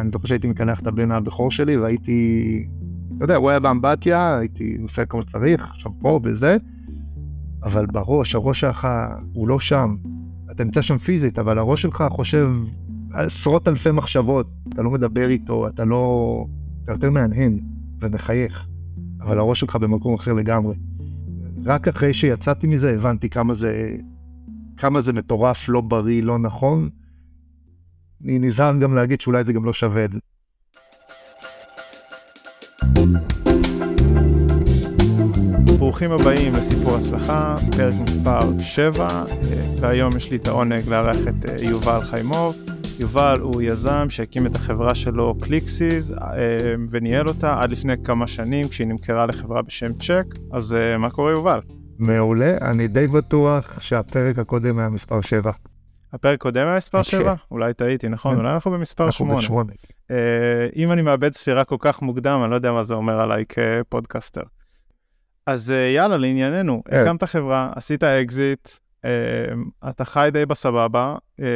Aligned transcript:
אני 0.00 0.10
זוכר 0.10 0.26
שהייתי 0.26 0.48
מקנח 0.48 0.80
את 0.80 0.86
הבן 0.86 1.10
הבכור 1.10 1.50
שלי 1.50 1.76
והייתי, 1.76 2.68
אתה 3.16 3.24
יודע, 3.24 3.36
הוא 3.36 3.50
היה 3.50 3.60
באמבטיה, 3.60 4.38
הייתי 4.38 4.78
עושה 4.82 5.06
כמו 5.06 5.22
שצריך, 5.22 5.70
עכשיו 5.70 5.92
פה 6.00 6.20
וזה, 6.22 6.56
אבל 7.64 7.86
בראש, 7.86 8.34
הראש 8.34 8.60
שלך 8.60 8.88
הוא 9.32 9.48
לא 9.48 9.60
שם. 9.60 9.96
אתה 10.50 10.64
נמצא 10.64 10.82
שם 10.82 10.98
פיזית, 10.98 11.38
אבל 11.38 11.58
הראש 11.58 11.82
שלך 11.82 12.04
חושב 12.10 12.50
עשרות 13.12 13.68
אלפי 13.68 13.90
מחשבות, 13.90 14.50
אתה 14.68 14.82
לא 14.82 14.90
מדבר 14.90 15.28
איתו, 15.28 15.68
אתה 15.68 15.84
לא... 15.84 16.46
אתה 16.84 16.92
יותר 16.92 17.10
מהנהן 17.10 17.60
ומחייך, 18.00 18.66
אבל 19.20 19.38
הראש 19.38 19.60
שלך 19.60 19.76
במקום 19.76 20.14
אחר 20.14 20.32
לגמרי. 20.32 20.76
רק 21.64 21.88
אחרי 21.88 22.14
שיצאתי 22.14 22.66
מזה 22.66 22.94
הבנתי 22.94 23.28
כמה 23.28 23.54
זה, 23.54 23.96
כמה 24.76 25.00
זה 25.00 25.12
מטורף, 25.12 25.68
לא 25.68 25.80
בריא, 25.80 26.22
לא 26.22 26.38
נכון. 26.38 26.88
אני 28.24 28.38
נזהר 28.38 28.78
גם 28.80 28.94
להגיד 28.94 29.20
שאולי 29.20 29.44
זה 29.44 29.52
גם 29.52 29.64
לא 29.64 29.72
שווה 29.72 30.04
את 30.04 30.12
זה. 30.12 30.18
ברוכים 35.78 36.12
הבאים 36.12 36.54
לסיפור 36.54 36.96
הצלחה, 36.96 37.56
פרק 37.76 37.94
מספר 37.94 38.38
7, 38.60 39.24
והיום 39.80 40.16
יש 40.16 40.30
לי 40.30 40.36
את 40.36 40.48
העונג 40.48 40.88
לארח 40.88 41.16
את 41.16 41.48
אה, 41.48 41.64
יובל 41.70 42.00
חיימוב. 42.00 42.56
יובל 42.98 43.38
הוא 43.40 43.62
יזם 43.62 44.06
שהקים 44.10 44.46
את 44.46 44.56
החברה 44.56 44.94
שלו 44.94 45.34
קליקסיס 45.40 46.10
אה, 46.10 46.16
וניהל 46.90 47.28
אותה 47.28 47.60
עד 47.60 47.70
לפני 47.70 47.92
כמה 48.04 48.26
שנים 48.26 48.68
כשהיא 48.68 48.86
נמכרה 48.86 49.26
לחברה 49.26 49.62
בשם 49.62 49.92
צ'ק, 49.92 50.24
אז 50.52 50.74
אה, 50.74 50.98
מה 50.98 51.10
קורה 51.10 51.30
יובל? 51.30 51.60
מעולה, 51.98 52.56
אני 52.60 52.88
די 52.88 53.06
בטוח 53.06 53.80
שהפרק 53.80 54.38
הקודם 54.38 54.78
היה 54.78 54.88
מספר 54.88 55.20
7. 55.20 55.50
הפרק 56.16 56.40
קודם 56.40 56.66
היה 56.66 56.76
מספר 56.76 57.02
7? 57.02 57.36
כן. 57.36 57.42
אולי 57.50 57.74
טעיתי, 57.74 58.08
נכון? 58.08 58.34
כן. 58.34 58.38
אולי 58.40 58.54
אנחנו 58.54 58.70
במספר 58.70 59.04
אנחנו 59.04 59.26
8. 59.26 59.40
בשמונה. 59.40 59.72
אם 60.76 60.92
אני 60.92 61.02
מאבד 61.02 61.32
ספירה 61.32 61.64
כל 61.64 61.76
כך 61.78 62.02
מוקדם, 62.02 62.40
אני 62.42 62.50
לא 62.50 62.56
יודע 62.56 62.72
מה 62.72 62.82
זה 62.82 62.94
אומר 62.94 63.20
עליי 63.20 63.44
כפודקאסטר. 63.48 64.42
אז 65.46 65.70
אה, 65.70 65.76
יאללה, 65.76 66.16
לענייננו, 66.16 66.82
כן. 66.84 66.96
הקמת 66.96 67.24
חברה, 67.24 67.70
עשית 67.74 68.04
אקזיט, 68.04 68.68
אה, 69.04 69.10
אתה 69.90 70.04
חי 70.04 70.28
די 70.32 70.46
בסבבה, 70.46 71.16
אה, 71.40 71.46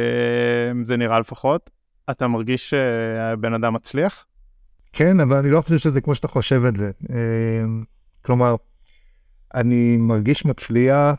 זה 0.83 0.97
נראה 0.97 1.19
לפחות. 1.19 1.69
אתה 2.09 2.27
מרגיש 2.27 2.69
שבן 2.69 3.53
אדם 3.53 3.73
מצליח? 3.73 4.25
כן, 4.93 5.19
אבל 5.19 5.37
אני 5.37 5.51
לא 5.51 5.61
חושב 5.61 5.77
שזה 5.77 6.01
כמו 6.01 6.15
שאתה 6.15 6.27
חושב 6.27 6.65
את 6.65 6.77
זה. 6.77 6.91
אה, 7.09 7.63
כלומר, 8.21 8.55
אני 9.55 9.97
מרגיש 9.97 10.45
מצליח, 10.45 11.15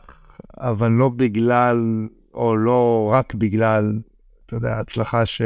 אבל 0.57 0.91
לא 0.91 1.09
בגלל, 1.09 2.07
או 2.33 2.57
לא 2.57 3.09
רק 3.13 3.33
בגלל, 3.33 3.99
אתה 4.45 4.55
יודע, 4.55 4.75
ההצלחה 4.75 5.25
ש... 5.25 5.41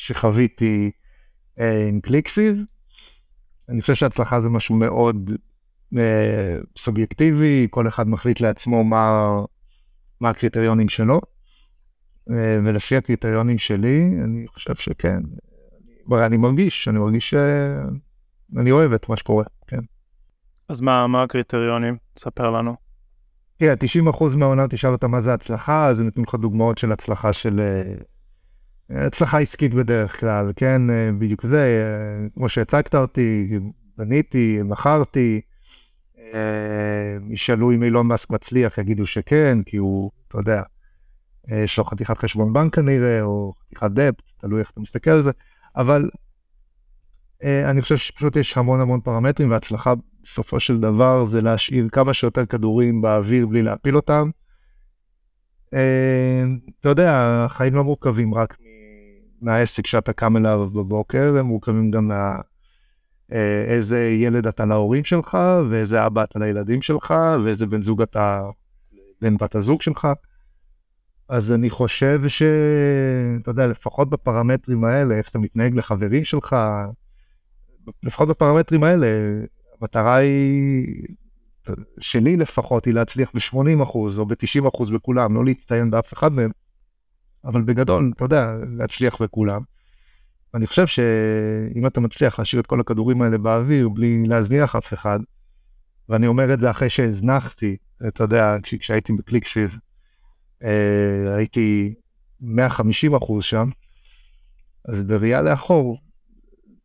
שחוויתי 0.00 0.90
אה, 1.60 1.88
עם 1.88 2.00
קליקסיס. 2.00 2.58
אני 3.68 3.80
חושב 3.80 3.94
שהצלחה 3.94 4.40
זה 4.40 4.48
משהו 4.48 4.74
מאוד 4.74 5.30
אה, 5.98 6.56
סובייקטיבי, 6.78 7.66
כל 7.70 7.88
אחד 7.88 8.08
מחליט 8.08 8.40
לעצמו 8.40 8.84
מה, 8.84 9.34
מה 10.20 10.28
הקריטריונים 10.28 10.88
שלו, 10.88 11.20
אה, 12.30 12.58
ולפי 12.64 12.96
הקריטריונים 12.96 13.58
שלי, 13.58 14.10
אני 14.24 14.46
חושב 14.48 14.74
שכן, 14.74 15.20
אני, 16.12 16.26
אני 16.26 16.36
מרגיש, 16.36 16.88
אני 16.88 16.98
מרגיש 16.98 17.30
שאני 17.30 18.70
אוהב 18.70 18.92
את 18.92 19.08
מה 19.08 19.16
שקורה, 19.16 19.44
כן. 19.66 19.80
אז 20.68 20.80
מה, 20.80 21.06
מה 21.06 21.22
הקריטריונים? 21.22 21.96
ספר 22.18 22.50
לנו. 22.50 22.89
תראה, 23.60 23.74
90% 24.12 24.36
מהעונה 24.36 24.68
תשאל 24.68 24.90
אותה 24.90 25.08
מה 25.08 25.20
זה 25.20 25.34
הצלחה, 25.34 25.86
אז 25.86 26.00
הם 26.00 26.04
נותנים 26.04 26.24
לך 26.28 26.34
דוגמאות 26.34 26.78
של 26.78 26.92
הצלחה 26.92 27.32
של... 27.32 27.60
אה, 28.90 29.06
הצלחה 29.06 29.38
עסקית 29.38 29.74
בדרך 29.74 30.20
כלל, 30.20 30.52
כן, 30.56 30.90
אה, 30.90 31.10
בדיוק 31.18 31.46
זה, 31.46 31.58
אה, 31.58 32.28
כמו 32.34 32.48
שהצגת 32.48 32.94
אותי, 32.94 33.58
בניתי, 33.98 34.58
מכרתי, 34.64 35.40
ישאלו 37.30 37.72
אם 37.72 37.82
אילון 37.82 38.06
מאסק 38.06 38.30
מצליח, 38.30 38.78
יגידו 38.78 39.06
שכן, 39.06 39.58
כי 39.66 39.76
הוא, 39.76 40.10
אתה 40.28 40.38
יודע, 40.38 40.62
יש 41.48 41.78
לו 41.78 41.84
חתיכת 41.84 42.18
חשבון 42.18 42.52
בנק 42.52 42.74
כנראה, 42.74 43.22
או 43.22 43.52
חתיכת 43.66 43.90
דפט, 43.90 44.22
תלוי 44.38 44.60
איך 44.60 44.70
אתה 44.70 44.80
מסתכל 44.80 45.10
על 45.10 45.22
זה, 45.22 45.30
אבל 45.76 46.10
אני 47.44 47.82
חושב 47.82 47.96
שפשוט 47.96 48.36
יש 48.36 48.56
המון 48.56 48.80
המון 48.80 49.00
פרמטרים, 49.00 49.50
והצלחה 49.50 49.94
בסופו 50.24 50.60
של 50.60 50.80
דבר 50.80 51.24
זה 51.24 51.40
להשאיר 51.40 51.88
כמה 51.88 52.14
שיותר 52.14 52.46
כדורים 52.46 53.02
באוויר 53.02 53.46
בלי 53.46 53.62
להפיל 53.62 53.96
אותם. 53.96 54.30
אה, 55.74 56.44
אתה 56.80 56.88
יודע, 56.88 57.12
החיים 57.44 57.74
לא 57.74 57.84
מורכבים 57.84 58.34
רק 58.34 58.56
מהעסק 59.42 59.86
שאתה 59.86 60.12
קם 60.12 60.36
אליו 60.36 60.70
בבוקר, 60.74 61.36
הם 61.38 61.46
מורכבים 61.46 61.90
גם 61.90 62.08
מה... 62.08 62.38
אה, 63.32 63.64
איזה 63.64 64.08
ילד 64.08 64.46
אתה 64.46 64.64
להורים 64.64 65.04
שלך, 65.04 65.38
ואיזה 65.70 66.06
אבא 66.06 66.22
אתה 66.22 66.38
לילדים 66.38 66.82
שלך, 66.82 67.14
ואיזה 67.44 67.66
בן 67.66 67.82
זוג 67.82 68.02
אתה 68.02 68.42
בן 69.22 69.36
בת 69.36 69.54
הזוג 69.54 69.82
שלך. 69.82 70.08
אז 71.28 71.52
אני 71.52 71.70
חושב 71.70 72.20
ש... 72.28 72.42
אתה 73.42 73.50
יודע, 73.50 73.66
לפחות 73.66 74.10
בפרמטרים 74.10 74.84
האלה, 74.84 75.14
איך 75.14 75.30
אתה 75.30 75.38
מתנהג 75.38 75.74
לחברים 75.74 76.24
שלך, 76.24 76.56
לפחות 78.02 78.28
בפרמטרים 78.28 78.84
האלה, 78.84 79.06
המטרה 79.80 80.16
היא, 80.16 80.86
שלי 81.98 82.36
לפחות, 82.36 82.84
היא 82.84 82.94
להצליח 82.94 83.32
ב-80% 83.34 83.94
או 83.94 84.26
ב-90% 84.26 84.92
בכולם, 84.92 85.34
לא 85.34 85.44
להצטיין 85.44 85.90
באף 85.90 86.12
אחד 86.12 86.32
מהם, 86.32 86.50
אבל 87.44 87.62
בגדול, 87.62 88.12
אתה 88.16 88.24
יודע, 88.24 88.56
להצליח 88.76 89.22
בכולם. 89.22 89.60
אני 90.54 90.66
חושב 90.66 90.86
שאם 90.86 91.86
אתה 91.86 92.00
מצליח 92.00 92.38
להשאיר 92.38 92.60
את 92.60 92.66
כל 92.66 92.80
הכדורים 92.80 93.22
האלה 93.22 93.38
באוויר 93.38 93.88
בלי 93.88 94.26
להזניח 94.26 94.76
אף 94.76 94.92
אחד, 94.92 95.20
ואני 96.08 96.26
אומר 96.26 96.54
את 96.54 96.60
זה 96.60 96.70
אחרי 96.70 96.90
שהזנחתי, 96.90 97.76
אתה 98.08 98.24
יודע, 98.24 98.56
כש, 98.62 98.74
כשהייתי 98.74 99.12
בקליקסיס, 99.12 99.70
אה, 100.62 101.34
הייתי 101.36 101.94
150 102.40 103.14
אחוז 103.14 103.44
שם, 103.44 103.68
אז 104.88 105.02
בראייה 105.02 105.42
לאחור, 105.42 105.98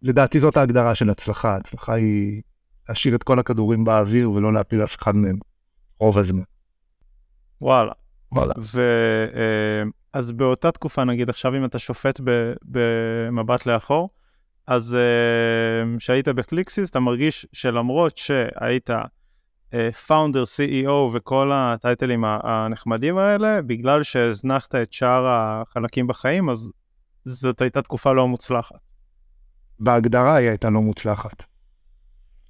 לדעתי 0.01 0.39
זאת 0.39 0.57
ההגדרה 0.57 0.95
של 0.95 1.09
הצלחה, 1.09 1.55
הצלחה 1.55 1.93
היא 1.93 2.41
להשאיר 2.89 3.15
את 3.15 3.23
כל 3.23 3.39
הכדורים 3.39 3.83
באוויר 3.83 4.31
ולא 4.31 4.53
להפיל 4.53 4.83
אף 4.83 4.95
אחד 4.95 5.15
מהם 5.15 5.37
רוב 5.99 6.17
הזמן. 6.17 6.43
וואלה. 7.61 7.91
וואלה. 8.31 8.53
ו... 8.59 8.79
אה, 9.35 9.83
אז 10.13 10.31
באותה 10.31 10.71
תקופה, 10.71 11.03
נגיד 11.03 11.29
עכשיו 11.29 11.55
אם 11.55 11.65
אתה 11.65 11.79
שופט 11.79 12.21
במבט 12.63 13.65
לאחור, 13.65 14.09
אז 14.67 14.95
אה, 14.95 15.97
כשהיית 15.97 16.27
בקליקסיס, 16.27 16.89
אתה 16.89 16.99
מרגיש 16.99 17.47
שלמרות 17.53 18.17
שהיית 18.17 18.89
פאונדר, 20.07 20.43
CEO 20.43 20.91
וכל 21.13 21.51
הטייטלים 21.53 22.23
הנחמדים 22.25 23.17
האלה, 23.17 23.61
בגלל 23.61 24.03
שהזנחת 24.03 24.75
את 24.75 24.93
שאר 24.93 25.25
החלקים 25.27 26.07
בחיים, 26.07 26.49
אז 26.49 26.71
זאת 27.25 27.61
הייתה 27.61 27.81
תקופה 27.81 28.13
לא 28.13 28.27
מוצלחת. 28.27 28.79
בהגדרה 29.79 30.35
היא 30.35 30.49
הייתה 30.49 30.69
לא 30.69 30.81
מוצלחת. 30.81 31.43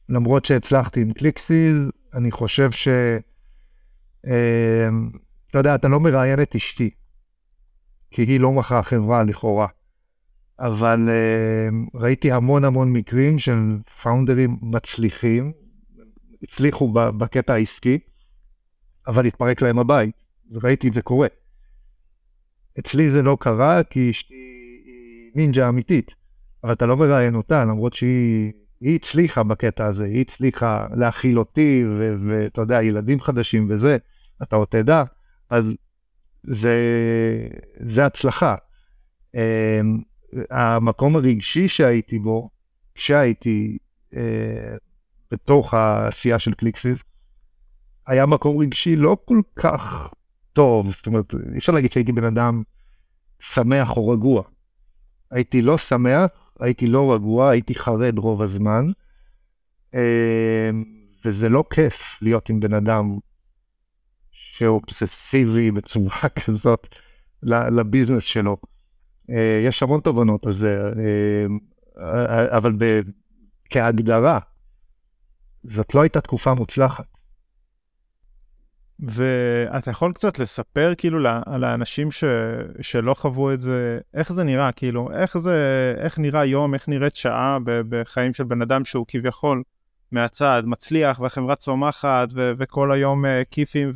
למרות 0.10 0.46
שהצלחתי 0.46 1.02
עם 1.02 1.14
קליקסיס, 1.14 1.78
אני 2.14 2.32
חושב 2.32 2.72
ש... 2.72 2.88
אה, 4.28 4.90
אתה 5.50 5.58
יודע, 5.58 5.76
אתה 5.76 5.88
לא 5.88 6.00
מראיין 6.00 6.42
את 6.42 6.56
אשתי, 6.56 6.90
כי 8.12 8.22
היא 8.22 8.40
לא 8.40 8.52
מכרה 8.52 8.84
חברה 8.84 9.24
לכאורה. 9.24 9.68
אבל 10.60 11.10
אה, 11.10 11.70
ראיתי 11.94 12.32
המון 12.32 12.64
המון 12.64 12.94
מקרים 12.94 13.40
של 13.40 13.78
פאונדרים 14.04 14.58
מצליחים, 14.62 15.52
הצליחו 16.44 16.94
בקטע 16.94 17.54
העסקי, 17.54 18.00
אבל 19.08 19.26
התפרק 19.26 19.62
להם 19.62 19.80
הבית, 19.80 20.24
וראיתי 20.52 20.88
את 20.88 20.94
זה 20.94 21.02
קורה. 21.02 21.28
אצלי 22.80 23.10
זה 23.10 23.22
לא 23.22 23.38
קרה 23.40 23.84
כי 23.84 24.12
אשתי 24.12 24.34
היא 24.86 25.32
נינג'ה 25.36 25.70
אמיתית, 25.70 26.12
אבל 26.64 26.74
אתה 26.74 26.86
לא 26.86 26.98
מראיין 26.98 27.36
אותה, 27.36 27.66
למרות 27.66 27.94
שהיא 27.94 28.52
היא 28.82 28.96
הצליחה 28.96 29.44
בקטע 29.44 29.86
הזה, 29.86 30.06
היא 30.06 30.22
הצליחה 30.22 30.88
להכיל 30.96 31.40
אותי, 31.40 31.84
ואתה 32.28 32.62
יודע, 32.62 32.84
ילדים 32.84 33.22
חדשים 33.22 33.68
וזה, 33.70 33.98
אתה 34.44 34.56
עוד 34.56 34.68
תדע, 34.68 35.04
אז 35.50 35.74
זה, 36.44 36.78
זה 37.80 38.06
הצלחה. 38.06 38.56
אמ, 39.36 39.40
המקום 40.50 41.16
הרגשי 41.16 41.70
שהייתי 41.70 42.20
בו, 42.20 42.50
כשהייתי 42.96 43.78
אה, 44.16 44.76
בתוך 45.32 45.74
העשייה 45.74 46.40
של 46.40 46.54
קליקסיס, 46.54 46.98
היה 48.08 48.26
מקום 48.26 48.58
רגשי 48.58 48.96
לא 48.96 49.18
כל 49.26 49.42
כך 49.56 50.14
טוב, 50.54 50.94
זאת 50.96 51.08
אומרת, 51.08 51.34
אי 51.54 51.58
אפשר 51.58 51.72
להגיד 51.72 51.92
שהייתי 51.92 52.12
בן 52.12 52.24
אדם 52.24 52.64
שמח 53.40 53.98
או 53.98 54.10
רגוע. 54.10 54.44
הייתי 55.32 55.62
לא 55.62 55.78
שמח, 55.78 56.30
הייתי 56.60 56.88
לא 56.88 57.14
רגוע, 57.14 57.50
הייתי 57.50 57.76
חרד 57.76 58.18
רוב 58.18 58.42
הזמן, 58.42 58.86
אה, 59.96 60.70
וזה 61.26 61.50
לא 61.50 61.64
כיף 61.70 62.02
להיות 62.22 62.50
עם 62.50 62.60
בן 62.60 62.74
אדם 62.74 63.18
שאובססיבי 64.32 65.72
בצורה 65.72 66.30
כזאת 66.46 66.88
לביזנס 67.44 68.24
שלו. 68.24 68.58
אה, 69.30 69.62
יש 69.68 69.84
המון 69.84 70.02
תובנות 70.02 70.46
על 70.46 70.54
זה, 70.54 70.92
אה, 71.98 72.58
אבל 72.58 72.72
כהגדרה, 73.70 74.40
זאת 75.64 75.96
לא 75.96 76.02
הייתה 76.02 76.22
תקופה 76.22 76.54
מוצלחת. 76.54 77.15
ואתה 79.00 79.92
יכול 79.92 80.14
קצת 80.14 80.40
לספר 80.40 80.94
כאילו 80.98 81.20
לאנשים 81.60 82.12
ש, 82.12 82.24
שלא 82.82 83.14
חוו 83.14 83.54
את 83.54 83.62
זה, 83.62 84.00
איך 84.14 84.34
זה 84.34 84.44
נראה, 84.44 84.72
כאילו, 84.72 85.10
איך 85.14 85.38
זה, 85.38 85.94
איך 85.98 86.20
נראה 86.20 86.46
יום, 86.46 86.74
איך 86.74 86.90
נראית 86.90 87.16
שעה 87.16 87.58
בחיים 87.66 88.34
של 88.34 88.44
בן 88.44 88.62
אדם 88.62 88.86
שהוא 88.86 89.06
כביכול 89.08 89.64
מהצד, 90.12 90.64
מצליח, 90.66 91.20
והחברה 91.20 91.56
צומחת, 91.56 92.28
ו- 92.34 92.52
וכל 92.58 92.92
היום 92.92 93.26
uh, 93.26 93.28
כיפים 93.52 93.92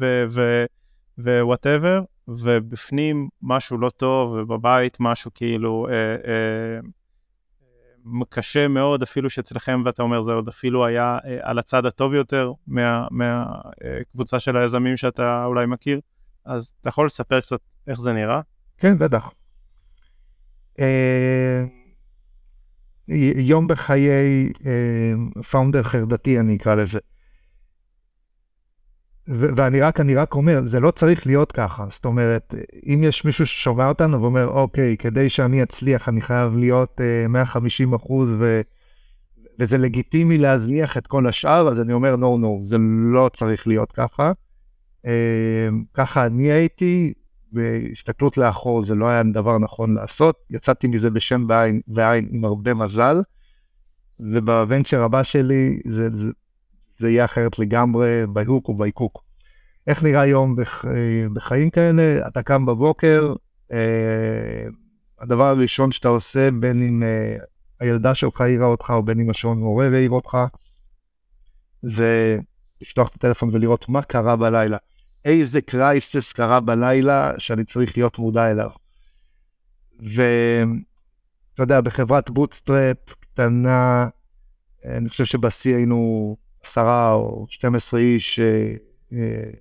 ו 1.18 1.26
whatever, 1.26 2.01
ובפנים 2.28 3.30
משהו 3.42 3.78
לא 3.78 3.90
טוב, 3.90 4.34
ובבית 4.34 4.98
משהו 5.00 5.31
כאילו 5.34 5.88
אה, 5.88 6.25
אה, 6.25 6.88
קשה 8.30 8.68
מאוד, 8.68 9.02
אפילו 9.02 9.30
שאצלכם, 9.30 9.82
ואתה 9.86 10.04
אומר, 10.04 10.22
זה 10.22 10.32
עוד 10.32 10.48
אפילו 10.48 10.86
היה 10.86 11.18
אה, 11.18 11.28
על 11.42 11.60
הצד 11.60 11.86
הטוב 11.86 12.14
יותר 12.14 12.52
מהקבוצה 12.68 14.36
מה, 14.36 14.40
uh, 14.40 14.40
של 14.40 14.58
היזמים 14.58 14.98
שאתה 14.98 15.46
אולי 15.46 15.66
מכיר, 15.66 16.00
אז 16.46 16.74
אתה 16.82 16.90
יכול 16.90 17.06
לספר 17.06 17.40
קצת 17.42 17.60
איך 17.88 18.00
זה 18.00 18.14
נראה? 18.14 18.42
כן, 18.78 18.98
בטח. 18.98 19.32
אה... 20.78 20.81
יום 23.36 23.68
בחיי 23.68 24.50
founder 25.51 25.80
אה, 25.80 25.84
חרדתי 25.84 26.40
אני 26.40 26.56
אקרא 26.56 26.76
לזה. 26.76 27.00
ואני 29.30 29.81
רק, 29.81 30.00
אני 30.00 30.16
רק 30.16 30.36
אומר, 30.36 30.62
זה 30.66 30.80
לא 30.80 30.92
צריך 30.92 31.28
להיות 31.28 31.52
ככה. 31.52 31.86
זאת 31.90 32.06
אומרת, 32.06 32.54
אם 32.86 33.04
יש 33.04 33.26
מישהו 33.26 33.46
ששומע 33.46 33.88
אותנו 33.88 34.22
ואומר, 34.22 34.48
אוקיי, 34.48 34.98
כדי 34.98 35.30
שאני 35.30 35.64
אצליח 35.64 36.10
אני 36.10 36.22
חייב 36.22 36.58
להיות 36.58 37.02
uh, 37.26 37.28
150 37.28 37.94
אחוז 37.94 38.30
ו... 38.40 38.62
וזה 39.60 39.78
לגיטימי 39.78 40.38
להזניח 40.38 40.98
את 40.98 41.08
כל 41.08 41.28
השאר, 41.28 41.68
אז 41.68 41.80
אני 41.80 41.94
אומר, 41.94 42.16
no, 42.16 42.44
no, 42.44 42.66
זה 42.66 42.78
לא 43.14 43.30
צריך 43.34 43.68
להיות 43.68 43.92
ככה. 43.92 44.31
Uh, 45.06 45.10
ככה 45.94 46.25
אני 46.25 46.52
הייתי, 46.52 47.14
בהסתכלות 47.52 48.38
לאחור 48.38 48.84
זה 48.84 48.96
לא 48.96 49.06
היה 49.06 49.24
דבר 49.24 49.58
נכון 49.58 49.94
לעשות, 49.94 50.36
יצאתי 50.50 50.88
מזה 50.88 51.10
בשם 51.10 51.46
ועין, 51.50 51.82
ועין 51.88 52.28
עם 52.32 52.46
הרבה 52.46 52.74
מזל, 52.74 53.22
ובוונצ'ר 54.20 55.04
הבא 55.04 55.24
שלי 55.24 55.80
זה, 55.86 56.10
זה, 56.16 56.32
זה 57.00 57.10
יהיה 57.10 57.25
אחרת 57.25 57.60
לגמרי 57.60 58.24
בהוק 58.34 58.69
ובייקוק. 58.69 59.24
איך 59.88 60.04
נראה 60.04 60.25
יום 60.25 60.56
בח, 60.56 60.86
בחיים 61.34 61.69
כאלה? 61.69 62.28
אתה 62.28 62.44
קם 62.44 62.66
בבוקר, 62.66 63.34
אה, 63.72 64.68
הדבר 65.19 65.44
הראשון 65.44 65.92
שאתה 65.92 66.07
עושה, 66.07 66.50
בין 66.51 66.88
אם 66.88 67.04
אה, 67.04 67.36
הילדה 67.80 68.16
שלך 68.16 68.42
העירה 68.42 68.68
אותך 68.68 68.90
או 68.90 69.04
בין 69.04 69.19
אם 69.19 69.30
השעון 69.30 69.60
מעורר 69.60 69.94
העיר 69.94 70.10
אותך, 70.10 70.38
זה 71.81 72.40
לפתוח 72.81 73.10
את 73.10 73.16
הטלפון 73.16 73.50
ולראות 73.54 73.90
מה 73.90 74.01
קרה 74.01 74.36
בלילה. 74.36 74.78
איזה 75.25 75.62
crisis 75.62 76.34
קרה 76.34 76.60
בלילה 76.60 77.31
שאני 77.38 77.63
צריך 77.63 77.98
להיות 77.98 78.19
מודע 78.19 78.51
אליו. 78.51 78.69
ואתה 80.00 81.63
יודע, 81.63 81.81
בחברת 81.81 82.30
bootstrap 82.30 82.98
קטנה, 83.19 84.07
אני 84.86 85.10
חושב 85.10 85.25
שבשיא 85.25 85.75
היינו 85.75 86.38
עשרה 86.69 87.13
או 87.13 87.45
12 87.50 88.00
איש 88.00 88.39
אה, 88.39 88.74
אה, 89.13 89.51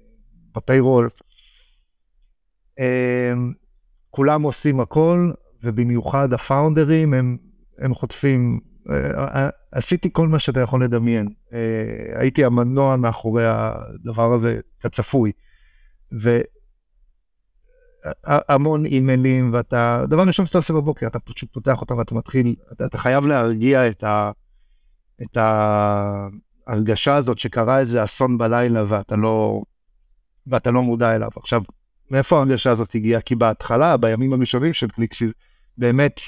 בפיירול. 0.54 1.08
אה, 2.78 3.32
כולם 4.10 4.42
עושים 4.42 4.80
הכל, 4.80 5.30
ובמיוחד 5.62 6.32
הפאונדרים 6.32 7.14
הם, 7.14 7.36
הם 7.78 7.94
חוטפים, 7.94 8.60
אה, 8.90 9.48
עשיתי 9.72 10.08
כל 10.12 10.28
מה 10.28 10.38
שאתה 10.38 10.60
יכול 10.60 10.84
לדמיין. 10.84 11.28
הייתי 12.14 12.44
המנוע 12.44 12.96
מאחורי 12.96 13.44
הדבר 13.46 14.32
הזה 14.32 14.60
כצפוי. 14.80 15.32
והמון 18.26 18.86
אימיילים, 18.86 19.52
ואתה, 19.52 20.04
דבר 20.08 20.22
ראשון 20.22 20.46
שאתה 20.46 20.58
עושה 20.58 20.72
בבוקר, 20.72 21.06
אתה 21.06 21.18
פשוט 21.18 21.52
פותח 21.52 21.80
אותם 21.80 21.96
ואתה 21.96 22.14
מתחיל, 22.14 22.54
אתה, 22.72 22.86
אתה 22.86 22.98
חייב 22.98 23.26
להרגיע 23.26 23.88
את, 23.88 24.04
ה, 24.04 24.30
את 25.22 25.36
ההרגשה 26.68 27.16
הזאת 27.16 27.38
שקרה 27.38 27.78
איזה 27.78 28.04
אסון 28.04 28.38
בלילה 28.38 28.84
ואתה 28.88 29.16
לא, 29.16 29.62
ואתה 30.46 30.70
לא 30.70 30.82
מודע 30.82 31.14
אליו. 31.14 31.28
עכשיו, 31.36 31.62
מאיפה 32.10 32.36
ההרגשה 32.36 32.70
הזאת 32.70 32.94
הגיעה? 32.94 33.20
כי 33.20 33.34
בהתחלה, 33.34 33.96
בימים 33.96 34.32
הראשונים 34.32 34.72
של 34.72 34.88
קליקסיס, 34.88 35.30
באמת 35.78 36.20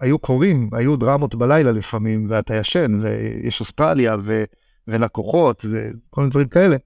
היו 0.00 0.18
קורים, 0.18 0.70
היו 0.72 0.96
דרמות 0.96 1.34
בלילה 1.34 1.72
לפעמים, 1.72 2.26
ואתה 2.30 2.54
ישן, 2.54 3.00
ויש 3.02 3.60
אוסטרליה, 3.60 4.16
ו, 4.20 4.44
ולקוחות, 4.88 5.64
וכל 5.70 6.20
מיני 6.20 6.30
דברים 6.30 6.48
כאלה. 6.48 6.76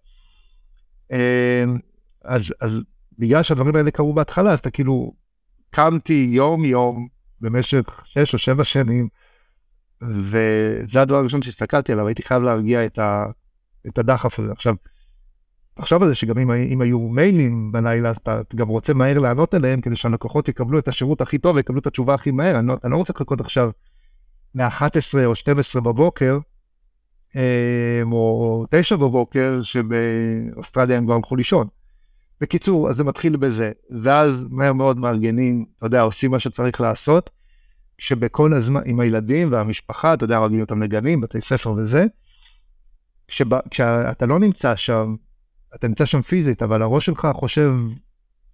אמ, 1.12 1.79
אז, 2.25 2.43
אז 2.61 2.81
בגלל 3.19 3.43
שהדברים 3.43 3.76
האלה 3.76 3.90
קרו 3.90 4.14
בהתחלה, 4.14 4.52
אז 4.52 4.58
אתה 4.58 4.70
כאילו, 4.70 5.12
קמתי 5.70 6.29
יום-יום 6.31 7.08
במשך 7.40 8.02
שש 8.05 8.34
או 8.34 8.38
שבע 8.38 8.64
שנים, 8.64 9.08
וזה 10.08 11.03
הדבר 11.03 11.17
הראשון 11.17 11.43
שהסתכלתי 11.43 11.93
עליו, 11.93 12.06
הייתי 12.06 12.23
חייב 12.23 12.43
להרגיע 12.43 12.87
את, 12.87 12.99
ה, 12.99 13.26
את 13.87 13.99
הדחף 13.99 14.38
הזה. 14.38 14.53
עכשיו, 14.53 14.75
תחשוב 15.75 16.03
על 16.03 16.08
זה 16.08 16.14
שגם 16.14 16.38
אם, 16.38 16.50
אם 16.50 16.81
היו 16.81 16.99
מיילים 16.99 17.73
בלילה, 17.73 18.11
אז 18.11 18.17
אתה 18.17 18.41
גם 18.55 18.69
רוצה 18.69 18.94
מהר 18.94 19.19
לענות 19.19 19.55
עליהם, 19.55 19.81
כדי 19.81 19.97
שהלקוחות 19.97 20.49
יקבלו 20.49 20.79
את 20.79 20.88
השירות 20.88 21.20
הכי 21.20 21.38
טוב 21.38 21.56
ויקבלו 21.56 21.79
את 21.79 21.87
התשובה 21.87 22.14
הכי 22.14 22.31
מהר. 22.31 22.58
אני 22.58 22.67
לא, 22.67 22.76
אני 22.85 22.93
לא 22.93 22.97
רוצה 22.97 23.12
לחכות 23.12 23.41
עכשיו 23.41 23.70
מ-11 24.55 25.25
או 25.25 25.35
12 25.35 25.82
בבוקר, 25.82 26.38
אה, 27.37 28.03
או 28.12 28.67
9 28.70 28.97
בבוקר, 28.97 29.62
שבאוסטרליה 29.62 30.99
הם 30.99 31.05
כבר 31.05 31.14
הלכו 31.14 31.37
לישון. 31.37 31.67
בקיצור, 32.41 32.88
אז 32.88 32.97
זה 32.97 33.05
מתחיל 33.05 33.37
בזה, 33.37 33.73
ואז 34.03 34.47
מהר 34.50 34.73
מאוד 34.73 34.99
מארגנים, 34.99 35.64
אתה 35.76 35.87
יודע, 35.87 36.00
עושים 36.00 36.31
מה 36.31 36.38
שצריך 36.38 36.81
לעשות, 36.81 37.31
שבכל 37.98 38.54
הזמן, 38.54 38.81
עם 38.84 39.00
הילדים 39.00 39.52
והמשפחה, 39.52 40.14
אתה 40.14 40.25
יודע, 40.25 40.40
מרגילים 40.40 40.64
אותם 40.64 40.82
לגנים, 40.82 41.20
בתי 41.20 41.40
ספר 41.40 41.70
וזה, 41.70 42.06
כשבא, 43.28 43.60
כשאתה 43.70 44.26
לא 44.26 44.38
נמצא 44.38 44.76
שם, 44.76 45.16
אתה 45.75 45.88
נמצא 45.88 46.04
שם 46.04 46.22
פיזית, 46.22 46.62
אבל 46.62 46.82
הראש 46.82 47.06
שלך 47.06 47.28
חושב 47.34 47.72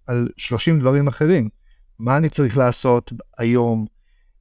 על 0.07 0.29
30 0.37 0.79
דברים 0.79 1.07
אחרים. 1.07 1.49
מה 1.99 2.17
אני 2.17 2.29
צריך 2.29 2.57
לעשות 2.57 3.13
היום? 3.37 3.85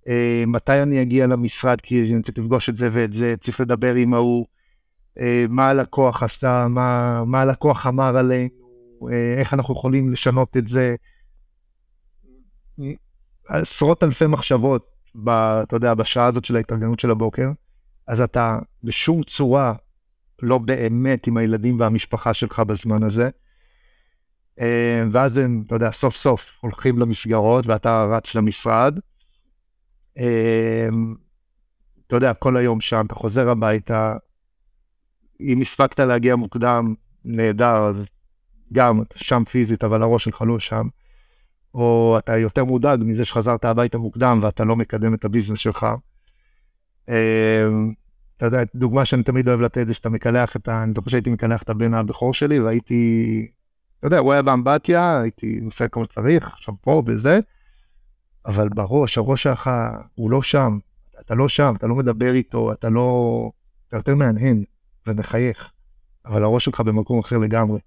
אה, 0.08 0.44
מתי 0.46 0.82
אני 0.82 1.02
אגיע 1.02 1.26
למשרד 1.26 1.81
כי 1.81 2.12
אני 2.14 2.22
צריך 2.22 2.38
לפגוש 2.38 2.69
את 2.69 2.76
זה 2.76 2.88
ואת 2.93 3.12
זה, 3.12 3.35
צריך 3.40 3.61
לדבר 3.61 3.94
עם 3.94 4.14
ההוא, 4.14 4.47
אה, 5.21 5.44
מה 5.49 5.68
הלקוח 5.68 6.23
עשה, 6.23 6.66
מה, 6.68 7.23
מה 7.26 7.40
הלקוח 7.40 7.87
אמר 7.87 8.16
עלינו, 8.16 8.49
אה, 9.12 9.35
איך 9.38 9.54
אנחנו 9.54 9.75
יכולים 9.75 10.12
לשנות 10.12 10.56
את 10.56 10.68
זה. 10.68 10.94
עשרות 13.49 14.02
אלפי 14.02 14.26
מחשבות, 14.26 14.91
ב, 15.14 15.28
אתה 15.28 15.76
יודע, 15.76 15.95
בשעה 15.95 16.26
הזאת 16.26 16.45
של 16.45 16.57
ההתארגנות 16.57 17.00
של 17.00 17.11
הבוקר, 17.11 17.50
אז 18.09 18.21
אתה 18.21 18.59
בשום 18.85 19.23
צורה 19.23 19.75
לא 20.42 20.59
באמת 20.59 21.26
עם 21.26 21.37
הילדים 21.37 21.81
והמשפחה 21.81 22.35
שלך 22.35 22.61
בזמן 22.61 23.02
הזה. 23.02 23.31
אה, 24.61 25.04
ואז 25.12 25.37
הם, 25.37 25.62
אתה 25.66 25.75
יודע, 25.75 25.90
סוף 25.90 26.16
סוף 26.16 26.50
הולכים 26.61 26.99
למסגרות 26.99 27.66
ואתה 27.66 28.04
רץ 28.04 28.35
למשרד. 28.35 28.99
אה, 30.19 30.88
אתה 32.07 32.16
יודע, 32.16 32.35
כל 32.35 32.57
היום 32.57 32.81
שם, 32.81 33.04
אתה 33.07 33.14
חוזר 33.14 33.49
הביתה, 33.49 34.16
אם 35.40 35.61
הספקת 35.61 36.00
להגיע 36.00 36.37
מוקדם, 36.37 36.95
נהדר, 37.25 37.85
אז 37.85 38.07
גם 38.73 39.02
שם 39.16 39.42
פיזית, 39.45 39.85
אבל 39.85 40.02
הראש 40.02 40.25
שלך 40.25 40.42
לא 40.47 40.59
שם. 40.59 40.88
או 41.75 42.17
אתה 42.19 42.37
יותר 42.37 42.64
מודאג 42.64 43.00
מזה 43.02 43.25
שחזרת 43.25 43.64
הביתה 43.64 43.99
מוקדם 43.99 44.41
ואתה 44.43 44.64
לא 44.64 44.76
מקדם 44.76 45.14
את 45.14 45.25
הביזנס 45.25 45.59
שלך. 45.59 45.87
אה, 47.09 47.69
אתה 48.37 48.47
יודע, 48.47 48.62
דוגמה 48.75 49.05
שאני 49.05 49.23
תמיד 49.23 49.49
אוהב 49.49 49.61
לתת 49.61 49.87
זה 49.87 49.95
שאתה 49.95 50.09
מקלח 50.09 50.57
את 50.57 50.69
ה... 50.69 50.83
אני 50.83 50.93
זוכר 50.93 51.11
שהייתי 51.11 51.31
מקלח 51.31 51.62
את 51.62 51.71
הבן 51.71 51.95
הבכור 51.95 52.35
שלי 52.35 52.61
והייתי, 52.61 53.47
אתה 53.99 54.07
יודע, 54.07 54.19
הוא 54.19 54.33
היה 54.33 54.43
באמבטיה, 54.43 55.21
הייתי 55.21 55.61
עושה 55.64 55.88
כמו 55.88 56.05
שצריך, 56.05 56.52
עכשיו 56.52 56.75
פה 56.81 57.02
וזה, 57.07 57.41
אבל 58.47 58.69
בראש, 58.69 59.19
הראש 59.19 59.43
שלך 59.43 59.71
הוא 60.14 60.31
לא 60.31 60.43
שם, 60.43 60.79
אתה 61.21 61.35
לא 61.35 61.49
שם, 61.49 61.75
אתה 61.76 61.87
לא 61.87 61.95
מדבר 61.95 62.35
איתו, 62.35 62.73
אתה 62.73 62.91
לא... 62.91 63.50
אתה 63.88 63.97
יותר 63.97 64.14
מהנהן 64.14 64.64
ומחייך, 65.07 65.71
אבל 66.26 66.45
הראש 66.45 66.64
שלך 66.64 66.81
במקום 66.81 67.19
אחר 67.19 67.38
לגמרי. 67.38 67.81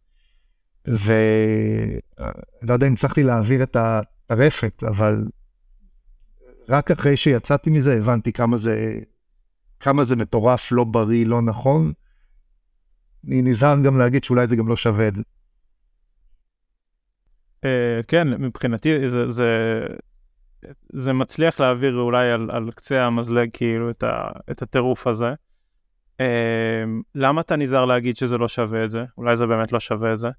ולא 0.88 2.74
יודע 2.74 2.88
אם 2.88 2.94
הצלחתי 2.94 3.24
להעביר 3.24 3.64
את 3.64 3.76
הטרפת, 3.76 4.84
אבל 4.84 5.28
רק 6.70 6.92
אחרי 6.92 7.18
שיצאתי 7.18 7.70
מזה 7.70 7.94
הבנתי 7.94 8.34
כמה 8.34 8.58
זה, 8.58 9.00
כמה 9.80 10.06
זה 10.06 10.16
מטורף, 10.16 10.72
לא 10.72 10.84
בריא, 10.84 11.26
לא 11.26 11.42
נכון. 11.42 11.94
אני 13.28 13.42
נזהר 13.42 13.76
גם 13.86 14.00
להגיד 14.00 14.24
שאולי 14.24 14.48
זה 14.48 14.56
גם 14.56 14.68
לא 14.68 14.76
שווה 14.76 15.08
את 15.08 15.16
זה. 15.16 15.22
Uh, 17.66 17.68
כן, 18.08 18.28
מבחינתי 18.42 19.10
זה, 19.10 19.32
זה 19.32 19.46
זה 20.94 21.14
מצליח 21.14 21.60
להעביר 21.60 21.96
אולי 21.96 22.32
על, 22.32 22.52
על 22.52 22.72
קצה 22.72 23.06
המזלג 23.06 23.50
כאילו 23.54 23.90
את, 23.90 24.04
ה, 24.04 24.28
את 24.52 24.62
הטירוף 24.62 25.08
הזה. 25.08 25.34
אה, 26.20 26.84
למה 27.16 27.42
אתה 27.42 27.56
נזהר 27.56 27.86
להגיד 27.86 28.18
שזה 28.18 28.38
לא 28.38 28.48
שווה 28.48 28.84
את 28.84 28.90
זה? 28.90 29.06
אולי 29.18 29.38
זה 29.38 29.46
באמת 29.46 29.72
לא 29.72 29.80
שווה 29.80 30.14
את 30.14 30.18
זה? 30.18 30.30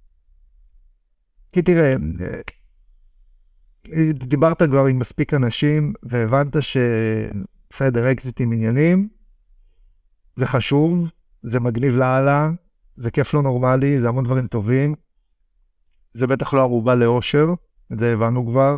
כי 1.57 1.63
תראה, 1.63 1.95
דיברת 4.15 4.63
כבר 4.63 4.87
עם 4.87 4.99
מספיק 4.99 5.35
אנשים 5.35 5.93
והבנת 6.03 6.57
שבסדר, 6.61 8.13
אקזיטים 8.13 8.53
עניינים, 8.53 9.09
זה 10.37 10.47
חשוב, 10.47 11.11
זה 11.43 11.61
מגניב 11.61 11.95
לאללה, 11.95 12.51
זה 12.97 13.11
כיף 13.11 13.35
לא 13.35 13.43
נורמלי, 13.43 14.01
זה 14.01 14.09
המון 14.09 14.25
דברים 14.25 14.47
טובים. 14.47 14.95
זה 16.13 16.27
בטח 16.27 16.55
לא 16.55 16.61
ערובה 16.61 16.95
לאושר, 16.95 17.47
את 17.93 17.99
זה 17.99 18.13
הבנו 18.13 18.47
כבר. 18.47 18.77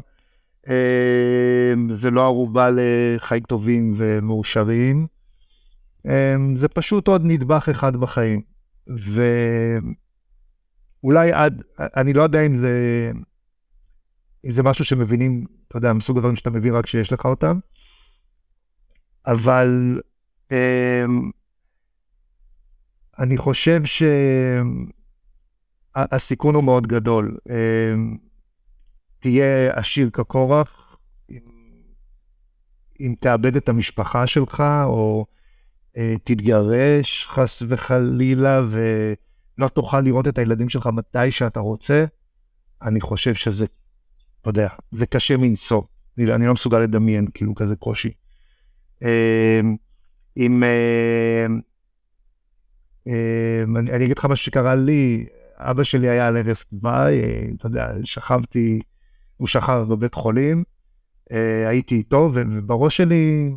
אמ, 0.68 1.92
זה 1.92 2.10
לא 2.10 2.24
ערובה 2.24 2.68
לחיים 2.72 3.42
טובים 3.42 3.94
ומאושרים. 3.96 5.06
אמ, 6.06 6.56
זה 6.56 6.68
פשוט 6.68 7.08
עוד 7.08 7.22
נדבך 7.24 7.68
אחד 7.68 7.96
בחיים. 7.96 8.42
ואולי 11.02 11.32
עד, 11.32 11.62
אני 11.78 12.12
לא 12.12 12.22
יודע 12.22 12.46
אם 12.46 12.56
זה, 12.56 12.72
אם 14.44 14.52
זה 14.52 14.62
משהו 14.62 14.84
שמבינים, 14.84 15.44
אתה 15.68 15.76
יודע, 15.76 15.92
מסוג 15.92 16.16
הדברים 16.16 16.36
שאתה 16.36 16.50
מבין 16.50 16.74
רק 16.74 16.84
כשיש 16.84 17.12
לך 17.12 17.24
אותם, 17.24 17.58
אבל 19.26 20.00
אמ, 20.50 21.30
אני 23.18 23.36
חושב 23.36 23.82
שהסיכון 25.94 26.54
הוא 26.54 26.64
מאוד 26.64 26.86
גדול. 26.86 27.38
אמ, 27.48 28.16
תהיה 29.18 29.74
עשיר 29.74 30.10
כקורח, 30.10 30.96
אם, 31.30 31.40
אם 33.00 33.14
תאבד 33.20 33.56
את 33.56 33.68
המשפחה 33.68 34.26
שלך, 34.26 34.62
או 34.84 35.26
אה, 35.96 36.14
תתגרש 36.24 37.26
חס 37.26 37.62
וחלילה, 37.68 38.62
ולא 39.58 39.68
תוכל 39.68 40.00
לראות 40.00 40.28
את 40.28 40.38
הילדים 40.38 40.68
שלך 40.68 40.86
מתי 40.86 41.30
שאתה 41.30 41.60
רוצה, 41.60 42.04
אני 42.82 43.00
חושב 43.00 43.34
שזה, 43.34 43.66
אתה 44.40 44.50
יודע, 44.50 44.68
זה 44.92 45.06
קשה 45.06 45.36
מנשוא. 45.36 45.82
אני, 46.18 46.34
אני 46.34 46.46
לא 46.46 46.52
מסוגל 46.52 46.78
לדמיין 46.78 47.26
כאילו 47.34 47.54
כזה 47.54 47.76
קושי. 47.76 48.12
אמ, 49.02 49.76
אם... 50.36 50.62
אמ, 50.64 51.60
אמ, 53.06 53.76
אני, 53.76 53.90
אני 53.92 54.04
אגיד 54.04 54.18
לך 54.18 54.24
מה 54.24 54.36
שקרה 54.36 54.74
לי, 54.74 55.26
אבא 55.56 55.82
שלי 55.82 56.08
היה 56.08 56.26
על 56.26 56.36
ערש 56.36 56.64
דווי, 56.72 57.22
אתה 57.56 57.66
יודע, 57.66 57.88
שכבתי, 58.04 58.80
הוא 59.36 59.48
שכב 59.48 59.86
בבית 59.88 60.14
חולים, 60.14 60.64
אה, 61.32 61.68
הייתי 61.68 61.94
איתו, 61.94 62.30
ובראש 62.34 62.96
שלי, 62.96 63.52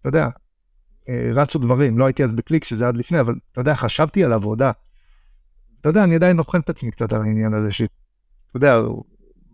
אתה 0.00 0.08
יודע, 0.08 0.28
אה, 1.08 1.30
רצו 1.34 1.58
דברים, 1.58 1.98
לא 1.98 2.04
הייתי 2.04 2.24
אז 2.24 2.34
בקליק, 2.34 2.64
שזה 2.64 2.88
עד 2.88 2.96
לפני, 2.96 3.20
אבל 3.20 3.34
אתה 3.52 3.60
יודע, 3.60 3.74
חשבתי 3.74 4.24
על 4.24 4.32
עבודה. 4.32 4.72
אתה 5.82 5.90
יודע, 5.90 6.04
אני 6.04 6.14
עדיין 6.14 6.38
אוכל 6.38 6.58
את 6.58 6.70
עצמי 6.70 6.90
קצת 6.90 7.12
על 7.12 7.22
העניין 7.22 7.54
הזה, 7.54 7.72
שאתה 7.72 7.90
יודע, 8.54 8.80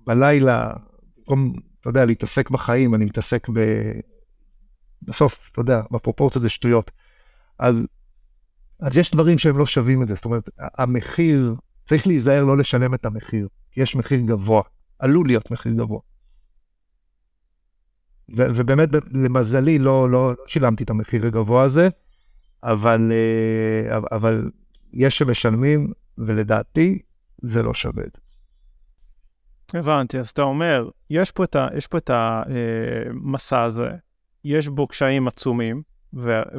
בלילה, 0.07 0.73
במקום, 1.19 1.53
אתה 1.81 1.89
יודע, 1.89 2.05
להתעסק 2.05 2.51
בחיים, 2.51 2.95
אני 2.95 3.05
מתעסק 3.05 3.49
ב... 3.51 3.61
בסוף, 5.03 5.49
אתה 5.53 5.61
יודע, 5.61 5.83
בפרופורציות 5.91 6.43
זה 6.43 6.49
שטויות. 6.49 6.91
אז 7.59 7.77
אז 8.81 8.97
יש 8.97 9.11
דברים 9.11 9.39
שהם 9.39 9.59
לא 9.59 9.67
שווים 9.67 10.03
את 10.03 10.09
זה, 10.09 10.15
זאת 10.15 10.25
אומרת, 10.25 10.51
המחיר, 10.59 11.55
צריך 11.87 12.07
להיזהר 12.07 12.45
לא 12.45 12.57
לשלם 12.57 12.95
את 12.95 13.05
המחיר, 13.05 13.49
כי 13.73 13.83
יש 13.83 13.97
מחיר 13.97 14.21
גבוה, 14.21 14.63
עלול 14.99 15.27
להיות 15.27 15.51
מחיר 15.51 15.73
גבוה. 15.73 16.01
ו- 18.37 18.47
ובאמת, 18.57 18.89
למזלי, 19.13 19.79
לא, 19.79 20.11
לא, 20.11 20.31
לא 20.31 20.45
שילמתי 20.47 20.85
את 20.85 20.91
המחיר 20.91 21.27
הגבוה 21.27 21.63
הזה, 21.63 21.89
אבל, 22.63 23.13
אה, 23.13 23.99
אבל 24.13 24.51
יש 24.93 25.19
שמשלמים, 25.19 25.93
ולדעתי, 26.19 26.99
זה 27.43 27.63
לא 27.63 27.75
שווה 27.75 28.05
את 28.05 28.17
זה. 28.17 28.23
הבנתי, 29.79 30.19
אז 30.19 30.29
אתה 30.29 30.43
אומר, 30.43 30.89
יש 31.11 31.31
פה 31.31 31.45
את 31.97 32.11
המסע 32.11 33.57
אה, 33.57 33.65
הזה, 33.65 33.91
יש 34.45 34.69
בו 34.69 34.87
קשיים 34.87 35.29
עצומים, 35.29 35.83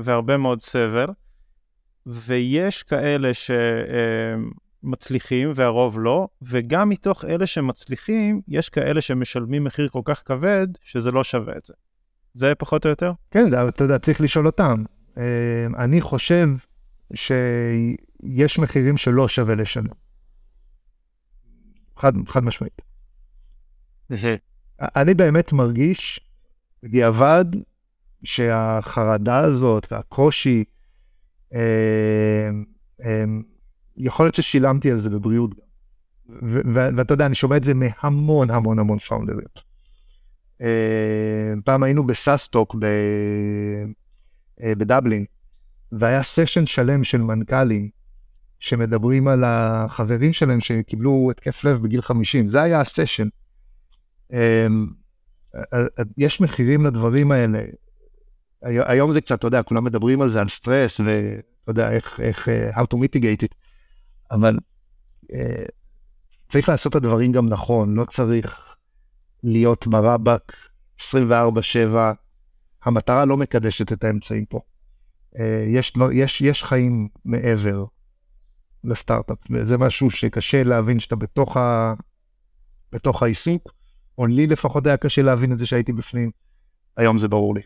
והרבה 0.03 0.37
מאוד 0.37 0.61
סבל, 0.61 1.07
ויש 2.05 2.83
כאלה 2.83 3.31
שמצליחים 4.83 5.51
והרוב 5.55 5.99
לא, 5.99 6.27
וגם 6.41 6.89
מתוך 6.89 7.25
אלה 7.25 7.47
שמצליחים, 7.47 8.41
יש 8.47 8.69
כאלה 8.69 9.01
שמשלמים 9.01 9.63
מחיר 9.63 9.87
כל 9.87 10.01
כך 10.05 10.23
כבד, 10.25 10.67
שזה 10.81 11.11
לא 11.11 11.23
שווה 11.23 11.57
את 11.57 11.65
זה. 11.65 11.73
זה 12.33 12.55
פחות 12.55 12.85
או 12.85 12.89
יותר? 12.89 13.11
כן, 13.31 13.45
אתה 13.69 13.83
יודע, 13.83 13.99
צריך 13.99 14.21
לשאול 14.21 14.45
אותם. 14.45 14.83
אה, 15.17 15.67
אני 15.77 16.01
חושב 16.01 16.47
שיש 17.15 18.59
מחירים 18.59 18.97
שלא 18.97 19.27
שווה 19.27 19.55
לשלם. 19.55 19.93
חד, 21.97 22.13
חד 22.27 22.43
משמעית. 22.43 22.81
אני 24.81 25.13
באמת 25.13 25.53
מרגיש 25.53 26.19
בדיעבד 26.83 27.45
שהחרדה 28.23 29.39
הזאת 29.39 29.91
והקושי 29.91 30.63
אה, 31.53 32.49
אה, 33.05 33.23
יכול 33.97 34.25
להיות 34.25 34.35
ששילמתי 34.35 34.91
על 34.91 34.99
זה 34.99 35.09
בבריאות 35.09 35.53
גם. 35.53 35.69
ואתה 36.95 37.13
יודע, 37.13 37.25
אני 37.25 37.35
שומע 37.35 37.57
את 37.57 37.63
זה 37.63 37.73
מהמון 37.73 38.49
המון 38.49 38.79
המון 38.79 38.99
פאונדריות. 38.99 39.59
אה, 40.61 41.53
פעם 41.65 41.83
היינו 41.83 42.07
ב 42.07 42.15
SaaStock 42.15 42.75
בדבלין, 44.77 45.25
והיה 45.91 46.23
סשן 46.23 46.65
שלם 46.65 47.03
של 47.03 47.21
מנכ"לים 47.21 47.89
שמדברים 48.59 49.27
על 49.27 49.43
החברים 49.45 50.33
שלהם 50.33 50.59
שקיבלו 50.59 51.27
התקף 51.31 51.63
לב 51.63 51.81
בגיל 51.81 52.01
50, 52.01 52.47
זה 52.47 52.61
היה 52.61 52.81
הסשן. 52.81 53.27
יש 56.17 56.41
מחירים 56.41 56.85
לדברים 56.85 57.31
האלה, 57.31 57.63
היום 58.61 59.11
זה 59.11 59.21
קצת, 59.21 59.39
אתה 59.39 59.47
יודע, 59.47 59.63
כולם 59.63 59.83
מדברים 59.83 60.21
על 60.21 60.29
זה, 60.29 60.41
על 60.41 60.49
סטרס, 60.49 60.99
ואתה 60.99 61.71
יודע, 61.71 61.91
איך, 61.91 62.19
איך, 62.19 62.47
אה, 62.47 62.75
how 62.75 62.81
to 62.81 62.95
mitigate 62.95 63.43
it, 63.43 63.55
אבל 64.31 64.57
צריך 66.49 66.69
לעשות 66.69 66.91
את 66.91 66.95
הדברים 66.95 67.31
גם 67.31 67.49
נכון, 67.49 67.95
לא 67.95 68.05
צריך 68.05 68.75
להיות 69.43 69.87
ברבק 69.87 70.53
24-7, 70.99 71.01
המטרה 72.83 73.25
לא 73.25 73.37
מקדשת 73.37 73.91
את 73.91 74.03
האמצעים 74.03 74.45
פה. 74.45 74.59
Uh, 75.35 75.39
יש, 75.67 75.97
לא, 75.97 76.13
יש, 76.13 76.41
יש 76.41 76.63
חיים 76.63 77.07
מעבר 77.25 77.85
לסטארט-אפ, 78.83 79.37
וזה 79.51 79.77
משהו 79.77 80.11
שקשה 80.11 80.63
להבין 80.63 80.99
שאתה 80.99 81.15
בתוך, 81.15 81.57
ה, 81.57 81.93
בתוך 82.91 83.23
העיסוק, 83.23 83.73
או 84.17 84.25
לי 84.25 84.47
לפחות 84.47 84.87
היה 84.87 84.97
קשה 84.97 85.21
להבין 85.21 85.53
את 85.53 85.59
זה 85.59 85.65
שהייתי 85.65 85.93
בפנים, 85.93 86.31
היום 86.97 87.17
זה 87.17 87.27
ברור 87.27 87.55
לי. 87.55 87.61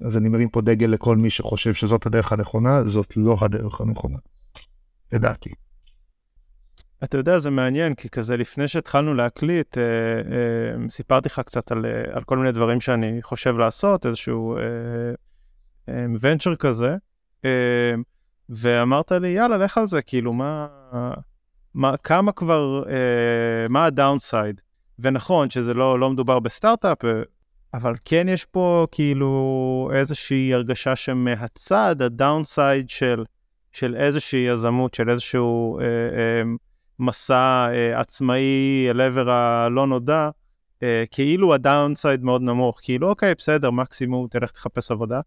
אז 0.00 0.16
אני 0.16 0.28
מרים 0.28 0.48
פה 0.48 0.60
דגל 0.60 0.86
לכל 0.86 1.16
מי 1.16 1.30
שחושב 1.30 1.74
שזאת 1.74 2.06
הדרך 2.06 2.32
הנכונה, 2.32 2.84
זאת 2.84 3.16
לא 3.16 3.36
הדרך 3.40 3.80
הנכונה, 3.80 4.18
לדעתי. 5.12 5.50
אתה 7.04 7.18
יודע, 7.18 7.38
זה 7.38 7.50
מעניין, 7.50 7.94
כי 7.94 8.08
כזה 8.08 8.36
לפני 8.36 8.68
שהתחלנו 8.68 9.14
להקליט, 9.14 9.78
אה, 9.78 9.82
אה, 9.82 10.88
סיפרתי 10.90 11.28
לך 11.28 11.40
קצת 11.40 11.72
על, 11.72 11.86
אה, 11.86 12.02
על 12.12 12.22
כל 12.22 12.38
מיני 12.38 12.52
דברים 12.52 12.80
שאני 12.80 13.22
חושב 13.22 13.56
לעשות, 13.56 14.06
איזשהו 14.06 14.56
אה, 14.56 14.62
אה, 15.88 16.56
כזה, 16.58 16.96
אה, 17.44 17.94
ואמרת 18.48 19.12
לי, 19.12 19.28
יאללה, 19.28 19.56
לך 19.56 19.78
על 19.78 19.86
זה, 19.86 20.02
כאילו, 20.02 20.32
מה, 20.32 20.66
מה 21.74 21.96
כמה 21.96 22.32
כבר, 22.32 22.82
אה, 22.88 23.68
מה 23.68 23.84
ה 23.84 23.92
downside? 23.92 24.60
ונכון 24.98 25.50
שזה 25.50 25.74
לא, 25.74 25.98
לא 25.98 26.10
מדובר 26.10 26.38
בסטארט-אפ, 26.38 27.04
אה, 27.04 27.22
אבל 27.74 27.94
כן 28.04 28.26
יש 28.28 28.44
פה 28.44 28.86
כאילו 28.90 29.90
איזושהי 29.94 30.54
הרגשה 30.54 30.96
שמהצד, 30.96 31.96
ה 32.02 32.12
downside 32.12 32.90
של, 32.90 33.24
של 33.72 33.96
איזושהי 33.96 34.40
יזמות, 34.40 34.94
של 34.94 35.10
איזשהו 35.10 35.78
אה, 35.80 35.84
אה, 35.84 36.42
מסע 36.98 37.68
אה, 37.72 38.00
עצמאי 38.00 38.86
אל 38.90 39.00
עבר 39.00 39.30
הלא 39.30 39.86
נודע, 39.86 40.30
אה, 40.82 41.04
כאילו 41.10 41.54
ה 41.54 41.62
downside 41.62 42.24
מאוד 42.24 42.42
נמוך, 42.42 42.80
כאילו 42.82 43.08
אוקיי, 43.08 43.34
בסדר, 43.38 43.70
מקסימום 43.70 44.26
תלך 44.30 44.50
תחפש 44.50 44.90
עבודה, 44.90 45.20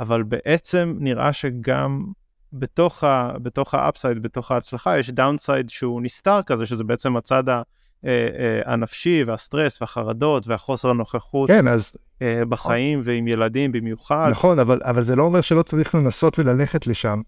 אבל 0.00 0.22
בעצם 0.22 0.96
נראה 1.00 1.32
שגם 1.32 2.04
בתוך, 2.52 3.04
ה, 3.04 3.32
בתוך 3.42 3.74
ה 3.74 3.80
upside, 3.80 4.22
בתוך 4.22 4.50
ההצלחה, 4.50 4.98
יש 4.98 5.10
downside 5.10 5.70
שהוא 5.70 6.02
נסתר 6.02 6.42
כזה, 6.42 6.66
שזה 6.66 6.84
בעצם 6.84 7.16
הצד 7.16 7.48
ה... 7.48 7.62
אה, 8.06 8.28
אה, 8.38 8.72
הנפשי 8.72 9.24
והסטרס 9.26 9.80
והחרדות 9.80 10.48
והחוסר 10.48 10.90
הנוכחות 10.90 11.50
כן, 11.50 11.68
אז... 11.68 11.96
אה, 12.22 12.44
בחיים 12.48 13.00
ועם 13.04 13.28
ילדים 13.28 13.72
במיוחד. 13.72 14.28
נכון, 14.30 14.58
אבל, 14.58 14.80
אבל 14.82 15.02
זה 15.02 15.16
לא 15.16 15.22
אומר 15.22 15.40
שלא 15.40 15.62
צריך 15.62 15.94
לנסות 15.94 16.38
וללכת 16.38 16.86
לשם, 16.86 17.20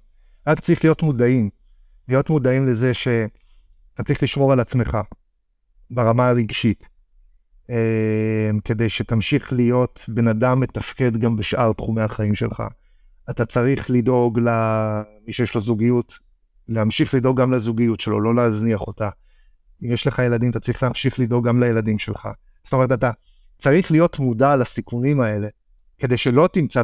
רק 0.46 0.60
צריך 0.60 0.84
להיות 0.84 1.02
מודעים. 1.02 1.50
להיות 2.08 2.30
מודעים 2.30 2.68
לזה 2.68 2.94
שאתה 2.94 4.02
צריך 4.04 4.22
לשמור 4.22 4.52
על 4.52 4.60
עצמך 4.60 4.98
ברמה 5.90 6.28
הרגשית. 6.28 6.88
אה, 7.70 8.50
כדי 8.64 8.88
שתמשיך 8.88 9.52
להיות 9.52 10.04
בן 10.08 10.28
אדם 10.28 10.60
מתפקד 10.60 11.16
גם 11.16 11.36
בשאר 11.36 11.72
תחומי 11.72 12.02
החיים 12.02 12.34
שלך. 12.34 12.62
אתה 13.30 13.46
צריך 13.46 13.90
לדאוג 13.90 14.38
למי 14.38 15.32
שיש 15.32 15.54
לו 15.54 15.60
זוגיות, 15.60 16.18
להמשיך 16.68 17.14
לדאוג 17.14 17.40
גם 17.40 17.52
לזוגיות 17.52 18.00
שלו, 18.00 18.20
לא 18.20 18.34
להזניח 18.34 18.80
אותה. 18.80 19.08
אם 19.82 19.92
יש 19.92 20.06
לך 20.06 20.18
ילדים, 20.18 20.50
אתה 20.50 20.60
צריך 20.60 20.82
להמשיך 20.82 21.20
לדאוג 21.20 21.48
גם 21.48 21.60
לילדים 21.60 21.98
שלך. 21.98 22.28
זאת 22.64 22.72
אומרת, 22.72 22.92
אתה 22.92 23.10
צריך 23.58 23.90
להיות 23.90 24.18
מודע 24.18 24.56
לסיכונים 24.56 25.20
האלה, 25.20 25.48
כדי 25.98 26.16
שלא 26.16 26.48
תמצא. 26.52 26.82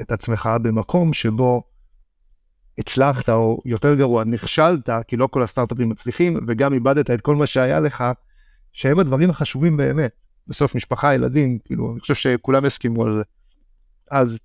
את 0.00 0.12
עצמך 0.12 0.50
במקום 0.62 1.12
שבו 1.12 1.62
הצלחת, 2.78 3.28
או 3.28 3.62
יותר 3.64 3.94
גרוע, 3.94 4.24
נכשלת, 4.24 4.88
כי 5.08 5.16
לא 5.16 5.26
כל 5.26 5.42
הסטארט-אפים 5.42 5.88
מצליחים, 5.88 6.38
וגם 6.48 6.72
איבדת 6.72 7.10
את 7.10 7.20
כל 7.20 7.36
מה 7.36 7.46
שהיה 7.46 7.80
לך, 7.80 8.04
שהם 8.72 8.98
הדברים 8.98 9.30
החשובים 9.30 9.76
באמת. 9.76 10.12
בסוף 10.46 10.74
משפחה, 10.74 11.14
ילדים, 11.14 11.58
כאילו, 11.64 11.92
אני 11.92 12.00
חושב 12.00 12.14
שכולם 12.14 12.64
יסכימו 12.64 13.04
על 13.04 13.14
זה. 13.14 13.22
אז, 14.10 14.38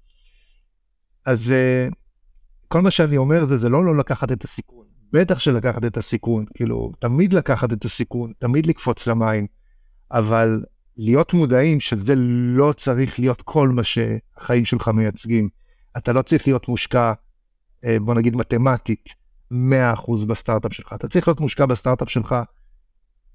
אז 1.26 1.52
אה, 1.52 1.88
כל 2.68 2.82
מה 2.82 2.92
שאני 2.92 3.18
אומר 3.18 3.46
זה, 3.46 3.58
זה 3.58 3.70
לא 3.70 3.86
לא 3.86 3.98
לקחת 3.98 4.32
את 4.32 4.44
הסיכון. 4.44 4.86
בטח 5.14 5.40
שלקחת 5.40 5.86
את 5.86 5.98
הסיכון, 5.98 6.46
כאילו, 6.54 6.92
תמיד 7.00 7.34
לקחת 7.34 7.74
את 7.74 7.86
הסיכון, 7.86 8.34
תמיד 8.40 8.66
לקפוץ 8.66 9.08
למים, 9.08 9.48
אבל 10.12 10.64
להיות 10.98 11.34
מודעים 11.34 11.80
שזה 11.80 12.14
לא 12.56 12.74
צריך 12.78 13.20
להיות 13.20 13.42
כל 13.42 13.70
מה 13.70 13.84
שהחיים 13.84 14.66
שלך 14.66 14.88
מייצגים. 14.88 15.50
אתה 15.98 16.14
לא 16.14 16.22
צריך 16.22 16.48
להיות 16.48 16.68
מושקע, 16.68 17.14
אה, 17.86 17.98
בוא 18.00 18.14
נגיד 18.14 18.36
מתמטית, 18.36 19.10
100% 19.52 19.56
בסטארט-אפ 20.28 20.74
שלך. 20.74 20.94
אתה 20.94 21.08
צריך 21.08 21.28
להיות 21.28 21.40
מושקע 21.40 21.66
בסטארט-אפ 21.66 22.10
שלך 22.10 22.36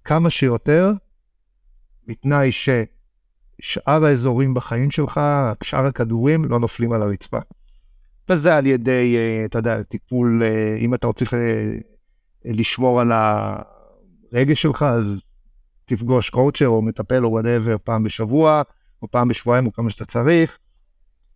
כמה 0.05 0.31
שיותר, 0.31 0.93
בתנאי 2.07 2.51
ששאר 2.53 4.05
האזורים 4.05 4.55
בחיים 4.55 4.91
שלך, 4.91 5.21
שאר 5.63 5.87
הכדורים 5.87 6.45
לא 6.45 6.61
נופלים 6.61 6.93
על 6.93 7.03
הרצפה. 7.03 7.39
וזה 8.29 8.57
על 8.57 8.67
ידי, 8.67 9.17
אה, 9.17 9.45
אתה 9.45 9.59
יודע, 9.59 9.83
טיפול, 9.83 10.43
אה, 10.43 10.77
אם 10.81 10.95
אתה 10.95 11.07
רוצה 11.07 11.25
לשמור 12.45 13.01
על 13.01 13.13
הרגש 13.13 14.63
שלך, 14.63 14.83
אז 14.83 15.21
תפגוש 15.85 16.31
coacher 16.31 16.69
או 16.69 16.83
מטפל 16.83 17.25
או 17.25 17.31
whatever 17.31 17.77
פעם 17.85 18.03
בשבוע, 18.03 18.63
או 19.03 19.11
פעם 19.11 19.29
בשבועיים 19.29 19.67
או 19.67 19.73
כמה 19.73 19.91
שאתה 19.91 20.05
צריך. 20.05 20.59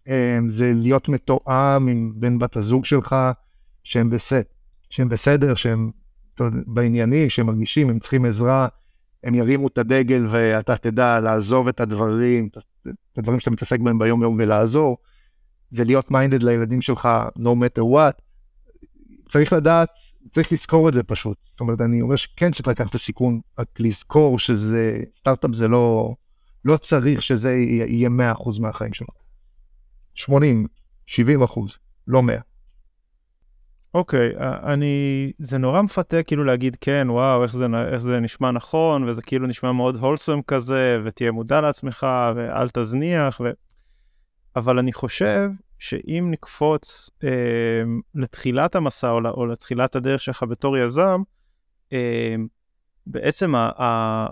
אה, 0.09 0.39
זה 0.49 0.73
להיות 0.75 1.09
מתואם 1.09 1.89
עם 1.89 2.13
בן 2.17 2.39
בת 2.39 2.57
הזוג 2.57 2.85
שלך, 2.85 3.17
שהם 3.85 4.11
בסדר, 5.09 5.55
שהם 5.55 5.91
בעניינים, 6.67 7.31
שהם 7.31 7.47
מרגישים, 7.47 7.91
הם 7.91 7.99
צריכים 7.99 8.25
עזרה, 8.25 8.69
הם 9.25 9.35
ירימו 9.35 9.69
את 9.69 9.79
הדגל 9.79 10.27
ואתה 10.31 10.77
תדע 10.77 11.21
לעזוב 11.21 11.69
את 11.69 11.81
הדברים, 11.81 12.49
את 12.83 13.19
הדברים 13.19 13.41
שאתה 13.41 13.51
מתעסק 13.51 13.81
בהם 13.81 13.99
ביום 13.99 14.23
יום 14.23 14.37
ולעזור. 14.39 14.97
זה 15.71 15.85
להיות 15.85 16.11
minded 16.11 16.43
לילדים 16.43 16.83
שלך, 16.83 17.09
no 17.39 17.49
matter 17.49 17.83
what. 17.83 18.23
צריך 19.29 19.53
לדעת 19.53 19.89
צריך 20.31 20.53
לזכור 20.53 20.89
את 20.89 20.95
זה 20.95 21.03
פשוט. 21.03 21.39
זאת 21.51 21.61
אומרת, 21.61 21.81
אני 21.81 22.01
אומר 22.01 22.17
שכן 22.17 22.53
צריך 22.53 22.69
לקחת 22.69 22.91
את 22.91 22.95
הסיכון, 22.95 23.41
רק 23.59 23.69
לזכור 23.79 24.39
שזה, 24.39 25.01
סטארט-אפ 25.19 25.51
זה 25.55 25.69
לא, 25.69 26.15
לא 26.65 26.77
צריך 26.77 27.23
שזה 27.23 27.53
יהיה 27.53 28.09
100% 28.09 28.61
מהחיים 28.61 28.95
שלו. 28.95 29.07
80, 30.15 30.67
70 31.07 31.43
אחוז, 31.43 31.79
לא 32.09 32.23
100. 32.23 32.39
אוקיי, 33.97 34.31
okay, 34.31 34.43
אני, 34.43 35.33
זה 35.39 35.59
נורא 35.59 35.83
מפתה 35.83 36.23
כאילו 36.23 36.45
להגיד 36.45 36.77
כן, 36.81 37.07
וואו, 37.11 37.43
איך 37.43 37.53
זה, 37.53 37.67
איך 37.93 37.99
זה 37.99 38.21
נשמע 38.21 38.51
נכון, 38.51 39.09
וזה 39.09 39.23
כאילו 39.23 39.47
נשמע 39.47 39.73
מאוד 39.73 39.97
הולסום 39.97 40.43
כזה, 40.43 40.99
ותהיה 41.05 41.33
מודע 41.33 41.61
לעצמך, 41.61 42.07
ואל 42.37 42.69
תזניח, 42.69 43.41
ו... 43.41 43.51
אבל 44.57 44.79
אני 44.79 44.93
חושב 44.93 45.51
שאם 45.79 46.29
נקפוץ 46.31 47.11
אה, 47.25 47.83
לתחילת 48.15 48.75
המסע 48.75 49.11
או, 49.11 49.21
או 49.27 49.47
לתחילת 49.47 49.97
הדרך 49.97 50.21
שלך 50.21 50.43
בתור 50.43 50.77
יזם, 50.79 51.23
אה, 51.93 52.35
בעצם 53.07 53.55
ה, 53.55 53.71
ה, 53.83 54.27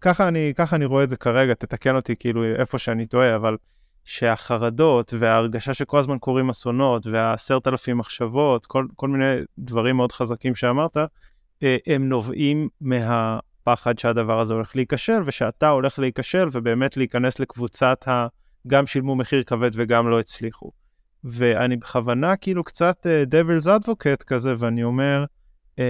ככה, 0.00 0.28
אני, 0.28 0.52
ככה 0.56 0.76
אני 0.76 0.84
רואה 0.84 1.04
את 1.04 1.08
זה 1.08 1.16
כרגע, 1.16 1.54
תתקן 1.54 1.96
אותי 1.96 2.16
כאילו 2.16 2.44
איפה 2.44 2.78
שאני 2.78 3.06
טועה, 3.06 3.36
אבל 3.36 3.56
שהחרדות 4.04 5.14
וההרגשה 5.18 5.74
שכל 5.74 5.98
הזמן 5.98 6.18
קורים 6.18 6.50
אסונות 6.50 7.06
והעשרת 7.06 7.68
אלפים 7.68 7.98
מחשבות, 7.98 8.66
כל, 8.66 8.86
כל 8.96 9.08
מיני 9.08 9.34
דברים 9.58 9.96
מאוד 9.96 10.12
חזקים 10.12 10.54
שאמרת, 10.54 10.96
אה, 11.62 11.76
הם 11.86 12.08
נובעים 12.08 12.68
מהפחד 12.80 13.98
שהדבר 13.98 14.40
הזה 14.40 14.54
הולך 14.54 14.76
להיכשל 14.76 15.22
ושאתה 15.24 15.68
הולך 15.68 15.98
להיכשל 15.98 16.48
ובאמת 16.52 16.96
להיכנס 16.96 17.40
לקבוצת 17.40 18.08
ה... 18.08 18.26
גם 18.66 18.86
שילמו 18.86 19.16
מחיר 19.16 19.42
כבד 19.42 19.70
וגם 19.74 20.08
לא 20.10 20.20
הצליחו. 20.20 20.70
ואני 21.24 21.76
בכוונה 21.76 22.36
כאילו 22.36 22.64
קצת 22.64 23.06
אה, 23.06 23.30
devil's 23.30 23.66
advocate 23.66 24.24
כזה, 24.26 24.54
ואני 24.58 24.84
אומר, 24.84 25.24
אמ, 25.76 25.80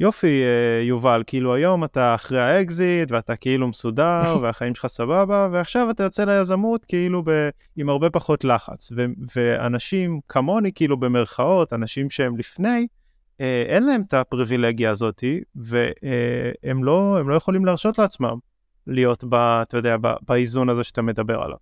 יופי, 0.00 0.42
אה, 0.42 0.84
יובל, 0.88 1.22
כאילו 1.26 1.54
היום 1.54 1.84
אתה 1.84 2.14
אחרי 2.14 2.40
האקזיט, 2.42 3.12
ואתה 3.12 3.36
כאילו 3.36 3.68
מסודר, 3.68 4.36
והחיים 4.42 4.74
שלך 4.74 4.86
סבבה, 4.86 5.48
ועכשיו 5.52 5.90
אתה 5.90 6.02
יוצא 6.02 6.24
ליזמות 6.24 6.84
כאילו 6.84 7.22
ב, 7.24 7.48
עם 7.76 7.88
הרבה 7.88 8.10
פחות 8.10 8.44
לחץ. 8.44 8.92
ו, 8.96 9.04
ואנשים 9.36 10.20
כמוני, 10.28 10.72
כאילו 10.72 10.96
במרכאות, 10.96 11.72
אנשים 11.72 12.10
שהם 12.10 12.36
לפני, 12.36 12.86
אה, 12.86 13.42
אין 13.68 13.86
להם 13.86 14.02
את 14.08 14.14
הפריבילגיה 14.14 14.90
הזאתי, 14.90 15.40
והם 15.56 16.80
אה, 16.80 16.84
לא, 16.84 17.20
לא 17.26 17.34
יכולים 17.34 17.64
להרשות 17.64 17.98
לעצמם 17.98 18.38
להיות, 18.86 19.24
ב, 19.24 19.34
אתה 19.34 19.76
יודע, 19.76 19.96
ב, 20.00 20.08
באיזון 20.28 20.68
הזה 20.68 20.84
שאתה 20.84 21.02
מדבר 21.02 21.42
עליו. 21.42 21.58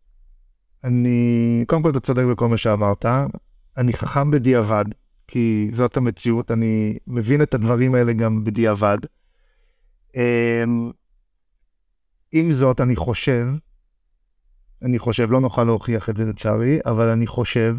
אני, 0.84 1.64
קודם 1.66 1.82
כל 1.82 1.90
אתה 1.90 2.00
צודק 2.00 2.22
בכל 2.32 2.48
מה 2.48 2.56
שאמרת, 2.56 3.06
אני 3.76 3.92
חכם 3.92 4.30
בדיעבד, 4.30 4.84
כי 5.28 5.70
זאת 5.74 5.96
המציאות, 5.96 6.50
אני 6.50 6.98
מבין 7.06 7.42
את 7.42 7.54
הדברים 7.54 7.94
האלה 7.94 8.12
גם 8.12 8.44
בדיעבד. 8.44 8.98
אמ, 10.16 10.90
עם 12.32 12.52
זאת, 12.52 12.80
אני 12.80 12.96
חושב, 12.96 13.46
אני 14.82 14.98
חושב, 14.98 15.30
לא 15.30 15.40
נוכל 15.40 15.64
להוכיח 15.64 16.10
את 16.10 16.16
זה 16.16 16.24
לצערי, 16.24 16.78
אבל 16.86 17.08
אני 17.08 17.26
חושב 17.26 17.76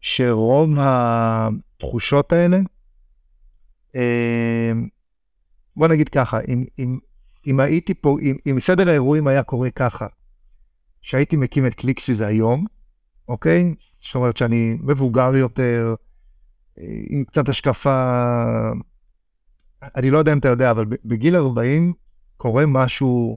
שרוב 0.00 0.70
התחושות 0.78 2.32
האלה, 2.32 2.58
אמ, 3.94 4.88
בוא 5.76 5.88
נגיד 5.88 6.08
ככה, 6.08 6.40
אם, 6.48 6.64
אם, 6.78 6.98
אם 7.46 7.60
הייתי 7.60 7.94
פה, 7.94 8.16
אם, 8.22 8.36
אם 8.50 8.60
סדר 8.60 8.88
האירועים 8.88 9.26
היה 9.26 9.42
קורה 9.42 9.70
ככה, 9.70 10.06
שהייתי 11.00 11.36
מקים 11.36 11.66
את 11.66 11.74
קליקסיס 11.74 12.20
היום, 12.20 12.66
אוקיי? 13.28 13.74
זאת 14.00 14.14
אומרת 14.14 14.36
שאני 14.36 14.76
מבוגר 14.80 15.34
יותר, 15.34 15.94
עם 17.08 17.24
קצת 17.24 17.48
השקפה, 17.48 18.26
אני 19.82 20.10
לא 20.10 20.18
יודע 20.18 20.32
אם 20.32 20.38
אתה 20.38 20.48
יודע, 20.48 20.70
אבל 20.70 20.84
בגיל 21.04 21.36
40 21.36 21.92
קורה 22.36 22.66
משהו 22.66 23.36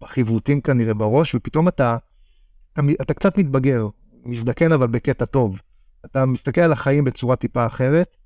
בחיווטים 0.00 0.60
כנראה 0.60 0.94
בראש, 0.94 1.34
ופתאום 1.34 1.68
אתה, 1.68 1.96
אתה, 2.72 2.82
אתה 3.02 3.14
קצת 3.14 3.38
מתבגר, 3.38 3.88
מזדקן 4.24 4.72
אבל 4.72 4.86
בקטע 4.86 5.24
טוב. 5.24 5.58
אתה 6.04 6.26
מסתכל 6.26 6.60
על 6.60 6.72
החיים 6.72 7.04
בצורה 7.04 7.36
טיפה 7.36 7.66
אחרת. 7.66 8.16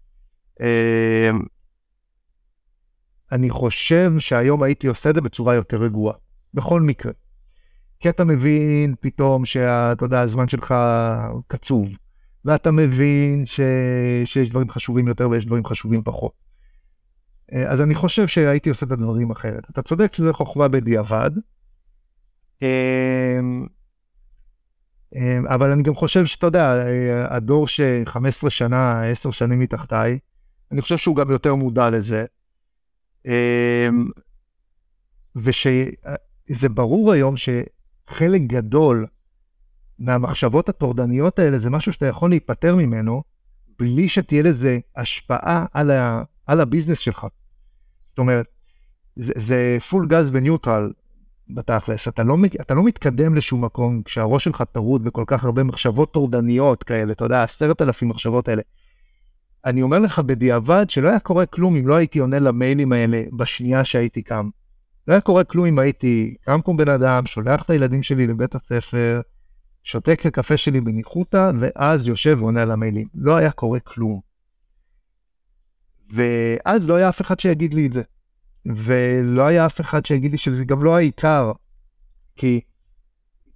אה, 0.61 1.31
אני 3.33 3.51
חושב 3.51 4.12
שהיום 4.19 4.62
הייתי 4.62 4.87
עושה 4.87 5.11
את 5.11 5.15
זה 5.15 5.21
בצורה 5.21 5.55
יותר 5.55 5.77
רגועה, 5.83 6.17
בכל 6.55 6.81
מקרה. 6.81 7.12
כי 8.01 8.09
אתה 8.09 8.25
מבין 8.25 8.95
פתאום 9.01 9.45
שאתה 9.45 10.05
יודע, 10.05 10.21
הזמן 10.21 10.49
שלך 10.49 10.75
קצוב, 11.49 11.89
ואתה 12.47 12.71
מבין 12.71 13.47
ש... 13.47 13.61
שיש 14.25 14.51
דברים 14.51 14.71
חשובים 14.71 15.09
יותר 15.09 15.29
ויש 15.31 15.47
דברים 15.47 15.65
חשובים 15.65 16.03
פחות. 16.03 16.33
אה, 17.53 17.73
אז 17.73 17.81
אני 17.81 17.95
חושב 17.95 18.27
שהייתי 18.27 18.69
עושה 18.69 18.87
את 18.87 18.91
הדברים 18.91 19.31
אחרת. 19.31 19.71
אתה 19.71 19.83
צודק 19.83 20.15
שזה 20.15 20.33
חוכמה 20.33 20.69
בדיעבד, 20.69 21.31
אמ, 22.63 23.67
אמ, 25.17 25.47
אבל 25.47 25.71
אני 25.71 25.83
גם 25.83 25.95
חושב 25.95 26.27
שאתה 26.27 26.47
יודע, 26.47 26.85
הדור 27.29 27.69
ש-15 27.69 28.51
שנה, 28.51 29.05
10 29.05 29.31
שנים 29.31 29.61
מתחתיי, 29.61 30.19
אני 30.73 30.83
חושב 30.83 30.97
שהוא 30.97 31.17
גם 31.17 31.31
יותר 31.31 31.55
מודע 31.55 31.91
לזה. 31.91 32.25
אמ, 33.27 34.09
ושזה 35.37 36.69
ברור 36.75 37.13
היום 37.13 37.35
שחלק 37.37 38.41
גדול 38.41 39.07
מהמחשבות 39.99 40.69
הטורדניות 40.69 41.39
האלה 41.39 41.59
זה 41.59 41.71
משהו 41.71 41.93
שאתה 41.93 42.07
יכול 42.07 42.31
להיפטר 42.31 42.77
ממנו 42.77 43.23
בלי 43.79 44.09
שתהיה 44.09 44.43
לזה 44.43 44.79
השפעה 44.97 45.67
על, 45.73 45.91
ה, 45.91 46.23
על 46.47 46.61
הביזנס 46.61 46.99
שלך. 46.99 47.27
זאת 48.09 48.19
אומרת, 48.19 48.47
זה, 49.17 49.79
full 49.90 50.07
gas 50.09 50.31
ו 50.33 50.40
neutral 50.40 50.92
בתכלס, 51.49 52.09
אתה 52.09 52.23
לא, 52.23 52.37
אתה 52.61 52.75
לא 52.75 52.85
מתקדם 52.85 53.35
לשום 53.35 53.65
מקום 53.65 54.03
כשהראש 54.03 54.45
שלך 54.45 54.63
טרוד 54.73 55.05
בכל 55.05 55.25
כך 55.27 55.45
הרבה 55.45 55.65
מחשבות 55.65 56.13
טורדניות 56.13 56.83
כאלה, 56.83 57.13
אתה 57.13 57.25
יודע, 57.25 57.43
עשרת 57.43 57.83
אלפים 57.83 58.09
מחשבות 58.09 58.49
האלה. 58.49 58.63
אני 59.65 59.83
אומר 59.83 59.99
לך 59.99 60.19
בדיעבד 60.19 60.91
שלא 60.91 61.09
היה 61.09 61.19
קורה 61.19 61.47
כלום 61.47 61.77
אם 61.77 61.89
לא 61.89 61.95
הייתי 61.95 62.19
עונה 62.19 62.39
למיילים 62.39 62.93
האלה 62.93 63.23
בשנייה 63.37 63.85
שהייתי 63.85 64.23
קם. 64.23 64.49
לא 65.09 65.13
היה 65.13 65.21
קורה 65.21 65.45
כלום 65.45 65.67
אם 65.67 65.79
הייתי 65.79 66.35
קם 66.45 66.61
כמו 66.65 66.77
בן 66.77 66.89
אדם, 66.89 67.27
שולח 67.27 67.63
את 67.63 67.71
הילדים 67.71 68.03
שלי 68.03 68.27
לבית 68.27 68.55
הספר, 68.55 69.21
שותה 69.87 70.12
את 70.12 70.27
הקפה 70.27 70.57
שלי 70.57 70.81
בניחותא, 70.81 71.51
ואז 71.61 72.07
יושב 72.09 72.37
ועונה 72.40 72.62
על 72.62 72.70
המיילים. 72.70 73.07
לא 73.14 73.37
היה 73.37 73.51
קורה 73.51 73.81
כלום. 73.81 74.20
ואז 76.12 76.88
לא 76.88 76.94
היה 76.94 77.09
אף 77.09 77.20
אחד 77.20 77.40
שיגיד 77.40 77.75
לי 77.75 77.87
את 77.87 77.92
זה. 77.92 78.03
ולא 78.66 79.46
היה 79.46 79.66
אף 79.66 79.81
אחד 79.81 80.07
שיגיד 80.07 80.33
לי 80.33 80.38
שזה 80.38 80.64
גם 80.64 80.85
לא 80.85 80.96
העיקר. 80.96 81.53
כי, 82.37 82.61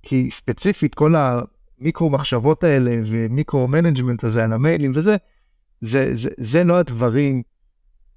כי 0.02 0.30
ספציפית 0.30 0.94
כל 0.94 1.14
המיקרו 1.16 2.10
מחשבות 2.10 2.64
האלה 2.64 2.90
ו 3.06 3.16
micro 3.16 3.68
management 3.68 4.24
הזה 4.24 4.44
על 4.44 4.52
המיילים 4.52 4.92
וזה, 4.94 5.16
זה, 5.80 6.16
זה, 6.16 6.28
זה 6.36 6.64
לא 6.64 6.78
הדברים, 6.78 7.42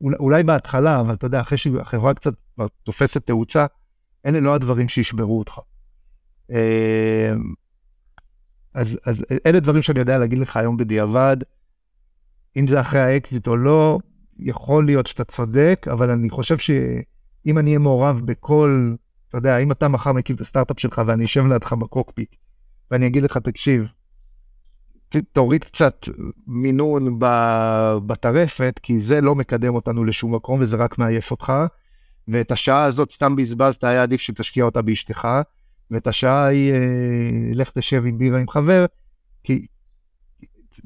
אולי, 0.02 0.44
בהתחלה, 0.44 1.00
אבל 1.00 1.14
אתה 1.14 1.26
יודע, 1.26 1.42
אחרי 1.42 1.58
שהחברה 1.58 2.14
קצת 2.14 2.34
תופסת 2.84 3.28
תאוצה, 3.28 3.66
אלה 4.26 4.40
לא 4.40 4.56
הדברים 4.56 4.90
שישברו 4.90 5.40
אותך. 5.40 5.60
אז, 8.74 9.00
אז 9.06 9.26
אלה 9.46 9.60
דברים 9.60 9.82
שאני 9.82 10.00
יודע 10.00 10.18
להגיד 10.18 10.40
לך 10.40 10.58
היום 10.58 10.78
בדיעבד, 10.78 11.38
אם 12.58 12.68
זה 12.68 12.82
אחרי 12.82 13.00
האקזיט 13.00 13.48
או 13.48 13.58
לא, 13.58 14.00
יכול 14.40 14.86
להיות 14.86 15.08
שאתה 15.08 15.24
צודק, 15.24 15.86
אבל 15.92 16.10
אני 16.12 16.30
חושב 16.30 16.58
שאם 16.58 17.58
אני 17.58 17.70
אהיה 17.70 17.80
מעורב 17.80 18.22
בכל, 18.26 18.94
אתה 19.30 19.38
יודע, 19.38 19.58
אם 19.58 19.72
אתה 19.72 19.88
מחר 19.88 20.14
מקים 20.14 20.36
את 20.36 20.42
הסטארט-אפ 20.42 20.80
שלך 20.80 21.02
ואני 21.08 21.26
אשב 21.26 21.46
לידך 21.46 21.74
בקוקפיט, 21.74 22.36
ואני 22.92 23.08
אגיד 23.08 23.24
לך, 23.24 23.38
תקשיב, 23.38 23.88
תוריד 25.34 25.64
קצת 25.64 26.06
מינון 26.48 27.20
בטרפת, 28.08 28.80
כי 28.84 29.02
זה 29.02 29.22
לא 29.22 29.36
מקדם 29.36 29.76
אותנו 29.76 30.06
לשום 30.06 30.36
מקום 30.36 30.60
וזה 30.60 30.78
רק 30.78 30.98
מעייף 30.98 31.32
אותך, 31.32 31.54
ואת 32.28 32.52
השעה 32.52 32.84
הזאת 32.84 33.12
סתם 33.12 33.36
בזבזת, 33.36 33.84
היה 33.84 34.04
עדיף 34.04 34.22
שתשקיע 34.22 34.66
אותה 34.66 34.82
באשתך, 34.82 35.28
ואת 35.92 36.08
השעה 36.08 36.46
ההיא, 36.46 36.74
אה, 36.74 37.52
לך 37.54 37.72
תשב 37.72 38.04
עם 38.06 38.18
בירה 38.18 38.40
עם 38.40 38.50
חבר, 38.50 38.86
כי 39.44 39.68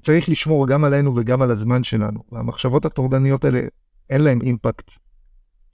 צריך 0.01 0.29
לשמור 0.29 0.67
גם 0.67 0.83
עלינו 0.83 1.15
וגם 1.15 1.41
על 1.41 1.51
הזמן 1.51 1.83
שלנו. 1.83 2.23
והמחשבות 2.31 2.85
הטורדניות 2.85 3.45
האלה, 3.45 3.61
אין 4.09 4.21
להן 4.21 4.41
אימפקט 4.41 4.91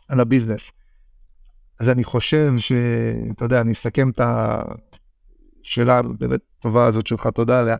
על 0.07 0.19
הביזנס. 0.19 0.71
אז 1.79 1.89
אני 1.89 2.03
חושב 2.03 2.53
שאתה 2.57 3.45
יודע, 3.45 3.61
אני 3.61 3.73
אסכם 3.73 4.09
את 4.09 4.21
השאלה 5.63 6.01
באמת 6.01 6.39
טובה 6.59 6.85
הזאת 6.85 7.07
שלך, 7.07 7.27
תודה 7.27 7.59
עליה, 7.59 7.75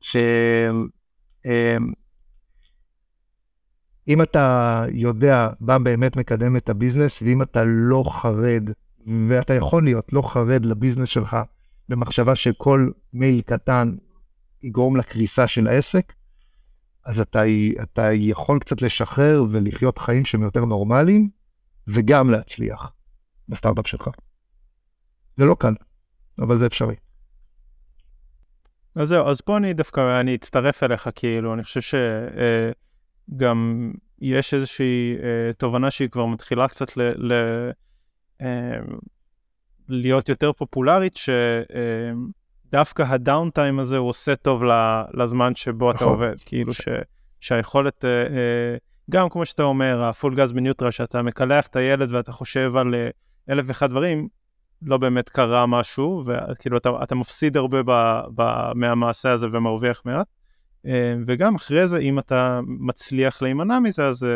שאם 0.00 0.88
אמ, 4.08 4.22
אתה 4.22 4.84
יודע 4.92 5.48
מה 5.60 5.78
באמת 5.78 6.16
מקדם 6.16 6.56
את 6.56 6.68
הביזנס, 6.68 7.22
ואם 7.22 7.42
אתה 7.42 7.64
לא 7.64 8.04
חרד, 8.08 8.70
ואתה 9.28 9.54
יכול 9.54 9.84
להיות 9.84 10.12
לא 10.12 10.22
חרד 10.22 10.64
לביזנס 10.64 11.08
שלך, 11.08 11.36
במחשבה 11.88 12.36
שכל 12.36 12.90
מייל 13.12 13.40
קטן 13.40 13.96
יגרום 14.62 14.96
לקריסה 14.96 15.48
של 15.48 15.66
העסק, 15.66 16.12
אז 17.04 17.20
אתה, 17.20 17.42
אתה 17.82 18.12
יכול 18.12 18.58
קצת 18.58 18.82
לשחרר 18.82 19.44
ולחיות 19.50 19.98
חיים 19.98 20.24
שהם 20.24 20.42
יותר 20.42 20.64
נורמליים, 20.64 21.28
וגם 21.88 22.30
להצליח 22.30 22.92
בסטארט-אפ 23.48 23.86
שלך. 23.86 24.08
זה 25.36 25.44
לא 25.44 25.56
קל, 25.58 25.74
אבל 26.38 26.58
זה 26.58 26.66
אפשרי. 26.66 26.94
אז 28.94 29.08
זהו, 29.08 29.26
אז 29.26 29.40
פה 29.40 29.56
אני 29.56 29.74
דווקא, 29.74 30.20
אני 30.20 30.34
אצטרף 30.34 30.82
אליך, 30.82 31.08
כאילו, 31.14 31.54
אני 31.54 31.62
חושב 31.62 31.80
שגם 31.80 33.90
אה, 33.94 33.98
יש 34.18 34.54
איזושהי 34.54 35.16
אה, 35.22 35.52
תובנה 35.52 35.90
שהיא 35.90 36.08
כבר 36.08 36.26
מתחילה 36.26 36.68
קצת 36.68 36.96
ל, 36.96 37.32
ל, 37.32 37.70
להיות 39.88 40.28
יותר 40.28 40.52
פופולרית, 40.52 41.16
ש... 41.16 41.28
אה, 41.28 42.12
דווקא 42.74 43.02
הדאון 43.02 43.50
טיים 43.50 43.78
הזה 43.78 43.96
הוא 43.96 44.08
עושה 44.08 44.36
טוב 44.36 44.62
לזמן 45.14 45.54
שבו 45.54 45.90
אתה 45.90 45.96
נכון. 45.96 46.08
עובד, 46.08 46.34
כאילו 46.46 46.74
ש, 46.74 46.88
שהיכולת, 47.40 48.04
אה, 48.04 48.22
אה, 48.22 48.76
גם 49.10 49.28
כמו 49.28 49.46
שאתה 49.46 49.62
אומר, 49.62 50.02
הפול 50.02 50.34
גז 50.34 50.52
בניוטרל, 50.52 50.90
שאתה 50.90 51.22
מקלח 51.22 51.66
את 51.66 51.76
הילד 51.76 52.12
ואתה 52.12 52.32
חושב 52.32 52.76
על 52.76 52.94
אה, 52.94 53.08
אלף 53.50 53.64
ואחד 53.68 53.90
דברים, 53.90 54.28
לא 54.82 54.96
באמת 54.96 55.28
קרה 55.28 55.66
משהו, 55.66 56.22
וכאילו 56.26 56.76
אתה, 56.76 56.90
אתה 57.02 57.14
מפסיד 57.14 57.56
הרבה 57.56 57.82
ב, 57.82 58.20
ב, 58.34 58.72
מהמעשה 58.74 59.32
הזה 59.32 59.46
ומרוויח 59.52 60.02
מעט. 60.04 60.26
וגם 61.26 61.54
אחרי 61.54 61.88
זה, 61.88 61.98
אם 61.98 62.18
אתה 62.18 62.60
מצליח 62.66 63.42
להימנע 63.42 63.80
מזה, 63.80 64.06
אז, 64.06 64.26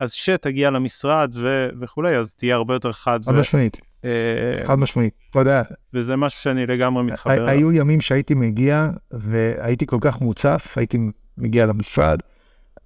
אז 0.00 0.12
שתגיע 0.12 0.70
למשרד 0.70 1.34
ו, 1.34 1.68
וכולי, 1.80 2.16
אז 2.16 2.34
תהיה 2.34 2.54
הרבה 2.54 2.74
יותר 2.74 2.92
חד. 2.92 3.24
חד 3.24 3.32
משמעית. 3.32 3.76
אה, 4.04 4.66
חד 4.66 4.74
משמעית, 4.74 5.14
אתה 5.30 5.38
יודע. 5.38 5.62
וזה 5.94 6.16
משהו 6.16 6.40
שאני 6.40 6.66
לגמרי 6.66 7.02
מתחבר 7.02 7.32
אליו. 7.34 7.48
היו 7.48 7.72
ימים 7.72 8.00
שהייתי 8.00 8.34
מגיע 8.34 8.90
והייתי 9.10 9.86
כל 9.86 9.98
כך 10.00 10.20
מוצף, 10.20 10.74
הייתי 10.76 10.98
מגיע 11.38 11.66
למשרד, 11.66 12.18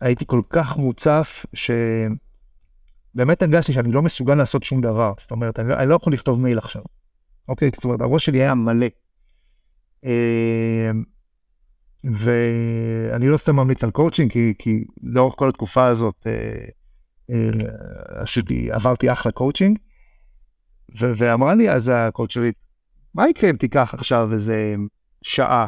הייתי 0.01 0.25
כל 0.27 0.41
כך 0.51 0.77
מוצף 0.77 1.47
שבאמת 1.55 3.43
הרגשתי 3.43 3.73
שאני 3.73 3.93
לא 3.93 4.03
מסוגל 4.03 4.35
לעשות 4.35 4.63
שום 4.63 4.81
דבר. 4.81 5.13
זאת 5.21 5.31
אומרת, 5.31 5.59
אני 5.59 5.69
לא, 5.69 5.75
אני 5.75 5.89
לא 5.89 5.95
יכול 5.95 6.13
לכתוב 6.13 6.41
מייל 6.41 6.59
עכשיו. 6.59 6.83
אוקיי? 7.49 7.71
זאת 7.75 7.85
אומרת, 7.85 8.01
הראש 8.01 8.25
שלי 8.25 8.39
היה 8.39 8.55
מלא. 8.55 8.87
אה, 10.05 10.91
ואני 12.05 13.29
לא 13.29 13.37
סתם 13.37 13.57
ממליץ 13.57 13.85
על 13.85 13.91
קואוצ'ינג, 13.91 14.33
כי, 14.33 14.55
כי 14.59 14.85
לאורך 15.03 15.35
כל 15.39 15.49
התקופה 15.49 15.87
הזאת 15.87 16.27
אה, 16.27 16.67
עשיתי, 18.09 18.73
עברתי 18.73 19.13
אחלה 19.13 19.33
קואוצ'ינג. 19.33 19.79
ואמרה 20.99 21.55
לי 21.55 21.71
אז 21.71 21.91
הקואוצ'רית, 21.95 22.55
מה 23.15 23.29
יקרה 23.29 23.51
אם 23.51 23.57
תיקח 23.57 23.95
עכשיו 23.95 24.33
איזה 24.33 24.75
שעה? 25.23 25.67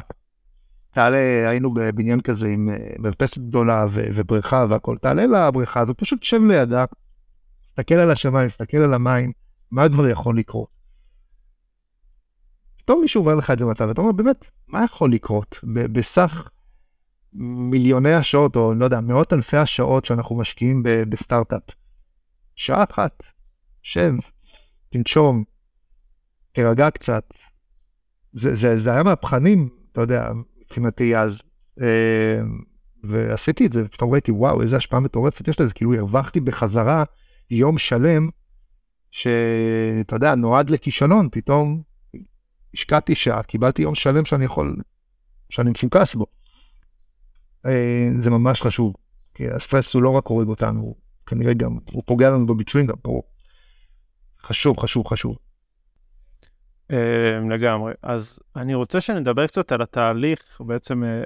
תעלה, 0.90 1.50
היינו 1.50 1.74
בבניין 1.74 2.20
כזה 2.20 2.48
עם 2.48 2.68
אה, 2.70 2.76
מרפסת 2.98 3.38
גדולה 3.38 3.86
ובריכה 3.92 4.66
והכל, 4.68 4.96
תעלה 4.96 5.26
לבריכה 5.26 5.80
הזאת, 5.80 5.98
פשוט 5.98 6.22
שב 6.22 6.40
לידה, 6.42 6.84
תסתכל 7.64 7.94
על 7.94 8.10
השמיים, 8.10 8.48
תסתכל 8.48 8.76
על 8.76 8.94
המים, 8.94 9.32
מה 9.70 9.88
כבר 9.88 10.08
יכול 10.08 10.38
לקרות? 10.38 10.68
פתאום 12.78 13.00
מישהו 13.00 13.20
אומר 13.20 13.34
לך 13.34 13.50
את 13.50 13.58
זה 13.58 13.64
במצב, 13.64 13.84
ואתה 13.88 14.00
אומר, 14.00 14.12
באמת, 14.12 14.46
מה 14.68 14.84
יכול 14.84 15.12
לקרות? 15.12 15.60
בסך 15.64 16.48
מיליוני 17.38 18.14
השעות, 18.14 18.56
או 18.56 18.74
לא 18.74 18.84
יודע, 18.84 19.00
מאות 19.00 19.32
אלפי 19.32 19.56
השעות 19.56 20.04
שאנחנו 20.04 20.36
משקיעים 20.36 20.82
בסטארט-אפ. 20.82 21.62
שעה 22.56 22.84
אחת, 22.90 23.22
שב, 23.82 24.12
תנשום, 24.88 25.44
תירגע 26.52 26.90
קצת. 26.90 27.24
זה, 28.32 28.54
זה, 28.54 28.78
זה 28.78 28.92
היה 28.92 29.02
מהפכנים, 29.02 29.68
אתה 29.92 30.00
יודע, 30.00 30.32
מבחינתי 30.60 31.16
אז. 31.16 31.42
אה, 31.80 32.40
ועשיתי 33.04 33.66
את 33.66 33.72
זה, 33.72 33.84
ופתאום 33.84 34.12
ראיתי, 34.12 34.30
וואו, 34.30 34.62
איזה 34.62 34.76
השפעה 34.76 35.00
מטורפת 35.00 35.48
יש 35.48 35.60
לזה, 35.60 35.72
כאילו 35.72 35.94
הרווחתי 35.94 36.40
בחזרה 36.40 37.04
יום 37.50 37.78
שלם, 37.78 38.28
שאתה 39.10 40.16
יודע, 40.16 40.34
נועד 40.34 40.70
לכישלון, 40.70 41.28
פתאום 41.32 41.82
השקעתי 42.74 43.14
שעה, 43.14 43.42
קיבלתי 43.42 43.82
יום 43.82 43.94
שלם 43.94 44.24
שאני 44.24 44.44
יכול, 44.44 44.76
שאני 45.50 45.70
מפוקס 45.70 46.14
בו. 46.14 46.26
אה, 47.68 48.08
זה 48.18 48.30
ממש 48.30 48.62
חשוב, 48.62 48.94
כי 49.34 49.48
הסטרס 49.48 49.94
הוא 49.94 50.02
לא 50.02 50.10
רק 50.10 50.26
הורג 50.26 50.48
אותנו, 50.48 50.94
כנראה 51.26 51.54
גם, 51.54 51.78
הוא 51.92 52.02
פוגע 52.06 52.30
לנו 52.30 52.46
בביצועים 52.46 52.86
גם, 52.86 52.94
ברור. 53.04 53.22
חשוב, 54.42 54.78
חשוב, 54.78 55.06
חשוב. 55.06 55.36
אמ, 56.92 57.50
לגמרי. 57.50 57.92
אז 58.02 58.38
אני 58.56 58.74
רוצה 58.74 59.00
שנדבר 59.00 59.46
קצת 59.46 59.72
על 59.72 59.82
התהליך, 59.82 60.60
בעצם 60.60 61.04
אה, 61.04 61.22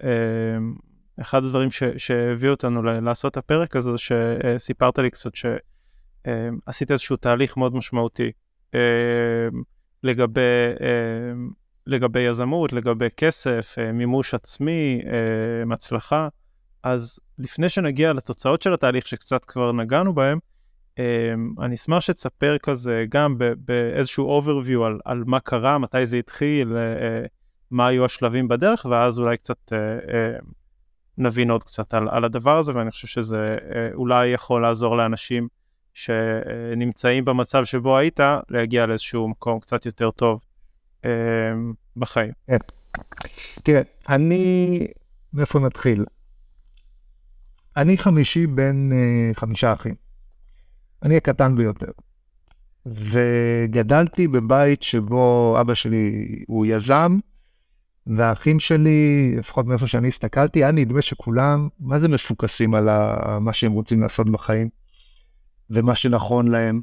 אמ, 0.57 0.74
אחד 1.20 1.44
הדברים 1.44 1.68
שהביאו 1.96 2.50
אותנו 2.52 2.83
לעשות 2.83 3.33
את 3.33 3.37
הפרק 3.37 3.76
הזה, 3.76 3.90
זה 3.92 3.98
שסיפרת 3.98 4.98
לי 4.98 5.11
קצת 5.11 5.31
שעשית 5.35 6.90
איזשהו 6.90 7.16
תהליך 7.16 7.57
מאוד 7.57 7.74
משמעותי 7.74 8.33
לגבי, 10.02 10.40
לגבי 11.87 12.21
יזמות, 12.21 12.73
לגבי 12.73 13.09
כסף, 13.16 13.75
אה, 13.79 13.92
מימוש 13.92 14.35
עצמי, 14.35 15.01
הצלחה. 15.73 16.29
אז 16.83 17.21
לפני 17.38 17.68
שנגיע 17.68 18.12
לתוצאות 18.12 18.62
של 18.62 18.73
התהליך, 18.73 19.07
שקצת 19.07 19.45
כבר 19.45 19.73
נגענו 19.73 20.14
בהם, 20.14 20.38
אמ, 20.99 21.55
אני 21.61 21.75
אשמח 21.75 22.01
שתספר 22.01 22.57
כזה 22.59 23.05
גם 23.09 23.37
באיזשהו 23.59 24.40
overview 24.40 24.85
על, 24.87 24.99
על 25.05 25.25
מה 25.27 25.40
קרה, 25.40 25.79
מתי 25.79 26.07
זה 26.07 26.16
התחיל, 26.16 26.77
אה, 26.77 27.27
מה 27.71 27.87
היו 27.87 28.05
השלבים 28.05 28.49
בדרך, 28.49 28.85
ואז 28.90 29.18
אולי 29.18 29.37
קצת 29.37 29.73
אה, 29.73 29.79
אה, 29.79 30.37
נבין 31.18 31.51
עוד 31.51 31.62
קצת 31.62 31.95
על, 31.95 32.09
על 32.11 32.25
הדבר 32.25 32.59
הזה, 32.59 32.73
ואני 32.75 32.90
חושב 32.90 33.09
שזה 33.09 33.59
אולי 33.95 34.27
יכול 34.27 34.62
לעזור 34.62 34.97
לאנשים 34.97 35.49
שנמצאים 35.95 37.25
במצב 37.25 37.64
שבו 37.64 37.97
היית, 37.97 38.21
להגיע 38.49 38.87
לאיזשהו 38.87 39.29
מקום 39.29 39.61
קצת 39.61 39.87
יותר 39.87 40.11
טוב 40.11 40.45
בחיים. 41.97 42.33
כן. 42.47 42.57
תראה, 43.62 43.83
אני, 44.09 44.87
מאיפה 45.33 45.59
נתחיל? 45.59 46.05
אני 47.77 47.99
חמישי 47.99 48.47
בין 48.47 48.93
חמישה 49.35 49.73
אחים. 49.73 49.95
אני 51.03 51.17
הקטן 51.17 51.57
ביותר. 51.57 51.93
וגדלתי 52.87 54.29
בבית 54.29 54.83
שבו 54.83 55.57
אבא 55.61 55.75
שלי 55.75 56.27
הוא 56.47 56.67
יזם, 56.67 57.19
והאחים 58.07 58.61
שלי, 58.61 59.35
לפחות 59.38 59.67
מאיפה 59.67 59.87
שאני 59.87 60.09
הסתכלתי, 60.09 60.59
היה 60.59 60.73
נדמה 60.73 61.03
שכולם, 61.03 61.69
מה 61.81 61.99
זה 61.99 62.09
מפוקסים 62.09 62.75
על. 62.75 62.88
מה 63.41 63.53
שהם 63.53 63.73
רוצים 63.73 64.01
לעשות 64.01 64.31
בחיים, 64.31 64.69
ומה 65.71 65.95
שנכון 65.95 66.49
להם. 66.49 66.81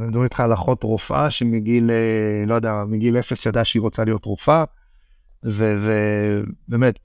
מדברים 0.00 0.24
איתך 0.24 0.40
על 0.40 0.54
אחות 0.54 0.82
רופאה 0.82 1.30
שמגיל, 1.30 1.90
אה, 1.90 2.44
לא 2.46 2.54
יודע, 2.54 2.84
מגיל 2.88 3.18
אפס 3.18 3.46
ידעה 3.46 3.64
שהיא 3.64 3.80
רוצה 3.80 4.04
להיות 4.04 4.24
רופאה, 4.24 4.64
ובאמת, 5.42 6.98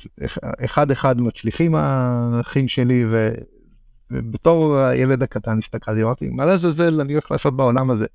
אחד 0.65 0.91
אחד 0.91 1.21
מצליחים 1.21 1.75
האחים 1.75 2.67
שלי, 2.67 3.05
ובתור 4.11 4.77
הילד 4.77 5.23
הקטן 5.23 5.57
הסתכלתי, 5.57 6.03
אמרתי, 6.03 6.29
מה 6.29 6.45
לעזאזל 6.45 7.01
אני 7.01 7.13
הולך 7.13 7.31
לעשות 7.31 7.57
בעולם 7.57 7.91
הזה? 7.91 8.05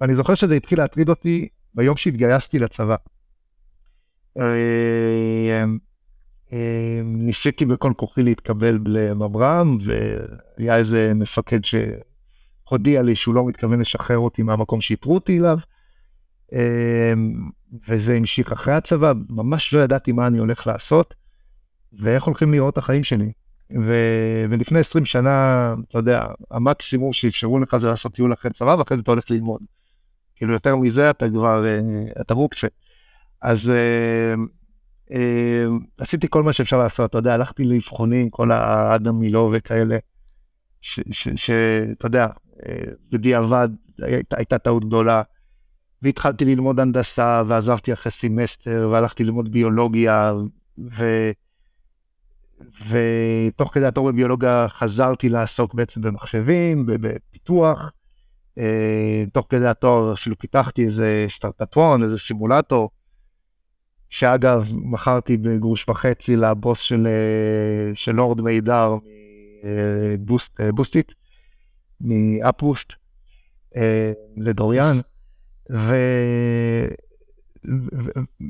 ואני 0.00 0.14
זוכר 0.14 0.34
שזה 0.34 0.54
התחיל 0.54 0.78
להטריד 0.78 1.08
אותי 1.08 1.48
ביום 1.74 1.96
שהתגייסתי 1.96 2.58
לצבא. 2.58 2.96
אה, 4.38 5.64
אה, 6.52 7.00
ניסיתי 7.04 7.66
בכל 7.66 7.92
כוחי 7.96 8.22
להתקבל 8.22 8.78
למברם, 8.86 9.78
והיה 9.80 10.76
איזה 10.76 11.12
מפקד 11.14 11.60
שהודיע 12.68 13.02
לי 13.02 13.16
שהוא 13.16 13.34
לא 13.34 13.46
מתכוון 13.46 13.80
לשחרר 13.80 14.18
אותי 14.18 14.42
מהמקום 14.42 14.80
שאיתרו 14.80 15.14
אותי 15.14 15.38
אליו. 15.38 15.58
אה, 16.52 17.12
וזה 17.88 18.14
המשיך 18.14 18.52
אחרי 18.52 18.74
הצבא, 18.74 19.12
ממש 19.28 19.74
לא 19.74 19.80
ידעתי 19.80 20.12
מה 20.12 20.26
אני 20.26 20.38
הולך 20.38 20.66
לעשות, 20.66 21.14
ואיך 22.00 22.24
הולכים 22.24 22.52
לראות 22.52 22.78
החיים 22.78 23.04
שלי. 23.04 23.32
ו... 23.80 23.94
ולפני 24.50 24.78
20 24.78 25.04
שנה, 25.04 25.74
אתה 25.88 25.98
יודע, 25.98 26.26
המקסימום 26.50 27.12
שאפשרו 27.12 27.58
לך 27.58 27.76
זה 27.76 27.88
לעשות 27.88 28.12
טיול 28.14 28.32
אחרי 28.32 28.50
צבא, 28.52 28.76
ואחרי 28.78 28.96
זה 28.96 29.02
אתה 29.02 29.10
הולך 29.10 29.30
ללמוד. 29.30 29.60
כאילו 30.36 30.52
יותר 30.52 30.76
מזה 30.76 31.10
אתה 31.10 31.28
כבר, 31.28 31.64
אתה 32.20 32.34
מוקצה. 32.34 32.66
אז 33.42 33.70
אה, 33.70 34.34
אה, 35.12 35.66
עשיתי 35.98 36.26
כל 36.30 36.42
מה 36.42 36.52
שאפשר 36.52 36.78
לעשות, 36.78 37.10
אתה 37.10 37.18
יודע, 37.18 37.34
הלכתי 37.34 37.64
לאבחונים, 37.64 38.30
כל 38.30 38.52
האדם 38.52 39.18
מילוא 39.18 39.50
וכאלה, 39.54 39.98
שאתה 40.80 42.06
יודע, 42.06 42.24
אה, 42.24 42.30
בדיעבד 43.12 43.68
הייתה, 43.98 44.36
הייתה 44.36 44.58
טעות 44.58 44.84
גדולה. 44.84 45.22
והתחלתי 46.02 46.44
ללמוד 46.44 46.80
הנדסה, 46.80 47.42
ועזבתי 47.46 47.92
אחרי 47.92 48.12
סמסטר, 48.12 48.88
והלכתי 48.92 49.24
ללמוד 49.24 49.52
ביולוגיה, 49.52 50.34
ו... 50.78 51.30
ותוך 52.88 53.74
כדי 53.74 53.86
התואר 53.86 54.10
בביולוגיה 54.10 54.66
חזרתי 54.68 55.28
לעסוק 55.28 55.74
בעצם 55.74 56.00
במחשבים, 56.00 56.86
בפיתוח. 56.86 57.90
תוך 59.32 59.46
כדי 59.48 59.66
התואר 59.66 60.12
אפילו 60.12 60.38
פיתחתי 60.38 60.84
איזה 60.84 61.26
סטארטאפון, 61.28 62.02
איזה 62.02 62.18
סימולטור. 62.18 62.90
שאגב, 64.08 64.66
מכרתי 64.72 65.36
בגרוש 65.36 65.88
וחצי 65.88 66.36
לבוס 66.36 66.80
של, 66.80 67.06
אה, 67.06 67.94
של 67.94 68.12
לורד 68.12 68.40
מידר 68.40 68.96
מבוסט, 70.18 70.60
אה, 70.60 70.72
בוסטית, 70.72 71.14
מאפבוסט, 72.00 72.92
אה, 73.76 74.12
לדוריאן, 74.36 74.96
ו... 75.70 75.94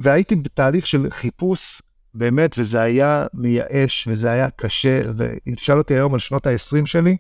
והייתי 0.03 0.37
בתהליך 0.37 0.87
של 0.87 1.11
חיפוש 1.11 1.83
באמת, 2.15 2.59
וזה 2.59 2.81
היה 2.81 3.27
מייאש, 3.35 4.09
וזה 4.11 4.31
היה 4.31 4.51
קשה, 4.51 5.03
ותשאל 5.17 5.79
אותי 5.79 5.95
היום 5.95 6.15
על 6.15 6.21
שנות 6.21 6.47
ה-20 6.47 6.87
שלי, 6.87 7.17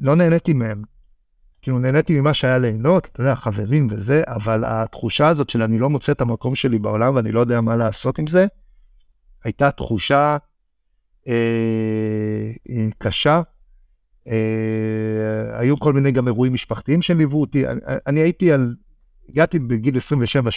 לא 0.00 0.16
נהניתי 0.16 0.52
מהם. 0.52 0.82
כאילו 1.62 1.78
נהניתי 1.78 2.20
ממה 2.20 2.34
שהיה 2.34 2.58
ליהנות, 2.58 3.08
אתה 3.12 3.20
יודע, 3.20 3.34
חברים 3.34 3.88
וזה, 3.90 4.22
אבל 4.26 4.64
התחושה 4.66 5.28
הזאת 5.28 5.50
של 5.50 5.62
אני 5.62 5.78
לא 5.78 5.90
מוצא 5.90 6.12
את 6.12 6.20
המקום 6.20 6.54
שלי 6.54 6.78
בעולם 6.78 7.14
ואני 7.14 7.32
לא 7.32 7.40
יודע 7.40 7.60
מה 7.60 7.76
לעשות 7.76 8.18
עם 8.18 8.26
זה, 8.26 8.46
הייתה 9.44 9.70
תחושה 9.70 10.36
אה, 11.28 12.52
קשה. 12.98 13.42
אה, 14.28 15.58
היו 15.60 15.78
כל 15.78 15.92
מיני 15.92 16.12
גם 16.12 16.26
אירועים 16.26 16.54
משפחתיים 16.54 17.02
שליוו 17.02 17.40
אותי. 17.40 17.64
אני, 18.06 18.20
הייתי 18.20 18.52
על, 18.52 18.74
הגעתי 19.28 19.58
בגיל 19.58 19.96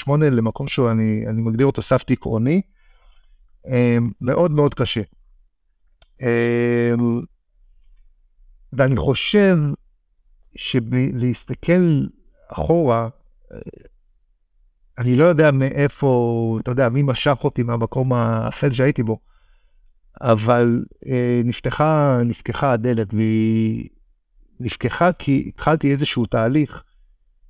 27-8 0.08 0.12
למקום 0.18 0.68
שאני 0.68 1.26
אני 1.28 1.42
מגדיר 1.42 1.66
אותו 1.66 1.82
סף 1.82 2.04
עקרוני, 2.10 2.62
אה, 3.68 3.98
מאוד 4.22 4.52
מאוד 4.52 4.74
קשה. 4.74 5.02
אה, 6.22 6.94
ואני 8.74 8.98
חושב 8.98 9.58
שלהסתכל 10.56 12.06
אחורה, 12.48 13.10
אני 14.98 15.16
לא 15.16 15.24
יודע 15.24 15.52
מאיפה, 15.52 16.58
אתה 16.62 16.72
יודע, 16.72 16.90
מי 16.90 17.04
משך 17.04 17.38
אותי 17.44 17.64
מהמקום 17.64 18.14
האפל 18.14 18.72
שהייתי 18.72 19.04
בו, 19.04 19.20
אבל 20.22 20.86
אה, 21.08 21.42
נפתחה, 21.46 22.20
נפקחה 22.26 22.72
הדלת 22.72 23.14
והיא 23.14 23.90
נפקחה 24.60 25.14
כי 25.14 25.46
התחלתי 25.48 25.92
איזשהו 25.92 26.26
תהליך 26.26 26.84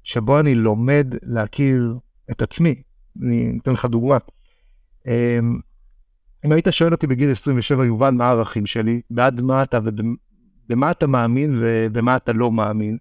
שבו 0.04 0.40
אני 0.40 0.56
לומד 0.56 1.16
להכיר 1.24 1.98
את 2.32 2.42
עצמי. 2.42 2.82
אני 3.24 3.58
אתן 3.62 3.72
לך 3.72 3.86
דוגמה. 3.86 4.18
אה, 5.08 5.40
אם 6.46 6.52
היית 6.52 6.68
שואל 6.72 6.92
אותי 6.92 7.08
בגיל 7.08 7.32
27, 7.32 7.86
יובל, 7.86 8.12
מה 8.12 8.26
הערכים 8.26 8.66
שלי, 8.66 9.02
בעד 9.10 9.42
מה 9.42 9.64
אתה 9.64 9.80
במה 10.70 10.92
אתה 10.92 11.08
מאמין 11.08 11.62
ובמה 11.62 12.16
אתה 12.16 12.34
לא 12.34 12.52
מאמין. 12.52 12.98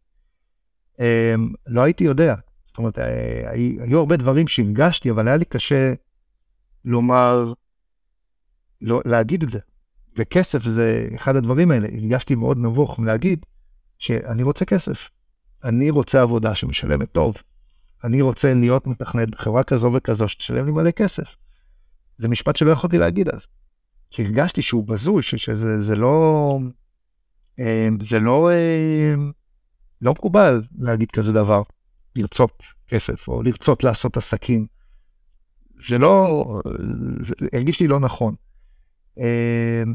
אמ, 0.98 1.52
לא 1.66 1.82
הייתי 1.82 2.04
יודע. 2.04 2.34
זאת 2.66 2.78
אומרת, 2.78 2.98
אה, 2.98 3.50
היו 3.80 3.98
הרבה 3.98 4.16
דברים 4.16 4.48
שהנגשתי, 4.48 5.10
אבל 5.10 5.28
היה 5.28 5.36
לי 5.36 5.44
קשה 5.44 5.92
לומר, 6.84 7.52
לא, 8.80 9.00
להגיד 9.04 9.42
את 9.42 9.50
זה. 9.50 9.58
וכסף 10.18 10.62
זה 10.62 11.08
אחד 11.14 11.36
הדברים 11.36 11.70
האלה. 11.70 11.88
הרגשתי 11.88 12.34
מאוד 12.34 12.58
נבוך 12.58 13.00
להגיד 13.00 13.46
שאני 13.98 14.42
רוצה 14.42 14.64
כסף. 14.64 15.08
אני 15.64 15.90
רוצה 15.90 16.22
עבודה 16.22 16.54
שמשלמת 16.54 17.12
טוב. 17.12 17.34
אני 18.04 18.22
רוצה 18.22 18.54
להיות 18.54 18.86
מתכנת 18.86 19.30
בחברה 19.30 19.62
כזו 19.62 19.92
וכזו 19.94 20.28
שתשלם 20.28 20.66
לי 20.66 20.72
מלא 20.72 20.90
כסף. 20.90 21.36
זה 22.18 22.28
משפט 22.28 22.56
שלא 22.56 22.70
יכולתי 22.70 22.98
להגיד 22.98 23.28
אז. 23.28 23.46
כי 24.10 24.24
הרגשתי 24.24 24.62
שהוא 24.62 24.86
בזוי, 24.86 25.22
שזה 25.22 25.96
לא... 25.96 26.58
אמ, 27.58 27.98
זה 28.04 28.18
לא, 28.20 28.50
אמ, 28.52 29.32
לא 30.02 30.12
מקובל 30.12 30.62
להגיד 30.78 31.10
כזה 31.10 31.32
דבר, 31.32 31.62
לרצות 32.16 32.62
כסף 32.88 33.28
או 33.28 33.42
לרצות 33.42 33.84
לעשות 33.84 34.16
עסקים. 34.16 34.66
זה 35.88 35.98
לא, 35.98 36.44
זה 37.26 37.34
הרגיש 37.52 37.80
לי 37.80 37.88
לא 37.88 38.00
נכון. 38.00 38.34
אמ, 39.18 39.94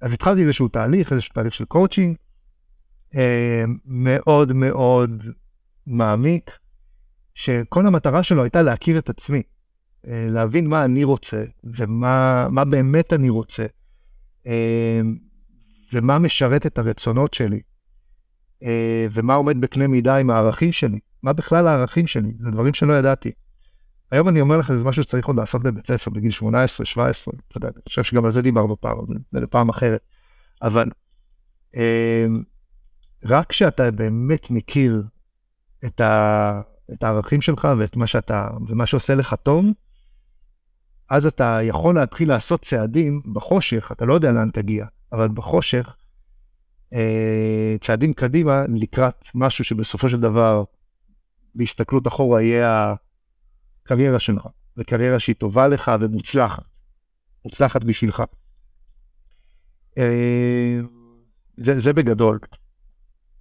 אז 0.00 0.12
התחלתי 0.12 0.42
איזשהו 0.42 0.68
תהליך, 0.68 1.12
איזשהו 1.12 1.34
תהליך 1.34 1.54
של 1.54 1.64
קואוצ'ינג, 1.64 2.16
מאוד 3.86 4.52
מאוד 4.52 5.22
מעמיק, 5.86 6.50
שכל 7.34 7.86
המטרה 7.86 8.22
שלו 8.22 8.42
הייתה 8.42 8.62
להכיר 8.62 8.98
את 8.98 9.08
עצמי, 9.08 9.42
אה, 10.06 10.26
להבין 10.28 10.66
מה 10.66 10.84
אני 10.84 11.04
רוצה 11.04 11.44
ומה 11.64 12.64
באמת 12.70 13.12
אני 13.12 13.28
רוצה. 13.28 13.66
ומה 15.92 16.18
משרת 16.18 16.66
את 16.66 16.78
הרצונות 16.78 17.34
שלי, 17.34 17.60
אה, 18.62 19.06
ומה 19.12 19.34
עומד 19.34 19.60
בקנה 19.60 19.86
מידה 19.86 20.16
עם 20.16 20.30
הערכים 20.30 20.72
שלי, 20.72 20.98
מה 21.22 21.32
בכלל 21.32 21.66
הערכים 21.66 22.06
שלי, 22.06 22.32
זה 22.40 22.50
דברים 22.50 22.74
שלא 22.74 22.92
ידעתי. 22.92 23.32
היום 24.10 24.28
אני 24.28 24.40
אומר 24.40 24.58
לך, 24.58 24.72
זה 24.72 24.84
משהו 24.84 25.02
שצריך 25.02 25.26
עוד 25.26 25.36
לעשות 25.36 25.62
בבית 25.62 25.86
ספר 25.86 26.10
בגיל 26.10 26.30
18, 26.30 26.86
17, 26.86 27.34
אתה 27.48 27.58
יודע, 27.58 27.68
אני 27.68 27.82
חושב 27.88 28.02
שגם 28.02 28.24
על 28.24 28.32
זה 28.32 28.42
דיברנו 28.42 28.80
פעם, 28.80 28.98
זה 29.32 29.40
לפעם 29.40 29.68
אחרת. 29.68 30.00
אבל 30.62 30.90
אה, 31.76 32.26
רק 33.24 33.46
כשאתה 33.48 33.90
באמת 33.90 34.50
מכיר 34.50 35.02
את, 35.84 36.00
ה, 36.00 36.60
את 36.92 37.02
הערכים 37.02 37.40
שלך 37.40 37.68
ואת 37.78 37.96
מה 37.96 38.06
שאתה, 38.06 38.48
ומה 38.68 38.86
שעושה 38.86 39.14
לך 39.14 39.34
טוב, 39.42 39.64
אז 41.10 41.26
אתה 41.26 41.58
יכול 41.62 41.94
להתחיל 41.94 42.28
לעשות 42.28 42.62
צעדים 42.62 43.22
בחושך, 43.32 43.92
אתה 43.92 44.04
לא 44.04 44.14
יודע 44.14 44.32
לאן 44.32 44.50
תגיע, 44.50 44.86
אבל 45.12 45.28
בחושך, 45.28 45.96
אה, 46.94 47.76
צעדים 47.80 48.12
קדימה 48.12 48.64
לקראת 48.68 49.24
משהו 49.34 49.64
שבסופו 49.64 50.08
של 50.08 50.20
דבר, 50.20 50.64
בהסתכלות 51.54 52.06
אחורה, 52.06 52.42
יהיה 52.42 52.94
הקריירה 53.84 54.20
שלך, 54.20 54.46
וקריירה 54.76 55.20
שהיא 55.20 55.36
טובה 55.36 55.68
לך 55.68 55.90
ומוצלחת, 56.00 56.62
מוצלחת 57.44 57.84
בשבילך. 57.84 58.22
אה, 59.98 60.80
זה, 61.56 61.80
זה 61.80 61.92
בגדול. 61.92 62.38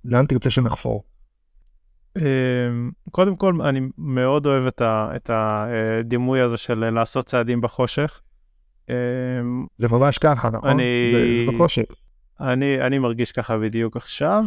לאן 0.05 0.25
תרצה 0.25 0.49
שנחפור? 0.49 1.03
אה, 2.17 2.23
קודם 3.11 3.35
כל, 3.35 3.61
אני 3.61 3.79
מאוד 3.97 4.45
אוהב 4.45 4.63
את 4.87 5.29
הדימוי 5.29 6.41
הזה 6.41 6.57
של 6.57 6.89
לעשות 6.89 7.25
צעדים 7.25 7.61
בחושך. 7.61 8.21
זה 9.77 9.87
ממש 9.91 10.17
ככה, 10.17 10.49
נכון? 10.49 10.69
אני, 10.69 11.11
זה, 11.13 11.51
זה 11.51 11.81
אני, 12.39 12.81
אני 12.81 12.99
מרגיש 12.99 13.31
ככה 13.31 13.57
בדיוק 13.57 13.97
עכשיו. 13.97 14.45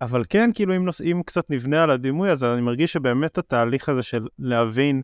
אבל 0.00 0.24
כן, 0.28 0.50
כאילו, 0.54 0.76
אם, 0.76 0.84
נוס, 0.84 1.00
אם 1.00 1.22
קצת 1.26 1.50
נבנה 1.50 1.82
על 1.82 1.90
הדימוי 1.90 2.30
הזה, 2.30 2.52
אני 2.52 2.60
מרגיש 2.60 2.92
שבאמת 2.92 3.38
התהליך 3.38 3.88
הזה 3.88 4.02
של 4.02 4.26
להבין, 4.38 5.02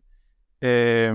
אה, 0.63 1.09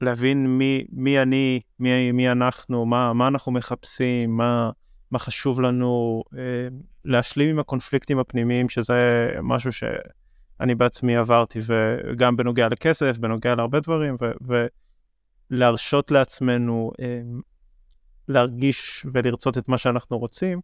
להבין 0.00 0.46
מי, 0.58 0.84
מי 0.92 1.22
אני, 1.22 1.60
מי, 1.78 2.12
מי 2.12 2.32
אנחנו, 2.32 2.86
מה, 2.86 3.12
מה 3.12 3.28
אנחנו 3.28 3.52
מחפשים, 3.52 4.36
מה, 4.36 4.70
מה 5.10 5.18
חשוב 5.18 5.60
לנו, 5.60 6.22
אה, 6.38 6.68
להשלים 7.04 7.50
עם 7.50 7.58
הקונפליקטים 7.58 8.18
הפנימיים, 8.18 8.68
שזה 8.68 9.28
משהו 9.42 9.72
שאני 9.72 10.74
בעצמי 10.74 11.16
עברתי, 11.16 11.58
וגם 11.66 12.36
בנוגע 12.36 12.68
לכסף, 12.68 13.18
בנוגע 13.18 13.54
להרבה 13.54 13.80
דברים, 13.80 14.16
ו, 14.20 14.56
ולהרשות 15.50 16.10
לעצמנו 16.10 16.92
אה, 17.00 17.20
להרגיש 18.28 19.06
ולרצות 19.12 19.58
את 19.58 19.68
מה 19.68 19.78
שאנחנו 19.78 20.18
רוצים, 20.18 20.60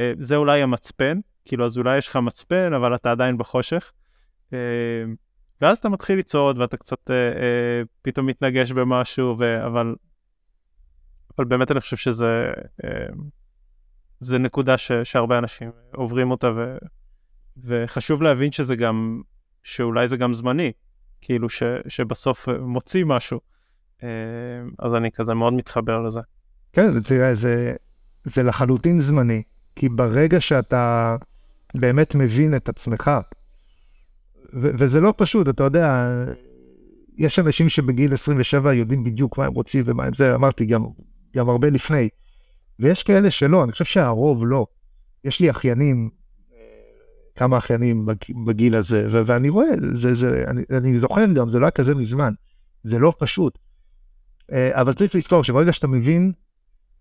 אה, 0.00 0.12
זה 0.18 0.36
אולי 0.36 0.62
המצפן, 0.62 1.18
כאילו 1.44 1.64
אז 1.64 1.78
אולי 1.78 1.98
יש 1.98 2.08
לך 2.08 2.16
מצפן, 2.16 2.72
אבל 2.72 2.94
אתה 2.94 3.10
עדיין 3.10 3.38
בחושך. 3.38 3.92
אה, 4.52 4.58
ואז 5.60 5.78
אתה 5.78 5.88
מתחיל 5.88 6.18
לצעוד 6.18 6.58
ואתה 6.58 6.76
קצת 6.76 7.10
אה, 7.10 7.14
אה, 7.16 7.82
פתאום 8.02 8.26
מתנגש 8.26 8.72
במשהו, 8.72 9.36
ו... 9.38 9.66
אבל, 9.66 9.94
אבל 11.38 11.44
באמת 11.44 11.70
אני 11.70 11.80
חושב 11.80 11.96
שזה 11.96 12.52
זה 14.20 14.38
נקודה 14.38 14.78
ש, 14.78 14.92
שהרבה 14.92 15.38
אנשים 15.38 15.70
עוברים 15.94 16.30
אותה, 16.30 16.50
ו, 16.56 16.76
וחשוב 17.64 18.22
להבין 18.22 18.52
שזה 18.52 18.76
גם, 18.76 19.22
שאולי 19.62 20.08
זה 20.08 20.16
גם 20.16 20.34
זמני, 20.34 20.72
כאילו 21.20 21.50
ש, 21.50 21.62
שבסוף 21.88 22.48
מוציא 22.48 23.04
משהו. 23.04 23.40
אז 24.78 24.94
אני 24.94 25.12
כזה 25.12 25.34
מאוד 25.34 25.52
מתחבר 25.52 26.02
לזה. 26.02 26.20
כן, 26.72 27.00
תראה, 27.00 27.34
זה, 27.34 27.74
זה 28.24 28.42
לחלוטין 28.42 29.00
זמני, 29.00 29.42
כי 29.76 29.88
ברגע 29.88 30.40
שאתה 30.40 31.16
באמת 31.74 32.14
מבין 32.14 32.56
את 32.56 32.68
עצמך, 32.68 33.10
ו- 34.54 34.70
וזה 34.78 35.00
לא 35.00 35.14
פשוט, 35.16 35.48
אתה 35.48 35.62
יודע, 35.62 36.08
יש 37.16 37.38
אנשים 37.38 37.68
שבגיל 37.68 38.14
27 38.14 38.74
יודעים 38.74 39.04
בדיוק 39.04 39.38
מה 39.38 39.46
הם 39.46 39.52
רוצים 39.52 39.82
ומה 39.86 40.04
הם 40.04 40.14
זה, 40.14 40.34
אמרתי 40.34 40.66
גם, 40.66 40.84
גם 41.36 41.48
הרבה 41.48 41.70
לפני, 41.70 42.08
ויש 42.78 43.02
כאלה 43.02 43.30
שלא, 43.30 43.64
אני 43.64 43.72
חושב 43.72 43.84
שהרוב 43.84 44.46
לא. 44.46 44.66
יש 45.24 45.40
לי 45.40 45.50
אחיינים, 45.50 46.10
כמה 47.36 47.58
אחיינים 47.58 48.06
בגיל 48.46 48.74
הזה, 48.74 49.08
ו- 49.12 49.22
ואני 49.26 49.48
רואה, 49.48 49.68
זה, 49.94 50.14
זה, 50.14 50.44
אני, 50.48 50.62
אני 50.70 50.98
זוכר 50.98 51.26
גם, 51.34 51.50
זה 51.50 51.58
לא 51.58 51.64
היה 51.64 51.70
כזה 51.70 51.94
מזמן, 51.94 52.32
זה 52.84 52.98
לא 52.98 53.12
פשוט. 53.18 53.58
אה, 54.52 54.80
אבל 54.80 54.92
צריך 54.92 55.14
לזכור 55.14 55.44
שברגע 55.44 55.72
שאתה 55.72 55.86
מבין 55.86 56.32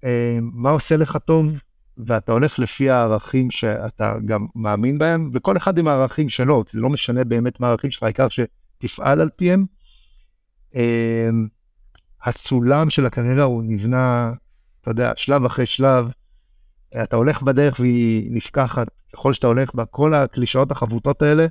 אה, 0.03 0.39
מה 0.41 0.69
עושה 0.69 0.97
לך 0.97 1.17
טוב, 1.25 1.57
ואתה 1.97 2.31
הולך 2.31 2.59
לפי 2.59 2.89
הערכים 2.89 3.51
שאתה 3.51 4.15
גם 4.25 4.45
מאמין 4.55 4.97
בהם, 4.97 5.29
וכל 5.33 5.57
אחד 5.57 5.77
עם 5.77 5.87
הערכים 5.87 6.29
שלו, 6.29 6.63
זה 6.69 6.81
לא 6.81 6.89
משנה 6.89 7.23
באמת 7.23 7.59
מה 7.59 7.67
הערכים 7.67 7.91
שלך, 7.91 8.03
העיקר 8.03 8.27
שתפעל 8.29 9.21
על 9.21 9.29
פיהם. 9.35 9.65
אה, 10.75 11.29
הסולם 12.23 12.89
של 12.89 13.05
הקריירה 13.05 13.43
הוא 13.43 13.63
נבנה, 13.65 14.31
אתה 14.81 14.91
יודע, 14.91 15.11
שלב 15.15 15.45
אחרי 15.45 15.65
שלב, 15.65 16.11
אתה 17.03 17.15
הולך 17.15 17.41
בדרך 17.41 17.79
והיא 17.79 18.31
נפקחת, 18.31 18.87
ככל 19.13 19.33
שאתה 19.33 19.47
הולך 19.47 19.75
בה, 19.75 19.85
כל 19.85 20.13
הקלישאות 20.13 20.71
החבוטות 20.71 21.21
האלה, 21.21 21.45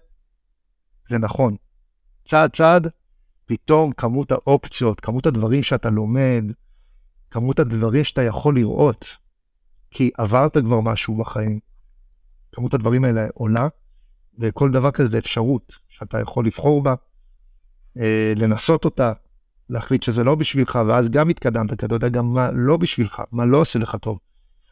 זה 1.08 1.18
נכון. 1.18 1.56
צעד 2.24 2.50
צעד, 2.56 2.86
פתאום 3.46 3.92
כמות 3.92 4.32
האופציות, 4.32 5.00
כמות 5.00 5.26
הדברים 5.26 5.62
שאתה 5.62 5.90
לומד, 5.90 6.44
כמות 7.30 7.58
הדברים 7.58 8.04
שאתה 8.04 8.22
יכול 8.22 8.54
לראות, 8.54 9.06
כי 9.90 10.10
עברת 10.18 10.56
כבר 10.58 10.80
משהו 10.80 11.16
בחיים. 11.16 11.58
כמות 12.52 12.74
הדברים 12.74 13.04
האלה 13.04 13.26
עולה, 13.34 13.68
וכל 14.38 14.70
דבר 14.70 14.90
כזה 14.90 15.08
זה 15.08 15.18
אפשרות 15.18 15.74
שאתה 15.88 16.20
יכול 16.20 16.46
לבחור 16.46 16.82
בה, 16.82 16.94
אה, 17.98 18.32
לנסות 18.36 18.84
אותה, 18.84 19.12
להחליט 19.70 20.02
שזה 20.02 20.24
לא 20.24 20.34
בשבילך, 20.34 20.78
ואז 20.88 21.08
גם 21.08 21.28
התקדמת, 21.28 21.80
כי 21.80 21.86
אתה 21.86 21.94
יודע 21.94 22.08
גם 22.08 22.26
מה 22.26 22.50
לא 22.50 22.76
בשבילך, 22.76 23.22
מה 23.32 23.44
לא 23.44 23.60
עושה 23.60 23.78
לך 23.78 23.96
טוב. 23.96 24.18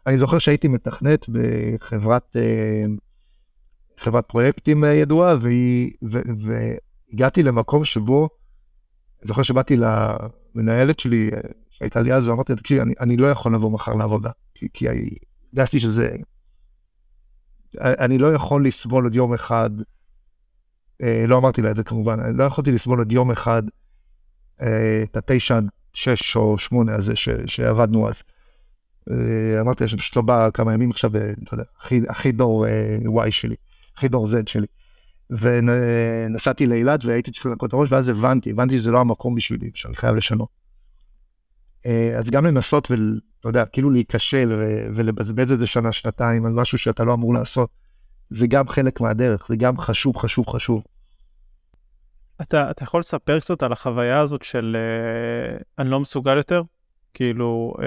אני 0.06 0.18
זוכר 0.18 0.38
שהייתי 0.38 0.68
מתכנת 0.68 1.26
בחברת 1.28 2.36
אה, 2.36 2.84
חברת 3.98 4.24
פרויקטים 4.28 4.84
אה, 4.84 4.94
ידועה, 4.94 5.34
והגעתי 7.12 7.42
למקום 7.42 7.84
שבו, 7.84 8.28
אני 9.20 9.28
זוכר 9.28 9.42
שבאתי 9.42 9.76
למנהלת 9.76 11.00
שלי, 11.00 11.30
שהייתה 11.70 12.00
לי 12.00 12.12
אז, 12.12 12.26
ואמרתי 12.26 12.52
לה, 12.52 12.58
תקשיבי, 12.58 12.80
אני, 12.80 12.94
אני 13.00 13.16
לא 13.16 13.26
יכול 13.26 13.54
לבוא 13.54 13.70
מחר 13.70 13.94
לעבודה, 13.94 14.30
כי, 14.58 14.68
כי 14.74 14.86
הרגשתי 15.54 15.80
שזה... 15.80 16.16
אני 17.80 18.18
לא 18.18 18.32
יכול 18.32 18.66
לסבול 18.66 19.04
עוד 19.04 19.14
יום 19.14 19.34
אחד, 19.34 19.70
אה, 21.02 21.24
לא 21.28 21.38
אמרתי 21.38 21.62
לה 21.62 21.70
את 21.70 21.76
זה 21.76 21.84
כמובן, 21.84 22.20
אני 22.20 22.38
לא 22.38 22.44
יכולתי 22.44 22.72
לסבול 22.72 22.98
עוד 22.98 23.12
יום 23.12 23.30
אחד 23.30 23.62
אה, 24.62 25.02
את 25.02 25.16
התשע, 25.16 25.58
שש 25.92 26.36
או 26.36 26.58
שמונה 26.58 26.94
הזה 26.94 27.16
ש, 27.16 27.28
שעבדנו 27.46 28.08
אז. 28.08 28.22
אה, 29.10 29.60
אמרתי 29.60 29.84
לה 29.84 29.88
שפשוט 29.88 30.16
לא 30.16 30.22
בא 30.22 30.50
כמה 30.54 30.74
ימים 30.74 30.90
עכשיו, 30.90 31.16
אה, 31.16 31.32
אתה 31.42 31.54
יודע, 31.54 31.64
הכי, 31.80 32.00
הכי 32.08 32.32
דור 32.32 32.66
אה, 32.66 32.96
Y 33.26 33.30
שלי, 33.30 33.54
הכי 33.96 34.08
דור 34.08 34.26
Z 34.26 34.30
שלי. 34.46 34.66
ונסעתי 35.30 36.66
לאילת 36.66 37.04
והייתי 37.04 37.30
צריך 37.30 37.46
לנקות 37.46 37.68
את 37.68 37.74
הראש, 37.74 37.92
ואז 37.92 38.08
הבנתי, 38.08 38.50
הבנתי 38.50 38.78
שזה 38.78 38.90
לא 38.90 39.00
המקום 39.00 39.34
בשבילי, 39.34 39.70
שאני 39.74 39.96
חייב 39.96 40.16
לשנות. 40.16 40.57
אה, 41.86 42.18
אז 42.18 42.30
גם 42.30 42.46
לנסות 42.46 42.90
ואתה 42.90 43.48
יודע, 43.48 43.64
כאילו 43.66 43.90
להיכשל 43.90 44.52
ולבזבז 44.94 45.52
את 45.52 45.58
זה 45.58 45.66
שנה, 45.66 45.92
שנתיים 45.92 46.46
על 46.46 46.52
משהו 46.52 46.78
שאתה 46.78 47.04
לא 47.04 47.14
אמור 47.14 47.34
לעשות, 47.34 47.70
זה 48.30 48.46
גם 48.46 48.68
חלק 48.68 49.00
מהדרך, 49.00 49.46
זה 49.48 49.56
גם 49.56 49.78
חשוב, 49.78 50.16
חשוב, 50.16 50.48
חשוב. 50.48 50.82
אתה, 52.42 52.70
אתה 52.70 52.82
יכול 52.82 53.00
לספר 53.00 53.40
קצת 53.40 53.62
על 53.62 53.72
החוויה 53.72 54.20
הזאת 54.20 54.42
של 54.42 54.76
uh, 54.76 55.62
אני 55.78 55.90
לא 55.90 56.00
מסוגל 56.00 56.36
יותר? 56.36 56.62
כאילו, 57.14 57.74
uh, 57.76 57.82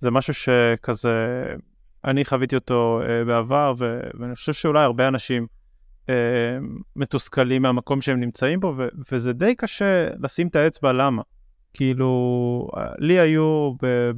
זה 0.00 0.10
משהו 0.10 0.34
שכזה, 0.34 1.44
אני 2.04 2.24
חוויתי 2.24 2.54
אותו 2.54 3.00
uh, 3.02 3.26
בעבר, 3.26 3.72
ו, 3.78 4.00
ואני 4.20 4.34
חושב 4.34 4.52
שאולי 4.52 4.82
הרבה 4.82 5.08
אנשים 5.08 5.46
uh, 6.06 6.10
מתוסכלים 6.96 7.62
מהמקום 7.62 8.00
שהם 8.00 8.20
נמצאים 8.20 8.60
בו, 8.60 8.74
ו, 8.76 8.88
וזה 9.12 9.32
די 9.32 9.54
קשה 9.54 10.08
לשים 10.22 10.48
את 10.48 10.56
האצבע 10.56 10.92
למה. 10.92 11.22
כאילו, 11.78 12.68
לי 12.98 13.18
היו 13.18 13.72
ב... 13.82 14.10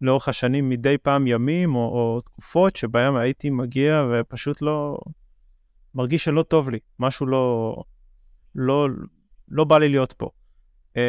לאורך 0.00 0.28
השנים 0.28 0.68
מדי 0.68 0.98
פעם 0.98 1.26
ימים 1.26 1.74
או, 1.74 1.80
או 1.80 2.20
תקופות 2.20 2.76
שבהם 2.76 3.16
הייתי 3.16 3.50
מגיע 3.50 4.06
ופשוט 4.10 4.62
לא... 4.62 4.98
מרגיש 5.94 6.24
שלא 6.24 6.42
טוב 6.42 6.70
לי, 6.70 6.78
משהו 6.98 7.26
לא... 7.26 7.76
לא, 8.54 8.88
לא 9.48 9.64
בא 9.64 9.78
לי 9.78 9.88
להיות 9.88 10.12
פה. 10.12 10.30
אמ, 10.96 11.02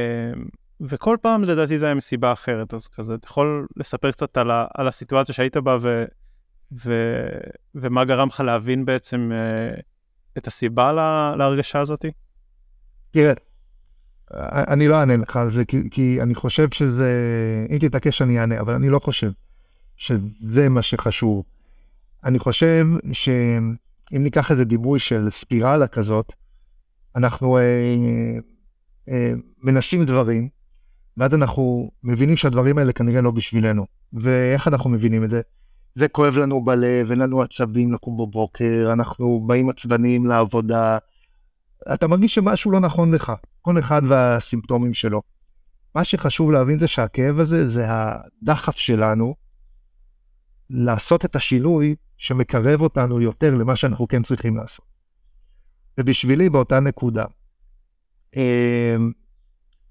וכל 0.81 1.17
פעם 1.21 1.43
לדעתי 1.43 1.79
זה 1.79 1.85
היה 1.85 1.95
מסיבה 1.95 2.33
אחרת, 2.33 2.73
אז 2.73 2.87
כזה, 2.87 3.15
אתה 3.15 3.27
יכול 3.27 3.67
לספר 3.77 4.11
קצת 4.11 4.37
על, 4.37 4.51
ה, 4.51 4.65
על 4.73 4.87
הסיטואציה 4.87 5.35
שהיית 5.35 5.57
בה 5.57 5.77
ו, 5.81 6.05
ו, 6.85 6.93
ומה 7.75 8.05
גרם 8.05 8.27
לך 8.27 8.39
להבין 8.39 8.85
בעצם 8.85 9.31
uh, 9.31 9.81
את 10.37 10.47
הסיבה 10.47 10.91
לה, 10.91 11.35
להרגשה 11.37 11.79
הזאת? 11.79 12.05
תראה, 13.11 13.33
אני 14.33 14.87
לא 14.87 14.99
אענה 14.99 15.17
לך 15.17 15.35
על 15.35 15.51
זה, 15.51 15.65
כי, 15.65 15.89
כי 15.91 16.21
אני 16.21 16.35
חושב 16.35 16.67
שזה, 16.73 17.11
אם 17.69 17.77
תתעקש 17.77 18.21
אני 18.21 18.39
אענה, 18.39 18.59
אבל 18.59 18.73
אני 18.73 18.89
לא 18.89 18.99
חושב 18.99 19.31
שזה 19.97 20.69
מה 20.69 20.81
שחשוב. 20.81 21.43
אני 22.23 22.39
חושב 22.39 22.87
שאם 23.13 23.75
ניקח 24.11 24.51
איזה 24.51 24.65
דימוי 24.65 24.99
של 24.99 25.29
ספירלה 25.29 25.87
כזאת, 25.87 26.33
אנחנו 27.15 27.57
אה, 27.57 27.63
אה, 29.09 29.33
מנסים 29.63 30.05
דברים, 30.05 30.49
ואז 31.17 31.33
אנחנו 31.35 31.91
מבינים 32.03 32.37
שהדברים 32.37 32.77
האלה 32.77 32.93
כנראה 32.93 33.21
לא 33.21 33.31
בשבילנו. 33.31 33.85
ואיך 34.13 34.67
אנחנו 34.67 34.89
מבינים 34.89 35.23
את 35.23 35.31
זה? 35.31 35.41
זה 35.95 36.07
כואב 36.07 36.37
לנו 36.37 36.65
בלב, 36.65 37.11
אין 37.11 37.19
לנו 37.19 37.41
עצבים 37.41 37.93
לקום 37.93 38.17
בבוקר, 38.17 38.89
אנחנו 38.93 39.43
באים 39.47 39.69
עצבניים 39.69 40.25
לעבודה, 40.25 40.97
אתה 41.93 42.07
מרגיש 42.07 42.35
שמשהו 42.35 42.71
לא 42.71 42.79
נכון 42.79 43.13
לך, 43.13 43.33
כל 43.61 43.79
אחד 43.79 44.01
והסימפטומים 44.09 44.93
שלו. 44.93 45.21
מה 45.95 46.03
שחשוב 46.03 46.51
להבין 46.51 46.79
זה 46.79 46.87
שהכאב 46.87 47.39
הזה 47.39 47.67
זה 47.67 47.85
הדחף 47.89 48.75
שלנו 48.75 49.35
לעשות 50.69 51.25
את 51.25 51.35
השינוי 51.35 51.95
שמקרב 52.17 52.81
אותנו 52.81 53.21
יותר 53.21 53.55
למה 53.55 53.75
שאנחנו 53.75 54.07
כן 54.07 54.23
צריכים 54.23 54.57
לעשות. 54.57 54.85
ובשבילי 55.99 56.49
באותה 56.49 56.79
נקודה, 56.79 57.25
אמ, 58.35 59.11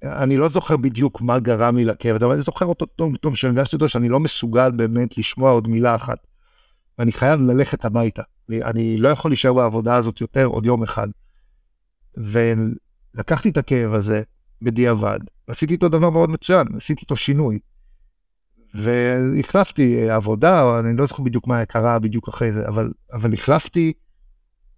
אני 0.02 0.36
לא 0.36 0.48
זוכר 0.48 0.76
בדיוק 0.76 1.20
מה 1.20 1.38
גרם 1.38 1.76
לי 1.76 1.84
לכאב 1.84 2.16
הזה, 2.16 2.24
אבל 2.24 2.34
אני 2.34 2.42
זוכר 2.42 2.66
אותו 2.66 2.86
טוב 2.86 3.16
טוב 3.16 3.36
שהרגשתי 3.36 3.76
אותו 3.76 3.88
שאני 3.88 4.08
לא 4.08 4.20
מסוגל 4.20 4.70
באמת 4.70 5.18
לשמוע 5.18 5.50
עוד 5.50 5.68
מילה 5.68 5.94
אחת. 5.94 6.18
ואני 6.98 7.12
חייב 7.12 7.40
ללכת 7.40 7.84
הביתה. 7.84 8.22
אני, 8.50 8.96
לא 8.96 9.08
יכול 9.08 9.30
להישאר 9.30 9.52
בעבודה 9.52 9.96
הזאת 9.96 10.20
יותר 10.20 10.44
עוד 10.44 10.66
יום 10.66 10.82
אחד. 10.82 11.08
ולקחתי 13.18 13.48
את 13.48 13.56
הכאב 13.56 13.94
הזה 13.94 14.22
בדיעבד, 14.62 15.18
ועשיתי 15.48 15.72
איתו 15.72 15.88
דבר 15.88 16.10
מאוד 16.10 16.30
מצוין, 16.30 16.66
עשיתי 16.76 17.00
איתו 17.02 17.16
שינוי. 17.16 17.58
והחלפתי 18.74 20.10
עבודה, 20.10 20.62
או 20.62 20.78
אני 20.78 20.96
לא 20.96 21.06
זוכר 21.06 21.22
בדיוק 21.22 21.46
מה 21.46 21.64
קרה 21.64 21.98
בדיוק 21.98 22.28
אחרי 22.28 22.52
זה, 22.52 22.68
אבל, 22.68 22.92
אבל 23.12 23.34
החלפתי 23.34 23.92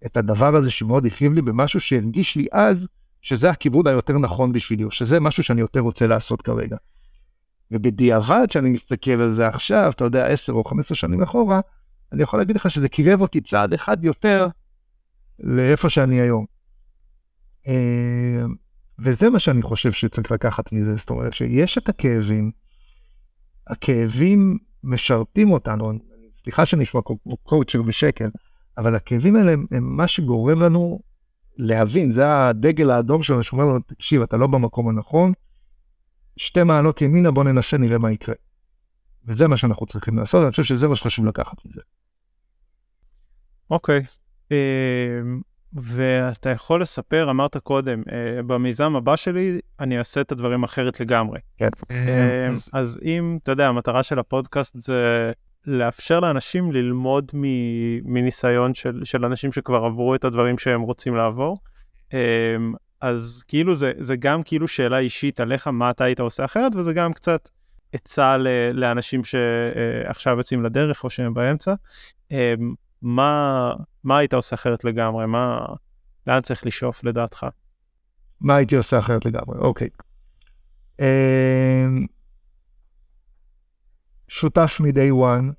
את 0.05 0.17
הדבר 0.17 0.55
הזה 0.55 0.71
שמאוד 0.71 1.05
הכאיב 1.05 1.33
לי 1.33 1.41
במשהו 1.41 1.79
שהרגיש 1.79 2.35
לי 2.35 2.47
אז 2.51 2.87
שזה 3.21 3.49
הכיוון 3.49 3.87
היותר 3.87 4.17
נכון 4.17 4.51
בשבילי, 4.51 4.83
או 4.83 4.91
שזה 4.91 5.19
משהו 5.19 5.43
שאני 5.43 5.61
יותר 5.61 5.79
רוצה 5.79 6.07
לעשות 6.07 6.41
כרגע. 6.41 6.77
ובדיעבד, 7.71 8.45
כשאני 8.49 8.69
מסתכל 8.69 9.11
על 9.11 9.33
זה 9.33 9.47
עכשיו, 9.47 9.91
אתה 9.95 10.03
יודע, 10.03 10.27
10 10.27 10.53
או 10.53 10.63
15 10.63 10.95
שנים 10.95 11.21
אחורה, 11.21 11.59
אני 12.11 12.23
יכול 12.23 12.39
להגיד 12.39 12.55
לך 12.55 12.71
שזה 12.71 12.89
קירב 12.89 13.21
אותי 13.21 13.41
צעד 13.41 13.73
אחד 13.73 14.03
יותר 14.03 14.47
לאיפה 15.39 15.89
שאני 15.89 16.21
היום. 16.21 16.50
אה, 17.67 18.43
וזה 18.99 19.29
מה 19.29 19.39
שאני 19.39 19.61
חושב 19.61 19.91
שצריך 19.91 20.31
לקחת 20.31 20.71
מזה, 20.71 20.95
זאת 20.95 21.09
אומרת 21.09 21.33
שיש 21.33 21.77
את 21.77 21.89
הכאבים, 21.89 22.51
הכאבים 23.67 24.57
משרתים 24.83 25.51
אותנו, 25.51 25.91
סליחה 26.43 26.65
שאני 26.65 26.83
אשמע 26.83 27.01
כמו 27.05 27.37
קואוצ'ר 27.43 27.81
ושקל, 27.85 28.29
אבל 28.77 28.95
הכאבים 28.95 29.35
האלה 29.35 29.51
הם, 29.51 29.65
הם 29.71 29.97
מה 29.97 30.07
שגורם 30.07 30.61
לנו 30.61 30.99
להבין, 31.57 32.11
זה 32.11 32.47
הדגל 32.47 32.91
האדום 32.91 33.23
שלנו 33.23 33.43
שאומר 33.43 33.65
לנו, 33.65 33.79
תקשיב, 33.79 34.21
אתה 34.21 34.37
לא 34.37 34.47
במקום 34.47 34.89
הנכון, 34.89 35.33
שתי 36.37 36.63
מעלות 36.63 37.01
ימינה, 37.01 37.31
בוא 37.31 37.43
ננסה, 37.43 37.77
נראה 37.77 37.97
מה 37.97 38.11
יקרה. 38.11 38.35
וזה 39.25 39.47
מה 39.47 39.57
שאנחנו 39.57 39.85
צריכים 39.85 40.17
לעשות, 40.17 40.43
אני 40.43 40.51
חושב 40.51 40.63
שזה 40.63 40.87
מה 40.87 40.95
שחשוב 40.95 41.25
לקחת 41.25 41.65
מזה. 41.65 41.81
אוקיי, 43.69 43.99
okay. 43.99 44.51
אמ, 44.51 45.41
ואתה 45.73 46.49
יכול 46.49 46.81
לספר, 46.81 47.29
אמרת 47.29 47.57
קודם, 47.57 48.01
uh, 48.01 48.41
במיזם 48.41 48.95
הבא 48.95 49.15
שלי 49.15 49.59
אני 49.79 49.99
אעשה 49.99 50.21
את 50.21 50.31
הדברים 50.31 50.63
אחרת 50.63 50.99
לגמרי. 50.99 51.39
כן. 51.57 51.69
Uh, 51.83 52.69
אז 52.73 52.99
אם, 53.03 53.37
אתה 53.43 53.51
יודע, 53.51 53.67
המטרה 53.67 54.03
של 54.03 54.19
הפודקאסט 54.19 54.79
זה 54.79 55.31
לאפשר 55.65 56.19
לאנשים 56.19 56.71
ללמוד 56.71 57.31
מניסיון 58.03 58.73
של, 58.73 59.01
של 59.03 59.25
אנשים 59.25 59.51
שכבר 59.51 59.85
עברו 59.85 60.15
את 60.15 60.23
הדברים 60.23 60.57
שהם 60.57 60.81
רוצים 60.81 61.15
לעבור. 61.15 61.57
Uh, 62.09 62.15
אז 63.01 63.43
כאילו 63.47 63.75
זה, 63.75 63.91
זה 63.99 64.15
גם 64.15 64.43
כאילו 64.43 64.67
שאלה 64.67 64.99
אישית 64.99 65.39
עליך, 65.39 65.67
מה 65.67 65.89
אתה 65.89 66.03
היית 66.03 66.19
עושה 66.19 66.45
אחרת, 66.45 66.75
וזה 66.75 66.93
גם 66.93 67.13
קצת 67.13 67.49
עצה 67.93 68.37
לאנשים 68.73 69.23
שעכשיו 69.23 70.37
יוצאים 70.37 70.63
לדרך 70.63 71.03
או 71.03 71.09
שהם 71.09 71.33
באמצע. 71.33 71.73
מה, 73.01 73.73
מה 74.03 74.17
היית 74.17 74.33
עושה 74.33 74.55
אחרת 74.55 74.83
לגמרי? 74.83 75.25
מה, 75.25 75.65
לאן 76.27 76.41
צריך 76.41 76.65
לשאוף 76.65 77.03
לדעתך? 77.03 77.45
מה 78.41 78.55
הייתי 78.55 78.75
עושה 78.75 78.99
אחרת 78.99 79.25
לגמרי? 79.25 79.57
אוקיי. 79.57 79.89
אמ, 80.99 82.05
שותף 84.27 84.77
מ-day 84.79 85.11
one, 85.11 85.53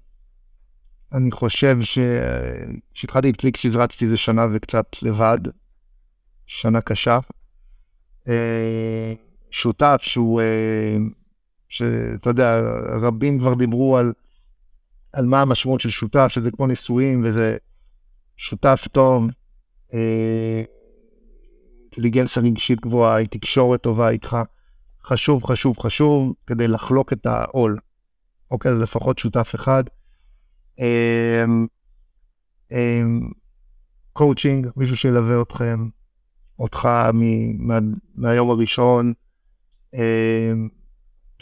אני 1.13 1.31
חושב 1.31 1.79
שכשהתחלתי 1.81 3.31
את 3.31 3.37
קליק 3.37 3.57
שהזרצתי 3.57 4.09
זה 4.09 4.17
שנה 4.17 4.47
וקצת 4.53 4.87
לבד, 5.03 5.39
שנה 6.47 6.81
קשה. 6.81 7.19
אמ, 8.29 8.33
שותף 9.51 9.99
שהוא, 10.01 10.43
אמ, 10.43 11.11
שאתה 11.69 12.31
יודע, 12.31 12.61
רבים 13.03 13.39
כבר 13.39 13.55
דיברו 13.55 13.97
על 13.97 14.13
על 15.13 15.27
מה 15.27 15.41
המשמעות 15.43 15.81
של 15.81 15.91
שותף, 15.91 16.29
שזה 16.29 16.51
כמו 16.51 16.67
נישואים, 16.67 17.25
וזה 17.25 17.57
שותף 18.37 18.89
טוב, 18.93 19.27
אה, 19.95 20.63
אינטליגנציה 21.83 22.43
רגשית 22.43 22.81
גבוהה, 22.81 23.27
תקשורת 23.27 23.81
טובה 23.83 24.09
איתך. 24.11 24.37
חשוב, 25.05 25.45
חשוב, 25.45 25.79
חשוב, 25.79 26.35
כדי 26.47 26.69
לחלוק 26.69 27.13
את 27.13 27.27
העול. 27.27 27.79
אוקיי, 28.51 28.73
אז 28.73 28.81
לפחות 28.81 29.19
שותף 29.19 29.53
אחד. 29.55 29.85
קואוצ'ינג, 34.13 34.67
אה, 34.67 34.71
מישהו 34.77 34.97
שילווה 34.97 35.43
אתכם, 35.43 35.89
אותך 36.59 36.89
מה, 37.59 37.79
מהיום 38.15 38.51
הראשון. 38.51 39.13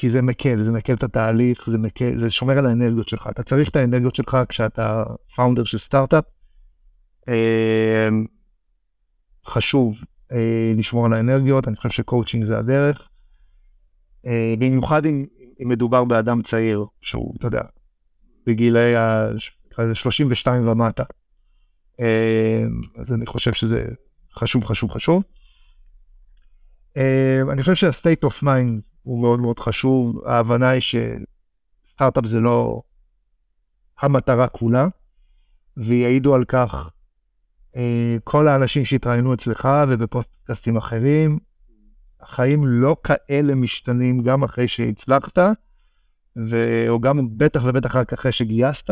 כי 0.01 0.11
זה 0.11 0.23
מקל, 0.23 0.63
זה 0.63 0.73
מקל 0.73 0.95
את 0.95 1.03
התהליך, 1.03 1.71
זה 1.71 1.79
מקל, 1.79 2.19
זה 2.19 2.31
שומר 2.31 2.59
על 2.59 2.67
האנרגיות 2.67 3.09
שלך. 3.09 3.29
אתה 3.31 3.43
צריך 3.43 3.69
את 3.69 3.77
האנרגיות 3.77 4.17
שלך 4.17 4.37
כשאתה 4.49 5.05
founder 5.37 5.64
של 5.65 5.79
סטארט-אפ. 5.79 6.25
אמ, 7.29 8.27
חשוב 9.47 9.97
אה, 10.33 10.73
לשמור 10.77 11.07
על 11.07 11.13
האנרגיות, 11.13 11.69
אני 11.69 11.77
חושב 11.77 11.91
שקואוצ'ינג 11.91 12.45
זה 12.45 12.59
הדרך. 12.59 13.09
אה, 14.27 14.55
במיוחד 14.59 15.07
אם, 15.07 15.27
אם 15.63 15.69
מדובר 15.69 16.05
באדם 16.05 16.43
צעיר, 16.43 16.85
שהוא, 17.01 17.35
אתה 17.39 17.47
יודע, 17.47 17.63
בגילי 18.47 18.97
ה-32 18.97 20.49
ומטה. 20.51 21.05
אמ, 21.99 22.05
אז 22.99 23.13
אני 23.13 23.27
חושב 23.27 23.53
שזה 23.53 23.89
חשוב, 24.35 24.65
חשוב, 24.65 24.91
חשוב. 24.91 25.23
אמ, 26.97 27.51
אני 27.51 27.63
חושב 27.63 27.75
שה-state 27.75 28.29
of 28.29 28.43
mind 28.43 28.89
הוא 29.03 29.21
מאוד 29.21 29.41
מאוד 29.41 29.59
חשוב. 29.59 30.23
ההבנה 30.27 30.69
היא 30.69 30.83
שסטארט-אפ 30.83 32.27
זה 32.27 32.41
לא 32.41 32.83
המטרה 34.01 34.49
כולה, 34.49 34.89
ויעידו 35.77 36.35
על 36.35 36.45
כך 36.45 36.91
אה, 37.77 38.17
כל 38.25 38.49
האנשים 38.49 38.85
שהתראיינו 38.85 39.35
אצלך 39.35 39.69
ובפוסטקאסטים 39.89 40.77
אחרים. 40.77 41.39
החיים 42.21 42.67
לא 42.67 42.97
כאלה 43.05 43.55
משתנים 43.55 44.23
גם 44.23 44.45
אחרי 44.45 44.69
שהצלחת, 44.69 45.39
ו... 46.37 46.85
או 46.89 47.01
גם 47.01 47.29
בטח 47.37 47.61
ובטח 47.65 47.97
רק 47.97 48.13
אחרי 48.13 48.33
שגייסת. 48.33 48.91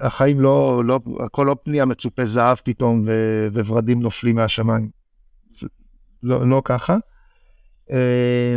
החיים 0.00 0.40
לא, 0.40 0.82
לא, 0.84 1.00
הכל 1.24 1.44
לא 1.46 1.56
פנייה 1.64 1.84
מצופה 1.84 2.26
זהב 2.26 2.56
פתאום 2.64 3.04
ו... 3.06 3.48
וורדים 3.66 4.00
נופלים 4.00 4.36
מהשמיים. 4.36 4.90
זה 5.50 5.66
לא, 6.22 6.48
לא 6.48 6.62
ככה. 6.64 6.96
אה, 7.90 8.56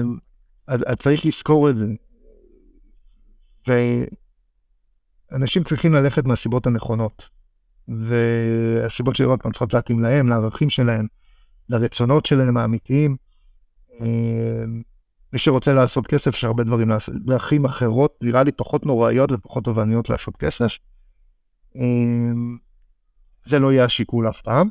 אז, 0.67 0.82
צריך 0.99 1.25
לזכור 1.25 1.69
את 1.69 1.75
זה. 1.75 1.86
ואנשים 5.32 5.63
צריכים 5.63 5.93
ללכת 5.93 6.25
מהסיבות 6.25 6.67
הנכונות. 6.67 7.30
והסיבות 7.88 9.15
של 9.15 9.23
עוד 9.23 9.39
פעם 9.41 9.51
צריכות 9.51 9.73
להתאים 9.73 9.99
להם, 9.99 10.30
לערכים 10.30 10.69
שלהם, 10.69 11.07
לרצונות 11.69 12.25
שלהם 12.25 12.57
האמיתיים. 12.57 13.15
אה, 14.01 14.63
מי 15.34 15.39
שרוצה 15.39 15.73
לעשות 15.73 16.07
כסף, 16.07 16.34
יש 16.36 16.43
הרבה 16.43 16.63
דברים 16.63 16.89
לעשות, 16.89 17.15
דרכים 17.25 17.65
אחרות, 17.65 18.17
נראה 18.21 18.43
לי 18.43 18.51
פחות 18.51 18.86
נוראיות 18.86 19.32
ופחות 19.32 19.63
תובעניות 19.63 20.09
לעשות 20.09 20.38
כסף. 20.38 20.77
אה, 21.75 21.82
זה 23.43 23.59
לא 23.59 23.71
יהיה 23.71 23.84
השיקול 23.84 24.30
אף 24.30 24.41
פעם. 24.41 24.69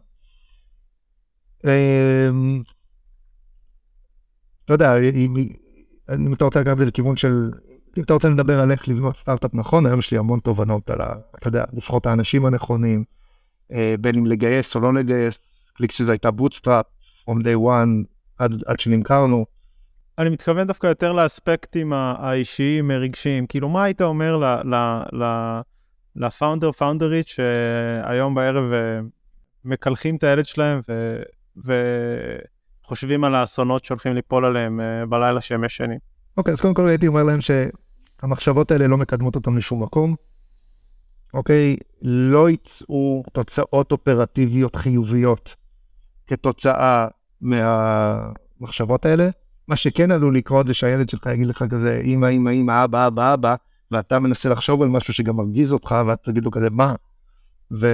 אתה 4.68 4.74
יודע, 4.74 4.96
אם, 4.96 6.32
אתה 6.32 6.44
רוצה 6.44 6.60
לקחת 6.60 6.72
את 6.72 6.78
זה 6.78 6.84
לכיוון 6.84 7.16
של, 7.16 7.50
אם 7.98 8.02
אתה 8.02 8.14
רוצה 8.14 8.28
לדבר 8.28 8.60
על 8.60 8.72
איך 8.72 8.88
לבנות 8.88 9.16
סטארט-אפ 9.16 9.54
נכון, 9.54 9.86
היום 9.86 9.98
יש 9.98 10.10
לי 10.10 10.18
המון 10.18 10.40
תובנות 10.40 10.90
על 10.90 11.00
ה... 11.00 11.14
אתה 11.38 11.48
יודע, 11.48 11.64
לפחות 11.72 12.06
האנשים 12.06 12.44
הנכונים, 12.44 13.04
אה, 13.72 13.94
בין 14.00 14.14
אם 14.14 14.26
לגייס 14.26 14.76
או 14.76 14.80
לא 14.80 14.94
לגייס, 14.94 15.38
ClickCease 15.76 16.12
הייתה 16.12 16.30
bootstrap, 16.30 16.86
from 17.24 17.42
day 17.42 17.56
one, 17.56 18.04
עד, 18.38 18.62
עד 18.66 18.80
שנמכרנו. 18.80 19.46
אני 20.18 20.30
מתכוון 20.30 20.66
דווקא 20.66 20.86
יותר 20.86 21.12
לאספקטים 21.12 21.92
האישיים, 21.92 22.90
הרגשיים. 22.90 23.46
כאילו, 23.46 23.68
מה 23.68 23.84
היית 23.84 24.02
אומר 24.02 24.38
ל 26.16 26.22
founder, 26.22 26.72
פאונדרית, 26.72 27.28
שהיום 27.28 28.34
בערב 28.34 28.72
אה, 28.72 29.00
מקלחים 29.64 30.16
את 30.16 30.24
הילד 30.24 30.46
שלהם 30.46 30.80
ו... 30.88 31.22
ו... 31.66 31.72
חושבים 32.88 33.24
על 33.24 33.34
האסונות 33.34 33.84
שהולכים 33.84 34.14
ליפול 34.14 34.44
עליהם 34.44 34.80
uh, 34.80 35.06
בלילה 35.06 35.40
שהם 35.40 35.64
ישנים. 35.64 35.98
אוקיי, 36.36 36.50
okay, 36.50 36.54
אז 36.54 36.60
קודם 36.60 36.74
כל 36.74 36.88
הייתי 36.88 37.06
אומר 37.06 37.22
להם 37.22 37.38
שהמחשבות 37.40 38.70
האלה 38.70 38.86
לא 38.86 38.96
מקדמות 38.96 39.34
אותם 39.34 39.56
לשום 39.56 39.82
מקום. 39.82 40.14
אוקיי, 41.34 41.76
okay, 41.80 41.84
לא 42.02 42.50
יצאו 42.50 43.24
תוצאות 43.32 43.92
אופרטיביות 43.92 44.76
חיוביות 44.76 45.56
כתוצאה 46.26 47.06
מהמחשבות 47.40 49.06
האלה. 49.06 49.28
מה 49.68 49.76
שכן 49.76 50.10
עלול 50.10 50.36
לקרות 50.36 50.66
זה 50.66 50.74
שהילד 50.74 51.08
שלך 51.08 51.26
יגיד 51.26 51.46
לך 51.46 51.64
כזה, 51.70 52.00
אמא, 52.04 52.26
אמא, 52.26 52.50
אמא, 52.50 52.84
אבא, 52.84 53.06
אבא, 53.06 53.34
אבא, 53.34 53.54
ואתה 53.90 54.18
מנסה 54.18 54.48
לחשוב 54.48 54.82
על 54.82 54.88
משהו 54.88 55.14
שגם 55.14 55.36
מרגיז 55.36 55.72
אותך, 55.72 55.94
ואתה 56.06 56.30
תגיד 56.30 56.44
לו 56.44 56.50
כזה, 56.50 56.70
מה? 56.70 56.94
ו... 57.70 57.86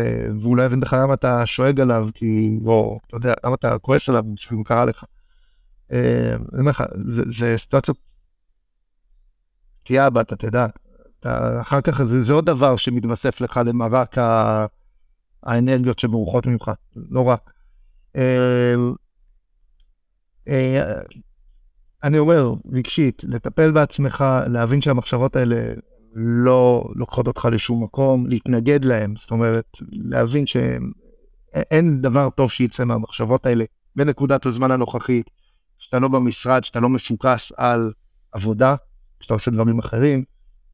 לא 0.56 0.62
יבין 0.62 0.80
בכלל 0.80 1.02
למה 1.02 1.14
אתה 1.14 1.46
שואג 1.46 1.80
עליו, 1.80 2.08
כי, 2.14 2.58
או, 2.66 3.00
אתה 3.06 3.16
יודע, 3.16 3.34
למה 3.44 3.54
אתה 3.54 3.78
כועס 3.78 4.08
עליו, 4.08 4.24
שהוא 4.36 4.64
קרה 4.64 4.84
לך. 4.84 5.04
אה, 5.92 6.34
אני 6.52 6.60
אומר 6.60 6.70
לך, 6.70 6.84
זה, 7.38 7.54
סיטואציות, 7.58 7.96
תהיה 9.82 10.06
הבת, 10.06 10.26
אתה 10.26 10.36
תדע. 10.36 10.66
אתה, 11.20 11.60
אחר 11.60 11.80
כך 11.80 12.02
זה, 12.02 12.22
זה 12.22 12.32
עוד 12.32 12.46
דבר 12.46 12.76
שמתווסף 12.76 13.40
לך 13.40 13.60
למרק 13.66 14.18
ה... 14.18 14.66
האנרגיות 15.44 15.98
שמרוחות 15.98 16.46
ממך, 16.46 16.70
לא 16.96 17.20
רק. 17.20 17.52
אה, 18.16 18.74
אה, 20.48 21.00
אני 22.04 22.18
אומר, 22.18 22.52
רגשית, 22.72 23.24
לטפל 23.24 23.72
בעצמך, 23.72 24.24
להבין 24.46 24.80
שהמחשבות 24.80 25.36
האלה 25.36 25.74
לא 26.14 26.84
לוקחות 26.94 27.26
אותך 27.26 27.48
לשום 27.52 27.84
מקום, 27.84 28.26
להתנגד 28.26 28.84
להם, 28.84 29.14
זאת 29.16 29.30
אומרת, 29.30 29.78
להבין 29.92 30.44
שאין 30.46 32.00
דבר 32.02 32.30
טוב 32.30 32.50
שיצא 32.50 32.84
מהמחשבות 32.84 33.46
האלה 33.46 33.64
בנקודת 33.96 34.46
הזמן 34.46 34.70
הנוכחית, 34.70 35.30
שאתה 35.78 35.98
לא 35.98 36.08
במשרד, 36.08 36.64
שאתה 36.64 36.80
לא 36.80 36.88
מפוקס 36.88 37.52
על 37.56 37.92
עבודה, 38.32 38.74
שאתה 39.20 39.34
עושה 39.34 39.50
דברים 39.50 39.78
אחרים, 39.78 40.22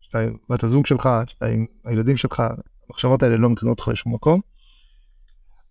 שאתה 0.01 0.21
עם 0.21 0.37
בת 0.51 0.65
הזוג 0.65 0.87
שלך, 0.87 1.09
שאתה 1.27 1.47
עם 1.47 1.67
הילדים 1.85 2.17
שלך, 2.17 2.43
המחשבות 2.89 3.23
האלה 3.23 3.37
לא 3.37 3.49
מקנות 3.51 3.79
אותך 3.79 3.89
לשום 3.89 4.15
מקום. 4.15 4.41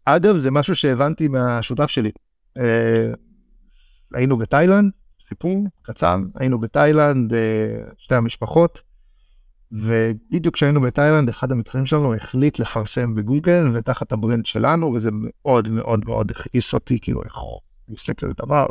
אגב, 0.05 0.37
זה 0.37 0.51
משהו 0.51 0.75
שהבנתי 0.75 1.27
מהשותף 1.27 1.87
שלי. 1.87 2.11
אה, 2.57 3.11
היינו 4.13 4.37
בתאילנד, 4.37 4.91
סיפור 5.27 5.67
קצר, 5.81 6.17
היינו 6.35 6.59
בתאילנד, 6.59 7.33
אה, 7.33 7.81
שתי 7.97 8.15
המשפחות, 8.15 8.81
ובדיוק 9.71 10.53
כשהיינו 10.55 10.81
בתאילנד, 10.81 11.29
אחד 11.29 11.51
המתחרים 11.51 11.85
שלנו 11.85 12.15
החליט 12.15 12.59
לפרסם 12.59 13.15
בגוגל 13.15 13.67
ותחת 13.73 14.11
ה 14.11 14.17
brand 14.17 14.45
שלנו, 14.45 14.93
וזה 14.93 15.09
מאוד 15.13 15.67
מאוד 15.67 16.05
מאוד 16.05 16.31
הכעיס 16.31 16.73
אותי, 16.73 16.99
כאילו, 17.01 17.23
איך 17.23 17.37
הוא 17.37 17.59
מסתכל 17.87 18.25
על 18.25 18.33
דבר. 18.37 18.65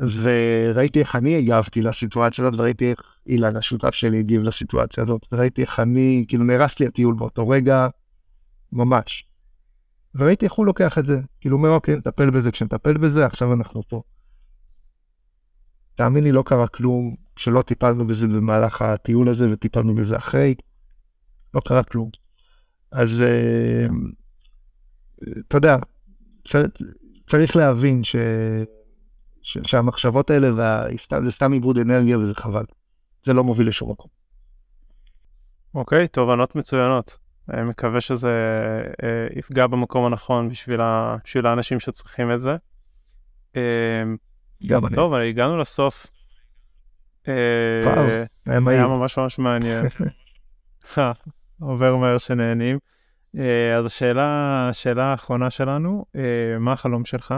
וראיתי 0.00 1.00
איך 1.00 1.16
אני 1.16 1.36
הגבתי 1.36 1.82
לסיטואציה 1.82 2.46
הזאת, 2.46 2.60
וראיתי 2.60 2.90
איך 2.90 3.00
אילן, 3.26 3.56
השותף 3.56 3.94
שלי, 3.94 4.18
הגיב 4.18 4.42
לסיטואציה 4.42 5.02
הזאת, 5.02 5.26
וראיתי 5.32 5.62
איך 5.62 5.80
אני, 5.80 6.24
כאילו 6.28 6.44
נהרס 6.44 6.80
לי 6.80 6.86
הטיול 6.86 7.14
באותו 7.14 7.48
רגע, 7.48 7.88
ממש. 8.72 9.24
וראיתי 10.14 10.44
איך 10.44 10.52
הוא 10.52 10.66
לוקח 10.66 10.98
את 10.98 11.06
זה, 11.06 11.20
כאילו 11.40 11.56
אומר, 11.56 11.70
אוקיי, 11.70 11.96
נטפל 11.96 12.30
בזה 12.30 12.50
כשנטפל 12.50 12.98
בזה, 12.98 13.26
עכשיו 13.26 13.52
אנחנו 13.52 13.82
פה. 13.88 14.02
תאמין 15.94 16.24
לי, 16.24 16.32
לא 16.32 16.42
קרה 16.46 16.68
כלום 16.68 17.14
כשלא 17.38 17.62
טיפלנו 17.62 18.06
בזה 18.06 18.26
במהלך 18.26 18.82
הטיול 18.82 19.28
הזה 19.28 19.52
וטיפלנו 19.52 19.94
בזה 19.94 20.16
אחרי, 20.16 20.54
לא 21.54 21.60
קרה 21.60 21.82
כלום. 21.82 22.10
אז 22.92 23.22
אה, 23.22 23.86
אתה 25.48 25.56
יודע, 25.56 25.76
צריך 27.26 27.56
להבין 27.56 28.04
ש... 28.04 28.16
ש... 29.42 29.58
שהמחשבות 29.62 30.30
האלה 30.30 30.54
וה... 30.56 30.84
זה 31.22 31.30
סתם 31.30 31.52
עיבוד 31.52 31.78
אנרגיה 31.78 32.18
וזה 32.18 32.34
חבל. 32.34 32.64
זה 33.22 33.32
לא 33.32 33.44
מוביל 33.44 33.68
לשום 33.68 33.90
מקום. 33.90 34.10
אוקיי, 35.74 36.04
okay, 36.04 36.08
תובנות 36.08 36.56
מצוינות. 36.56 37.18
אני 37.52 37.62
מקווה 37.62 38.00
שזה 38.00 38.32
אה, 39.02 39.26
יפגע 39.36 39.66
במקום 39.66 40.06
הנכון 40.06 40.48
בשביל, 40.48 40.80
ה... 40.80 41.16
בשביל 41.24 41.46
האנשים 41.46 41.80
שצריכים 41.80 42.32
את 42.32 42.40
זה. 42.40 42.56
אה, 43.56 44.02
גם 44.66 44.86
אני. 44.86 44.94
טוב, 44.94 45.14
הגענו 45.14 45.58
לסוף. 45.58 46.06
אה, 47.28 48.24
היה 48.46 48.86
ממש 48.86 49.18
ממש 49.18 49.38
מעניין. 49.38 49.86
עובר 51.60 51.96
מהר 51.96 52.18
שנהנים. 52.18 52.78
אז 53.78 53.86
השאלה, 53.86 54.68
השאלה 54.70 55.04
האחרונה 55.04 55.50
שלנו, 55.50 56.04
מה 56.60 56.72
החלום 56.72 57.04
שלך? 57.04 57.34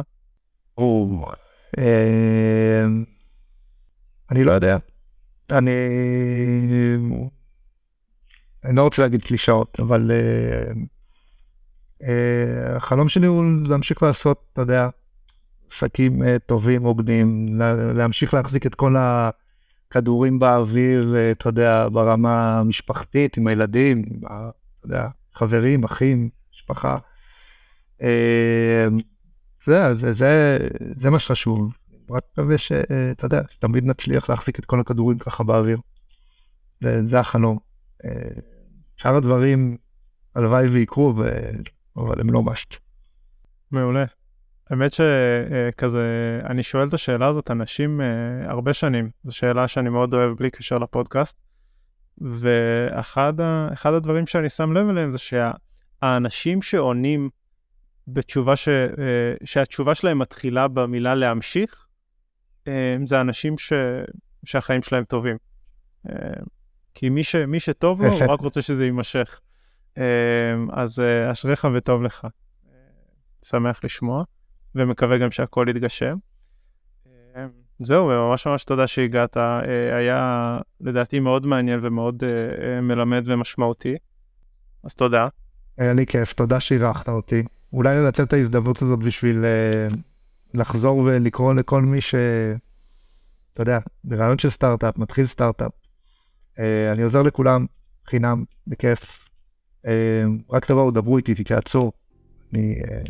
אני 4.30 4.44
לא 4.44 4.52
יודע. 4.52 4.76
אני... 5.50 5.70
אני 8.64 8.76
לא 8.76 8.82
רוצה 8.82 9.02
להגיד 9.02 9.22
קלישאות, 9.22 9.80
אבל 9.80 10.10
החלום 12.76 13.08
שלי 13.08 13.26
הוא 13.26 13.44
להמשיך 13.66 14.02
לעשות, 14.02 14.44
אתה 14.52 14.60
יודע, 14.60 14.88
עסקים 15.70 16.38
טובים, 16.38 16.82
הוגנים, 16.82 17.46
להמשיך 17.94 18.34
להחזיק 18.34 18.66
את 18.66 18.74
כל 18.74 18.96
הכדורים 19.90 20.38
באוויר, 20.38 21.14
uh, 21.14 21.38
אתה 21.38 21.48
יודע, 21.48 21.88
ברמה 21.92 22.60
המשפחתית, 22.60 23.36
עם 23.36 23.46
הילדים, 23.46 24.04
עם, 24.10 24.18
אתה 24.26 24.86
יודע, 24.86 25.08
חברים, 25.34 25.84
אחים, 25.84 26.28
משפחה. 26.54 26.98
Uh, 27.98 28.04
זה, 29.66 29.94
זה, 29.94 30.12
זה, 30.12 30.58
זה 30.96 31.10
מה 31.10 31.18
שחשוב. 31.18 31.72
רק 32.10 32.22
מקווה 32.32 32.58
שאתה 32.58 33.26
יודע, 33.26 33.42
שתמיד 33.50 33.84
נצליח 33.84 34.30
להחזיק 34.30 34.58
את 34.58 34.64
כל 34.64 34.80
הכדורים 34.80 35.18
ככה 35.18 35.44
באוויר. 35.44 35.78
זה, 36.80 37.04
זה 37.04 37.20
החלום. 37.20 37.58
שאר 38.96 39.16
הדברים, 39.16 39.76
הלוואי 40.34 40.68
ויקרו, 40.68 41.14
אבל 41.96 42.20
הם 42.20 42.30
לא 42.30 42.42
מאסט. 42.42 42.74
מעולה. 43.70 44.04
האמת 44.70 44.92
שכזה, 44.92 46.40
אני 46.44 46.62
שואל 46.62 46.88
את 46.88 46.94
השאלה 46.94 47.26
הזאת 47.26 47.50
אנשים 47.50 48.00
אה, 48.00 48.06
הרבה 48.50 48.72
שנים, 48.72 49.10
זו 49.24 49.36
שאלה 49.36 49.68
שאני 49.68 49.88
מאוד 49.88 50.14
אוהב 50.14 50.36
בלי 50.36 50.50
קשר 50.50 50.78
לפודקאסט, 50.78 51.36
ואחד 52.18 53.32
הדברים 53.84 54.26
שאני 54.26 54.48
שם 54.48 54.72
לב 54.72 54.88
אליהם 54.88 55.10
זה 55.10 55.18
שהאנשים 55.18 56.62
שעונים 56.62 57.30
בתשובה 58.08 58.56
ש, 58.56 58.68
אה, 58.68 59.34
שהתשובה 59.44 59.94
שלהם 59.94 60.18
מתחילה 60.18 60.68
במילה 60.68 61.14
להמשיך, 61.14 61.86
אה, 62.68 62.96
זה 63.06 63.20
אנשים 63.20 63.58
ש, 63.58 63.72
שהחיים 64.44 64.82
שלהם 64.82 65.04
טובים. 65.04 65.36
כי 66.94 67.08
מי, 67.08 67.24
ש, 67.24 67.34
מי 67.34 67.60
שטוב 67.60 68.02
לו, 68.02 68.08
הוא 68.08 68.22
רק 68.32 68.40
רוצה 68.40 68.62
שזה 68.62 68.84
יימשך. 68.84 69.40
אז 70.72 71.02
אשריך 71.32 71.68
וטוב 71.74 72.02
לך. 72.02 72.26
שמח 73.44 73.80
לשמוע. 73.84 74.24
ומקווה 74.74 75.18
גם 75.18 75.30
שהכל 75.30 75.66
יתגשם. 75.70 76.16
אה, 77.36 77.46
זהו, 77.78 78.06
ממש 78.06 78.46
ממש 78.46 78.64
תודה 78.64 78.86
שהגעת, 78.86 79.36
אה, 79.36 79.96
היה 79.96 80.58
לדעתי 80.80 81.20
מאוד 81.20 81.46
מעניין 81.46 81.80
ומאוד 81.82 82.24
אה, 82.24 82.80
מלמד 82.80 83.22
ומשמעותי, 83.26 83.96
אז 84.84 84.94
תודה. 84.94 85.28
היה 85.78 85.92
לי 85.92 86.06
כיף, 86.06 86.32
תודה 86.32 86.60
שאירחת 86.60 87.08
אותי. 87.08 87.42
אולי 87.72 87.96
לנצל 87.96 88.22
את 88.22 88.32
ההזדמנות 88.32 88.82
הזאת 88.82 88.98
בשביל 88.98 89.44
לחזור 90.54 90.98
ולקרוא 90.98 91.54
לכל 91.54 91.82
מי 91.82 92.00
ש... 92.00 92.14
אתה 93.52 93.62
יודע, 93.62 93.78
ברעיון 94.04 94.38
של 94.38 94.50
סטארט-אפ, 94.50 94.98
מתחיל 94.98 95.26
סטארט-אפ. 95.26 95.72
אני 96.92 97.02
עוזר 97.02 97.22
לכולם, 97.22 97.66
חינם, 98.06 98.44
בכיף. 98.66 99.28
רק 100.50 100.64
תבואו, 100.64 100.90
דברו 100.90 101.16
איתי, 101.16 101.34
תתייעצו. 101.34 101.92
אני 102.52 102.74
אה, 102.84 103.02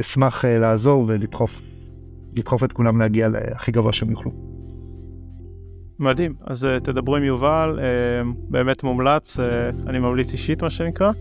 אשמח 0.00 0.44
אה, 0.44 0.58
לעזור 0.58 1.04
ולדחוף 1.08 1.60
לדחוף 2.36 2.64
את 2.64 2.72
כולם 2.72 3.00
להגיע 3.00 3.28
להכי 3.28 3.72
גבוה 3.72 3.92
שהם 3.92 4.10
יוכלו. 4.10 4.32
מדהים, 5.98 6.34
אז 6.46 6.64
uh, 6.64 6.80
תדברו 6.80 7.16
עם 7.16 7.24
יובל, 7.24 7.78
באמת 8.48 8.82
מומלץ, 8.82 9.38
אני 9.86 9.98
ממליץ 9.98 10.32
אישית 10.32 10.62
מה 10.62 10.70
שנקרא, 10.70 11.12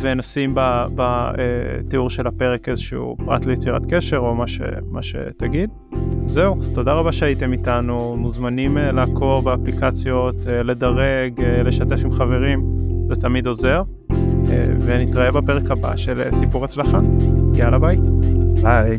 ונשים 0.00 0.54
בתיאור 0.96 2.10
של 2.10 2.26
הפרק 2.26 2.68
איזשהו 2.68 3.16
פרט 3.24 3.46
ליצירת 3.46 3.82
קשר 3.88 4.16
או 4.16 4.34
מה, 4.34 4.46
ש, 4.46 4.60
מה 4.90 5.02
שתגיד. 5.02 5.70
זהו, 6.26 6.60
אז 6.60 6.70
תודה 6.70 6.92
רבה 6.92 7.12
שהייתם 7.12 7.52
איתנו, 7.52 8.16
מוזמנים 8.16 8.76
לעקוב 8.76 9.44
באפליקציות, 9.44 10.36
לדרג, 10.46 11.40
לשתף 11.64 12.04
עם 12.04 12.10
חברים, 12.10 12.62
זה 13.08 13.16
תמיד 13.16 13.46
עוזר. 13.46 13.82
ונתראה 14.80 15.32
בפרק 15.32 15.70
הבא 15.70 15.96
של 15.96 16.22
סיפור 16.32 16.64
הצלחה. 16.64 17.00
יאללה 17.54 17.78
ביי. 17.78 17.96
ביי. 18.62 18.98